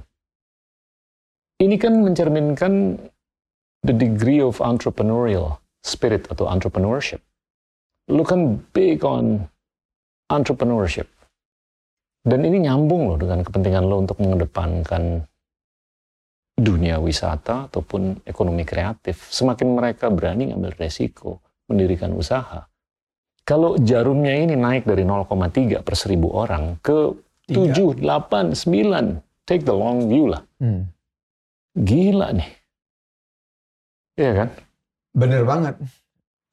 Ini 1.57 1.76
kan 1.80 2.05
mencerminkan 2.05 3.01
the 3.80 3.97
degree 3.97 4.45
of 4.45 4.61
entrepreneurial 4.61 5.57
spirit 5.80 6.28
atau 6.28 6.53
entrepreneurship 6.53 7.24
lu 8.07 8.22
kan 8.22 8.62
big 8.70 9.03
on 9.03 9.43
entrepreneurship. 10.30 11.07
Dan 12.26 12.43
ini 12.43 12.66
nyambung 12.66 13.14
loh 13.14 13.18
dengan 13.18 13.47
kepentingan 13.47 13.87
lo 13.87 14.03
untuk 14.03 14.18
mengedepankan 14.18 15.22
dunia 16.57 16.97
wisata 16.97 17.69
ataupun 17.69 18.25
ekonomi 18.25 18.65
kreatif. 18.65 19.29
Semakin 19.29 19.77
mereka 19.77 20.09
berani 20.09 20.51
ngambil 20.51 20.73
resiko, 20.81 21.45
mendirikan 21.69 22.17
usaha. 22.17 22.65
Kalau 23.47 23.79
jarumnya 23.79 24.35
ini 24.35 24.59
naik 24.59 24.89
dari 24.89 25.07
0,3 25.07 25.85
per 25.87 25.95
seribu 25.95 26.35
orang 26.35 26.83
ke 26.83 27.15
7, 27.47 28.03
8, 28.03 28.59
9, 28.59 29.47
take 29.47 29.63
the 29.63 29.77
long 29.77 30.11
view 30.11 30.27
lah. 30.27 30.43
Hmm. 30.59 30.91
Gila 31.77 32.35
nih. 32.35 32.51
Iya 34.19 34.33
kan? 34.35 34.49
Bener 35.15 35.47
banget. 35.47 35.79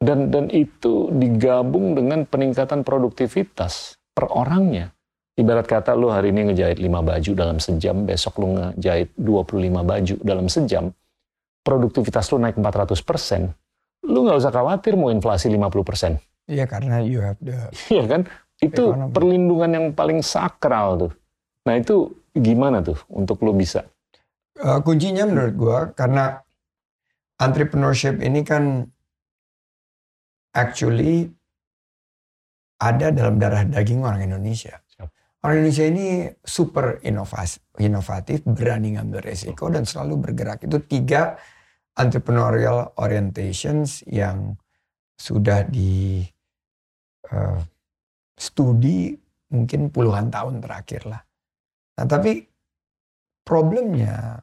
Dan 0.04 0.30
dan 0.30 0.52
itu 0.52 1.10
digabung 1.16 1.96
dengan 1.96 2.28
peningkatan 2.28 2.84
produktivitas 2.84 3.98
per 4.12 4.30
orangnya. 4.30 4.92
Ibarat 5.34 5.66
kata 5.66 5.98
lu 5.98 6.14
hari 6.14 6.30
ini 6.30 6.54
ngejahit 6.54 6.78
5 6.78 6.94
baju 6.94 7.32
dalam 7.34 7.58
sejam, 7.58 8.06
besok 8.06 8.38
lu 8.38 8.54
ngejahit 8.54 9.10
25 9.18 9.82
baju 9.82 10.16
dalam 10.22 10.46
sejam, 10.46 10.94
produktivitas 11.66 12.30
lu 12.30 12.38
naik 12.38 12.54
400 12.62 13.02
persen, 13.02 13.50
lu 14.06 14.30
nggak 14.30 14.38
usah 14.38 14.54
khawatir 14.54 14.94
mau 14.94 15.10
inflasi 15.10 15.50
50 15.50 15.82
persen. 15.82 16.12
Iya 16.46 16.70
karena 16.70 17.02
you 17.02 17.24
have 17.24 17.40
the... 17.42 17.56
Iya 17.90 18.06
kan? 18.06 18.22
Itu 18.62 18.94
economy. 18.94 19.10
perlindungan 19.10 19.72
yang 19.74 19.86
paling 19.98 20.20
sakral 20.22 21.10
tuh. 21.10 21.12
Nah 21.66 21.82
itu 21.82 22.14
gimana 22.36 22.84
tuh 22.84 23.00
untuk 23.10 23.42
lu 23.42 23.56
bisa? 23.56 23.88
Uh, 24.60 24.78
kuncinya 24.86 25.26
menurut 25.26 25.54
gua 25.58 25.80
karena 25.98 26.46
entrepreneurship 27.42 28.22
ini 28.22 28.46
kan 28.46 28.86
actually 30.54 31.34
ada 32.78 33.10
dalam 33.10 33.42
darah 33.42 33.66
daging 33.66 34.06
orang 34.06 34.30
Indonesia. 34.30 34.78
Orang 35.44 35.60
Indonesia 35.60 35.92
ini 35.92 36.32
super 36.40 37.04
inovasi, 37.04 37.60
inovatif, 37.84 38.48
berani 38.48 38.96
ngambil 38.96 39.28
resiko 39.28 39.68
dan 39.68 39.84
selalu 39.84 40.32
bergerak. 40.32 40.64
Itu 40.64 40.80
tiga 40.88 41.36
entrepreneurial 42.00 42.96
orientations 42.96 44.08
yang 44.08 44.56
sudah 45.20 45.68
di 45.68 46.24
uh, 47.28 47.60
studi 48.40 49.12
mungkin 49.52 49.92
puluhan 49.92 50.32
tahun 50.32 50.64
terakhir 50.64 51.12
lah. 51.12 51.20
Nah 52.00 52.08
tapi 52.08 52.40
problemnya 53.44 54.40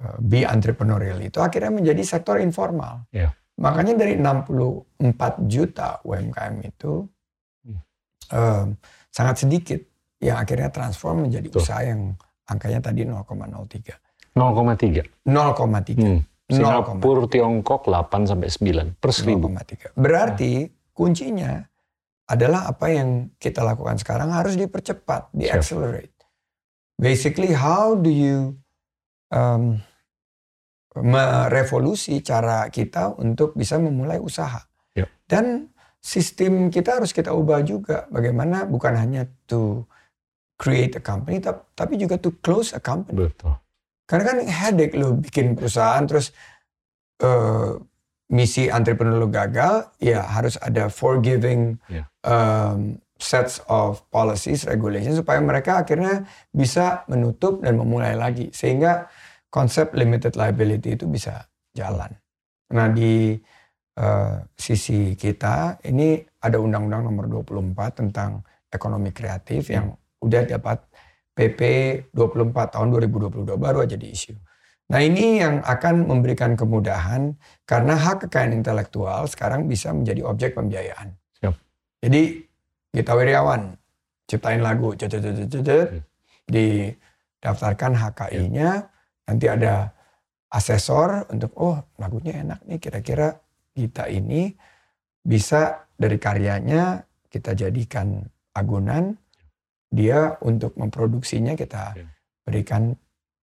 uh, 0.02 0.18
be 0.22 0.44
entrepreneurial 0.44 1.22
itu 1.22 1.38
akhirnya 1.38 1.72
menjadi 1.72 2.02
sektor 2.04 2.42
informal. 2.42 3.06
Yeah. 3.14 3.34
Makanya 3.62 3.94
dari 3.94 4.18
64 4.18 5.46
juta 5.46 6.02
UMKM 6.02 6.56
itu 6.66 7.06
hmm. 7.68 7.80
um, 8.34 8.68
sangat 9.14 9.46
sedikit 9.46 9.82
yang 10.22 10.42
akhirnya 10.42 10.74
transform 10.74 11.30
menjadi 11.30 11.48
Tuh. 11.54 11.62
usaha 11.62 11.82
yang 11.86 12.18
angkanya 12.50 12.80
tadi 12.82 13.06
0,03. 13.06 14.34
0,3. 14.34 15.06
0,3. 15.30 16.02
Hmm. 16.02 16.22
Singapura, 16.52 17.32
Tiongkok 17.32 17.88
8 17.88 18.28
sampai 18.28 18.50
9 18.52 19.00
per 19.00 19.12
1000. 19.16 19.96
Berarti 19.96 20.68
kuncinya 20.92 21.64
adalah 22.28 22.68
apa 22.68 22.92
yang 22.92 23.32
kita 23.40 23.64
lakukan 23.64 23.96
sekarang 24.00 24.36
harus 24.36 24.60
dipercepat, 24.60 25.32
di 25.32 25.48
accelerate 25.48 26.21
basically 27.02 27.58
how 27.58 27.97
do 27.97 28.14
you 28.14 28.62
um, 29.34 29.82
merevolusi 30.93 32.22
cara 32.22 32.70
kita 32.70 33.18
untuk 33.18 33.58
bisa 33.58 33.82
memulai 33.82 34.22
usaha. 34.22 34.62
Yep. 34.93 35.08
Dan 35.26 35.45
sistem 35.97 36.68
kita 36.68 36.99
harus 36.99 37.16
kita 37.16 37.32
ubah 37.32 37.64
juga. 37.64 38.06
Bagaimana 38.12 38.68
bukan 38.68 38.99
hanya 38.99 39.26
to 39.47 39.88
create 40.60 40.93
a 40.99 41.02
company, 41.02 41.41
tapi 41.74 41.97
juga 41.97 42.20
to 42.22 42.36
close 42.43 42.76
a 42.76 42.82
company. 42.84 43.32
Betul. 43.32 43.56
Karena 44.06 44.24
kan 44.28 44.38
headache 44.43 44.99
lo 44.99 45.16
bikin 45.16 45.56
perusahaan 45.56 46.04
terus 46.04 46.36
uh, 47.24 47.80
misi 48.28 48.68
entrepreneur 48.68 49.16
lo 49.16 49.32
gagal, 49.32 49.95
ya 50.04 50.22
harus 50.28 50.60
ada 50.60 50.91
forgiving 50.91 51.80
yeah. 51.88 52.06
um, 52.28 52.99
sets 53.22 53.62
of 53.70 54.02
policies, 54.10 54.66
regulations 54.66 55.22
supaya 55.22 55.38
mereka 55.38 55.86
akhirnya 55.86 56.26
bisa 56.50 57.06
menutup 57.06 57.62
dan 57.62 57.78
memulai 57.78 58.18
lagi 58.18 58.50
sehingga 58.50 59.08
konsep 59.54 59.94
limited 59.94 60.34
liability 60.34 60.98
itu 60.98 61.06
bisa 61.06 61.46
jalan. 61.72 62.10
Nah 62.74 62.90
di 62.90 63.38
uh, 64.02 64.42
sisi 64.58 65.14
kita 65.14 65.80
ini 65.86 66.18
ada 66.42 66.58
undang-undang 66.58 67.08
nomor 67.08 67.30
24 67.30 68.02
tentang 68.02 68.42
ekonomi 68.74 69.14
kreatif 69.14 69.70
yang 69.70 69.94
udah 70.24 70.44
dapat 70.50 70.82
PP 71.32 71.62
24 72.12 72.76
tahun 72.76 72.88
2022 72.92 73.46
baru 73.56 73.86
aja 73.86 73.96
di 73.96 74.12
isu. 74.12 74.34
Nah 74.92 75.00
ini 75.00 75.40
yang 75.40 75.64
akan 75.64 76.04
memberikan 76.04 76.60
kemudahan 76.60 77.32
karena 77.64 77.96
hak 77.96 78.28
kekayaan 78.28 78.60
intelektual 78.60 79.24
sekarang 79.30 79.70
bisa 79.70 79.96
menjadi 79.96 80.28
objek 80.28 80.52
pembiayaan. 80.52 81.16
Siap. 81.40 81.56
Jadi 82.04 82.51
Gita 82.92 83.16
Wirjawan. 83.16 83.72
Ciptain 84.28 84.64
lagu, 84.64 84.96
cet, 84.96 85.12
cet, 85.12 85.24
cet, 85.24 85.48
cet, 85.52 85.68
hmm. 85.68 86.02
didaftarkan 86.48 87.92
HKI-nya, 88.00 88.70
nanti 89.28 89.46
ada 89.52 89.92
asesor 90.52 91.28
untuk 91.32 91.52
oh 91.60 91.80
lagunya 92.00 92.39
enak 92.39 92.60
nih. 92.68 92.80
Kira-kira 92.80 93.36
Gita 93.72 94.08
ini 94.08 94.52
bisa 95.24 95.88
dari 95.96 96.20
karyanya 96.20 97.04
kita 97.32 97.56
jadikan 97.56 98.20
agunan, 98.52 99.16
dia 99.88 100.36
untuk 100.44 100.76
memproduksinya 100.76 101.56
kita 101.56 101.96
berikan 102.44 102.92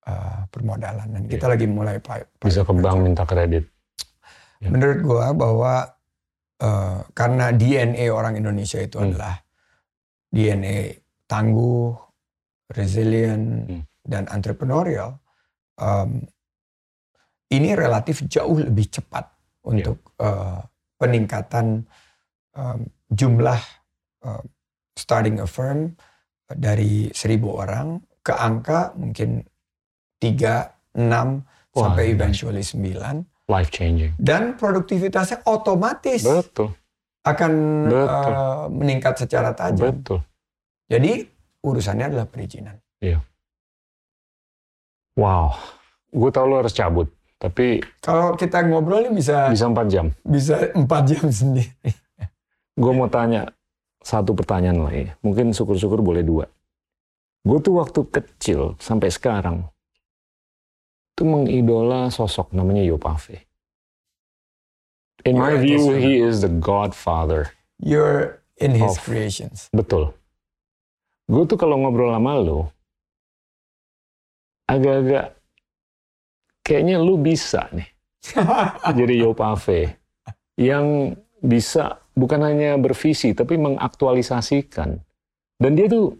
uh, 0.05 0.45
permodalan. 0.53 1.09
Dan 1.09 1.23
kita 1.29 1.49
lagi 1.49 1.65
mulai 1.65 1.97
bisa 2.41 2.61
ke 2.65 2.73
bank 2.77 2.99
minta 3.01 3.25
kredit. 3.25 3.65
Menurut 4.61 4.99
gua 5.01 5.33
bahwa 5.33 5.98
uh, 6.63 7.07
karena 7.15 7.55
DNA 7.55 8.11
orang 8.11 8.39
Indonesia 8.39 8.79
itu 8.83 8.99
hmm. 8.99 9.07
adalah 9.11 9.35
DNA 10.29 10.99
tangguh, 11.29 11.93
resilient, 12.73 13.45
hmm. 13.69 13.83
dan 14.05 14.25
entrepreneurial, 14.33 15.21
um, 15.81 16.21
ini 17.49 17.73
relatif 17.73 18.25
jauh 18.29 18.61
lebih 18.61 18.93
cepat 18.93 19.25
untuk 19.65 20.13
yeah. 20.21 20.29
uh, 20.29 20.61
peningkatan 21.01 21.85
um, 22.57 22.85
jumlah 23.09 23.61
uh, 24.25 24.43
starting 24.93 25.41
a 25.41 25.49
firm 25.49 25.97
dari 26.49 27.09
seribu 27.13 27.61
orang 27.61 28.01
ke 28.25 28.33
angka 28.33 28.93
mungkin 28.97 29.45
tiga, 30.21 30.77
enam 30.97 31.45
sampai 31.73 32.13
eventually 32.13 32.65
sembilan 32.65 33.23
life 33.49 33.73
changing. 33.73 34.13
Dan 34.21 34.55
produktivitasnya 34.61 35.43
otomatis 35.49 36.23
Betul. 36.23 36.77
akan 37.25 37.53
Betul. 37.89 38.07
Uh, 38.07 38.65
meningkat 38.71 39.15
secara 39.17 39.57
tajam. 39.57 39.91
Betul. 39.91 40.21
Jadi 40.89 41.25
urusannya 41.65 42.13
adalah 42.13 42.29
perizinan. 42.29 42.77
Iya. 43.01 43.25
Wow, 45.19 45.51
gue 46.15 46.31
tau 46.31 46.47
lo 46.47 46.63
harus 46.63 46.71
cabut, 46.71 47.11
tapi 47.43 47.83
kalau 47.99 48.39
kita 48.39 48.63
ngobrol 48.63 49.03
ini 49.03 49.19
bisa 49.19 49.51
bisa 49.51 49.67
empat 49.67 49.87
jam. 49.91 50.07
Bisa 50.23 50.71
empat 50.79 51.03
jam 51.11 51.27
sendiri. 51.43 51.91
gue 52.79 52.93
mau 52.95 53.11
tanya 53.11 53.51
satu 53.99 54.31
pertanyaan 54.39 54.79
lagi. 54.87 55.11
Mungkin 55.27 55.51
syukur-syukur 55.51 55.99
boleh 56.07 56.23
dua. 56.23 56.47
Gue 57.43 57.59
tuh 57.59 57.83
waktu 57.83 58.07
kecil 58.07 58.79
sampai 58.79 59.11
sekarang 59.11 59.67
itu 61.19 61.27
mengidola 61.27 62.15
sosok 62.15 62.55
namanya 62.55 62.87
Yopave. 62.87 63.43
In 65.27 65.35
my 65.35 65.59
view, 65.59 65.99
he 65.99 66.23
is 66.23 66.47
the 66.47 66.53
godfather. 66.63 67.51
You're 67.83 68.39
in 68.63 68.79
his 68.79 68.95
of, 68.95 69.03
creations. 69.03 69.67
Betul. 69.75 70.15
Gue 71.27 71.43
tuh 71.51 71.59
kalau 71.59 71.75
ngobrol 71.83 72.15
sama 72.15 72.39
lo, 72.39 72.71
agak-agak 74.71 75.35
kayaknya 76.63 77.03
lu 77.03 77.19
bisa 77.19 77.67
nih 77.75 77.91
jadi 79.03 79.27
Yopave 79.27 79.99
yang 80.55 81.19
bisa 81.43 81.99
bukan 82.15 82.47
hanya 82.47 82.79
bervisi 82.79 83.35
tapi 83.35 83.59
mengaktualisasikan. 83.59 85.03
Dan 85.59 85.75
dia 85.75 85.91
tuh 85.91 86.15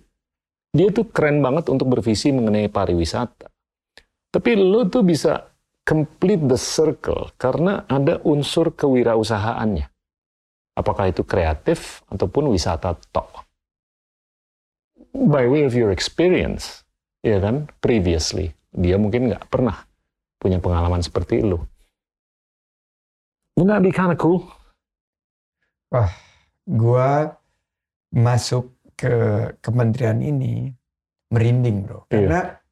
dia 0.75 0.91
tuh 0.91 1.07
keren 1.07 1.39
banget 1.39 1.71
untuk 1.71 1.87
bervisi 1.87 2.35
mengenai 2.35 2.67
pariwisata. 2.67 3.47
Tapi 4.29 4.51
lo 4.57 4.85
tuh 4.89 5.05
bisa 5.05 5.49
complete 5.89 6.45
the 6.45 6.61
circle 6.61 7.33
karena 7.41 7.89
ada 7.89 8.21
unsur 8.29 8.77
kewirausahaannya. 8.77 9.89
Apakah 10.77 11.11
itu 11.11 11.25
kreatif 11.25 12.05
ataupun 12.13 12.53
wisata 12.53 12.95
tok. 13.11 13.49
by 15.27 15.49
way 15.49 15.65
of 15.65 15.75
your 15.75 15.91
experience, 15.91 16.87
ya 17.25 17.43
kan, 17.43 17.67
previously, 17.83 18.55
dia 18.71 18.95
mungkin 19.01 19.33
nggak 19.33 19.49
pernah 19.51 19.89
punya 20.39 20.63
pengalaman 20.63 21.03
seperti 21.03 21.43
lu. 21.43 21.59
Wouldn't 23.59 23.75
that 23.75 23.83
be 23.83 23.91
kind 23.91 24.15
of 24.15 24.19
cool? 24.23 24.47
Wah, 25.91 26.13
gua 26.69 27.35
masuk 28.15 28.71
ke 28.95 29.11
kementerian 29.59 30.23
ini 30.23 30.71
merinding 31.35 31.89
bro. 31.89 32.07
Iya. 32.15 32.63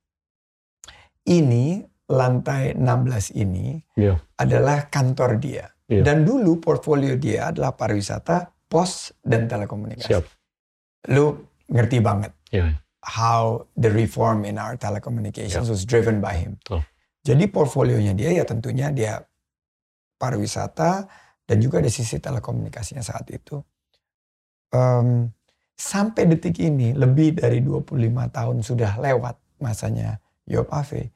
Ini 1.27 1.83
lantai 2.07 2.79
16 2.79 3.35
ini 3.35 3.83
Iya. 3.99 4.15
adalah 4.39 4.87
kantor 4.87 5.43
dia. 5.43 5.67
Iya. 5.91 6.03
Dan 6.07 6.23
dulu 6.23 6.59
portfolio 6.63 7.19
dia 7.19 7.51
adalah 7.51 7.75
pariwisata, 7.75 8.47
pos, 8.71 9.15
dan 9.23 9.47
telekomunikasi. 9.51 10.07
Siap. 10.11 10.25
Lu 11.15 11.35
ngerti 11.71 11.99
banget 11.99 12.31
Ya, 12.55 12.79
how 13.03 13.67
the 13.75 13.91
reform 13.91 14.47
in 14.47 14.55
our 14.55 14.79
telecommunications 14.79 15.67
was 15.67 15.83
driven 15.83 16.23
by 16.23 16.39
him. 16.39 16.55
Betul. 16.63 16.87
Jadi 17.27 17.45
portfolionya 17.51 18.15
dia 18.15 18.31
ya 18.31 18.47
tentunya 18.47 18.95
dia 18.95 19.19
pariwisata 20.15 21.11
dan 21.43 21.57
juga 21.59 21.83
di 21.83 21.91
sisi 21.91 22.23
telekomunikasinya 22.23 23.03
saat 23.03 23.27
itu. 23.35 23.59
Em, 24.71 25.27
sampai 25.75 26.23
detik 26.31 26.59
ini 26.63 26.95
lebih 26.95 27.35
dari 27.39 27.63
25 27.63 28.31
tahun 28.31 28.63
sudah 28.63 28.99
lewat 29.03 29.35
masanya 29.59 30.23
Yop 30.47 30.71
Ave. 30.71 31.11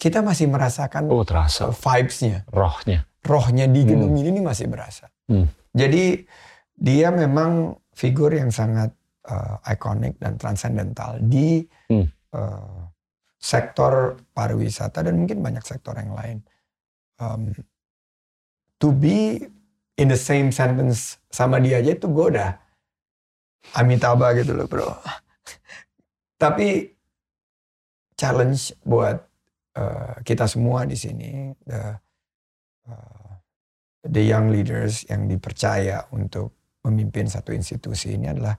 Kita 0.00 0.24
masih 0.24 0.48
merasakan 0.48 1.12
Oh 1.12 1.26
terasa 1.28 1.68
vibes-nya, 1.68 2.48
rohnya. 2.48 3.04
rohnya 3.20 3.68
di 3.68 3.84
gedung 3.84 4.16
ini 4.16 4.32
nih 4.32 4.44
masih 4.44 4.66
berasa. 4.70 5.12
Hmm. 5.28 5.44
Jadi 5.76 6.24
dia 6.72 7.12
memang 7.12 7.76
figur 7.92 8.32
yang 8.32 8.48
sangat 8.48 8.88
uh, 9.28 9.60
ikonik 9.68 10.16
dan 10.16 10.40
transcendental 10.40 11.20
di 11.20 11.60
Hmm. 11.92 12.06
uh, 12.32 12.88
sektor 13.36 14.16
pariwisata 14.32 15.04
dan 15.04 15.20
mungkin 15.20 15.44
banyak 15.44 15.64
sektor 15.66 15.92
yang 15.98 16.16
lain. 16.16 16.38
Um, 17.20 17.52
to 18.80 18.94
be 18.96 19.44
in 20.00 20.08
the 20.08 20.16
same 20.16 20.48
sentence 20.48 21.20
sama 21.28 21.60
dia 21.60 21.84
aja 21.84 21.92
itu 21.92 22.08
gue 22.08 22.26
udah 22.32 22.56
amitabha 23.76 24.32
gitu 24.40 24.56
loh 24.56 24.64
bro. 24.64 24.96
Tapi 26.40 26.88
challenge 28.20 28.76
buat 28.84 29.16
uh, 29.80 30.20
kita 30.20 30.44
semua 30.44 30.84
di 30.84 30.92
sini, 30.92 31.56
the, 31.64 31.96
uh, 32.84 33.30
the 34.04 34.20
young 34.20 34.52
leaders 34.52 35.08
yang 35.08 35.24
dipercaya 35.24 36.04
untuk 36.12 36.52
memimpin 36.84 37.24
satu 37.24 37.56
institusi 37.56 38.12
ini 38.20 38.28
adalah 38.28 38.56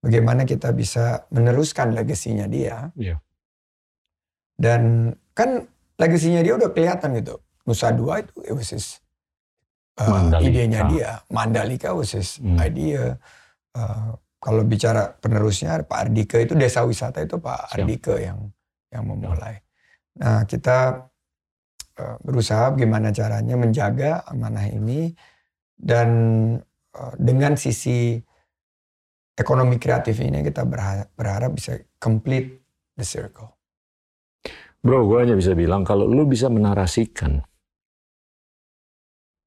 bagaimana 0.00 0.48
kita 0.48 0.72
bisa 0.72 1.28
meneruskan 1.28 1.92
legasinya 1.92 2.48
dia. 2.48 2.88
Iya. 2.96 3.20
Dan 4.56 5.12
kan 5.36 5.68
legasinya 6.00 6.40
dia 6.40 6.54
udah 6.56 6.70
kelihatan 6.72 7.20
gitu. 7.20 7.36
Nusa 7.64 7.92
Dua 7.92 8.20
itu 8.24 8.32
it 8.44 8.54
was 8.54 8.70
his, 8.72 8.86
uh, 10.00 10.08
Mandalika. 10.08 10.44
idenya 10.48 10.80
dia. 10.88 11.10
Mandalika 11.28 11.90
was 11.92 12.12
his 12.12 12.36
Hmm. 12.40 12.60
idea. 12.60 13.16
Uh, 13.74 14.14
kalau 14.38 14.60
bicara 14.62 15.16
penerusnya 15.18 15.80
Pak 15.82 15.98
Ardika 16.08 16.36
itu 16.36 16.52
desa 16.52 16.84
wisata 16.84 17.24
itu 17.24 17.40
Pak 17.40 17.72
Siap. 17.72 17.80
Ardika 17.80 18.14
yang 18.20 18.52
yang 18.94 19.10
memulai. 19.10 19.58
Nah 20.22 20.46
kita 20.46 21.10
uh, 21.98 22.16
berusaha 22.22 22.70
gimana 22.78 23.10
caranya 23.10 23.58
menjaga 23.58 24.22
amanah 24.30 24.70
ini 24.70 25.10
dan 25.74 26.08
uh, 26.94 27.14
dengan 27.18 27.58
sisi 27.58 28.22
ekonomi 29.34 29.82
kreatif 29.82 30.22
ini 30.22 30.46
kita 30.46 30.62
berharap, 30.62 31.10
berharap 31.18 31.50
bisa 31.58 31.82
complete 31.98 32.62
the 32.94 33.02
circle. 33.02 33.58
Bro, 34.84 35.08
gue 35.10 35.18
hanya 35.26 35.34
bisa 35.34 35.56
bilang 35.56 35.82
kalau 35.82 36.06
lu 36.06 36.28
bisa 36.28 36.46
menarasikan 36.52 37.40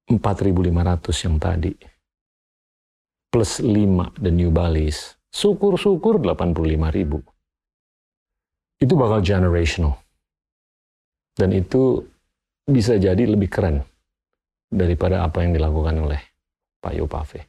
4.500 0.09 1.23
yang 1.23 1.37
tadi 1.37 1.73
plus 3.27 3.59
5 3.61 4.17
the 4.17 4.31
New 4.33 4.49
Balis, 4.49 5.19
syukur-syukur 5.29 6.17
85.000. 6.17 7.36
Itu 8.77 8.93
bakal 8.93 9.25
generational. 9.25 9.97
Dan 11.37 11.53
itu 11.53 12.01
bisa 12.65 12.97
jadi 12.97 13.23
lebih 13.23 13.49
keren 13.49 13.81
daripada 14.67 15.23
apa 15.23 15.41
yang 15.45 15.55
dilakukan 15.55 15.95
oleh 15.97 16.21
Pak 16.81 16.93
Yopave. 16.97 17.41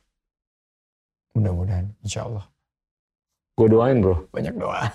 Mudah-mudahan, 1.36 1.86
insya 2.04 2.24
Allah. 2.28 2.44
Gue 3.58 3.68
doain 3.68 3.98
bro. 3.98 4.28
Banyak 4.30 4.54
doa. 4.54 4.86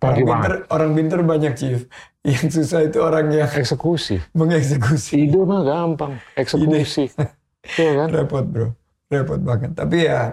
Orang 0.00 0.24
pinter, 0.24 0.52
orang 0.72 0.90
pinter 0.96 1.18
banyak, 1.20 1.52
Chief. 1.52 1.80
Yang 2.24 2.48
susah 2.60 2.80
itu 2.88 2.98
orang 3.00 3.32
yang 3.32 3.48
Eksekusi. 3.48 4.20
mengeksekusi. 4.36 5.28
Ide 5.28 5.40
mah 5.44 5.64
gampang. 5.64 6.16
Eksekusi. 6.36 7.08
Iya 7.60 7.92
kan? 7.92 8.08
Repot, 8.08 8.44
bro. 8.48 8.72
Repot 9.12 9.36
banget. 9.36 9.76
Tapi 9.76 10.08
ya, 10.08 10.32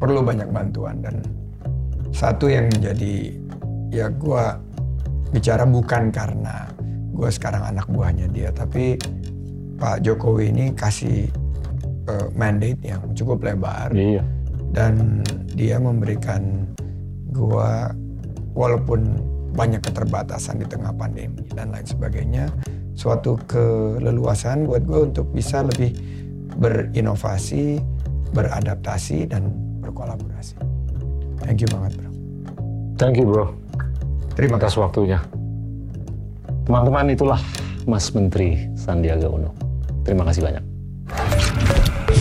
perlu 0.00 0.24
banyak 0.24 0.48
bantuan. 0.48 0.96
Dan 1.04 1.20
satu 2.08 2.48
yang 2.48 2.72
menjadi, 2.72 3.36
ya 3.94 4.10
gua 4.10 4.58
bicara 5.30 5.62
bukan 5.62 6.10
karena 6.10 6.66
gua 7.14 7.30
sekarang 7.30 7.62
anak 7.62 7.86
buahnya 7.86 8.26
dia. 8.34 8.50
Tapi 8.50 8.98
Pak 9.78 10.02
Jokowi 10.02 10.50
ini 10.50 10.74
kasih 10.74 11.30
eh, 12.10 12.28
mandate 12.34 12.82
yang 12.82 13.02
cukup 13.14 13.46
lebar. 13.46 13.94
Iya. 13.94 14.26
dan 14.74 15.22
dia 15.54 15.78
memberikan 15.78 16.66
gua 17.30 17.94
walaupun 18.58 19.22
banyak 19.54 19.78
keterbatasan 19.78 20.58
di 20.58 20.66
tengah 20.66 20.90
pandemi 20.98 21.46
dan 21.54 21.70
lain 21.70 21.86
sebagainya 21.86 22.50
suatu 22.94 23.38
keleluasan 23.46 24.66
buat 24.66 24.82
gue 24.86 25.10
untuk 25.14 25.26
bisa 25.34 25.62
lebih 25.62 25.94
berinovasi, 26.58 27.82
beradaptasi 28.34 29.30
dan 29.30 29.50
berkolaborasi. 29.82 30.58
Thank 31.42 31.66
you 31.66 31.68
banget 31.70 31.98
bro. 31.98 32.10
Thank 32.98 33.18
you 33.18 33.26
bro. 33.26 33.63
Terima 34.34 34.58
kasih. 34.58 34.82
waktunya. 34.82 35.22
Teman-teman 36.66 37.12
itulah 37.12 37.40
Mas 37.86 38.10
Menteri 38.10 38.66
Sandiaga 38.74 39.30
Uno. 39.30 39.54
Terima 40.02 40.26
kasih 40.26 40.42
banyak. 40.42 40.64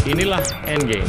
Inilah 0.04 0.44
Endgame. 0.68 1.08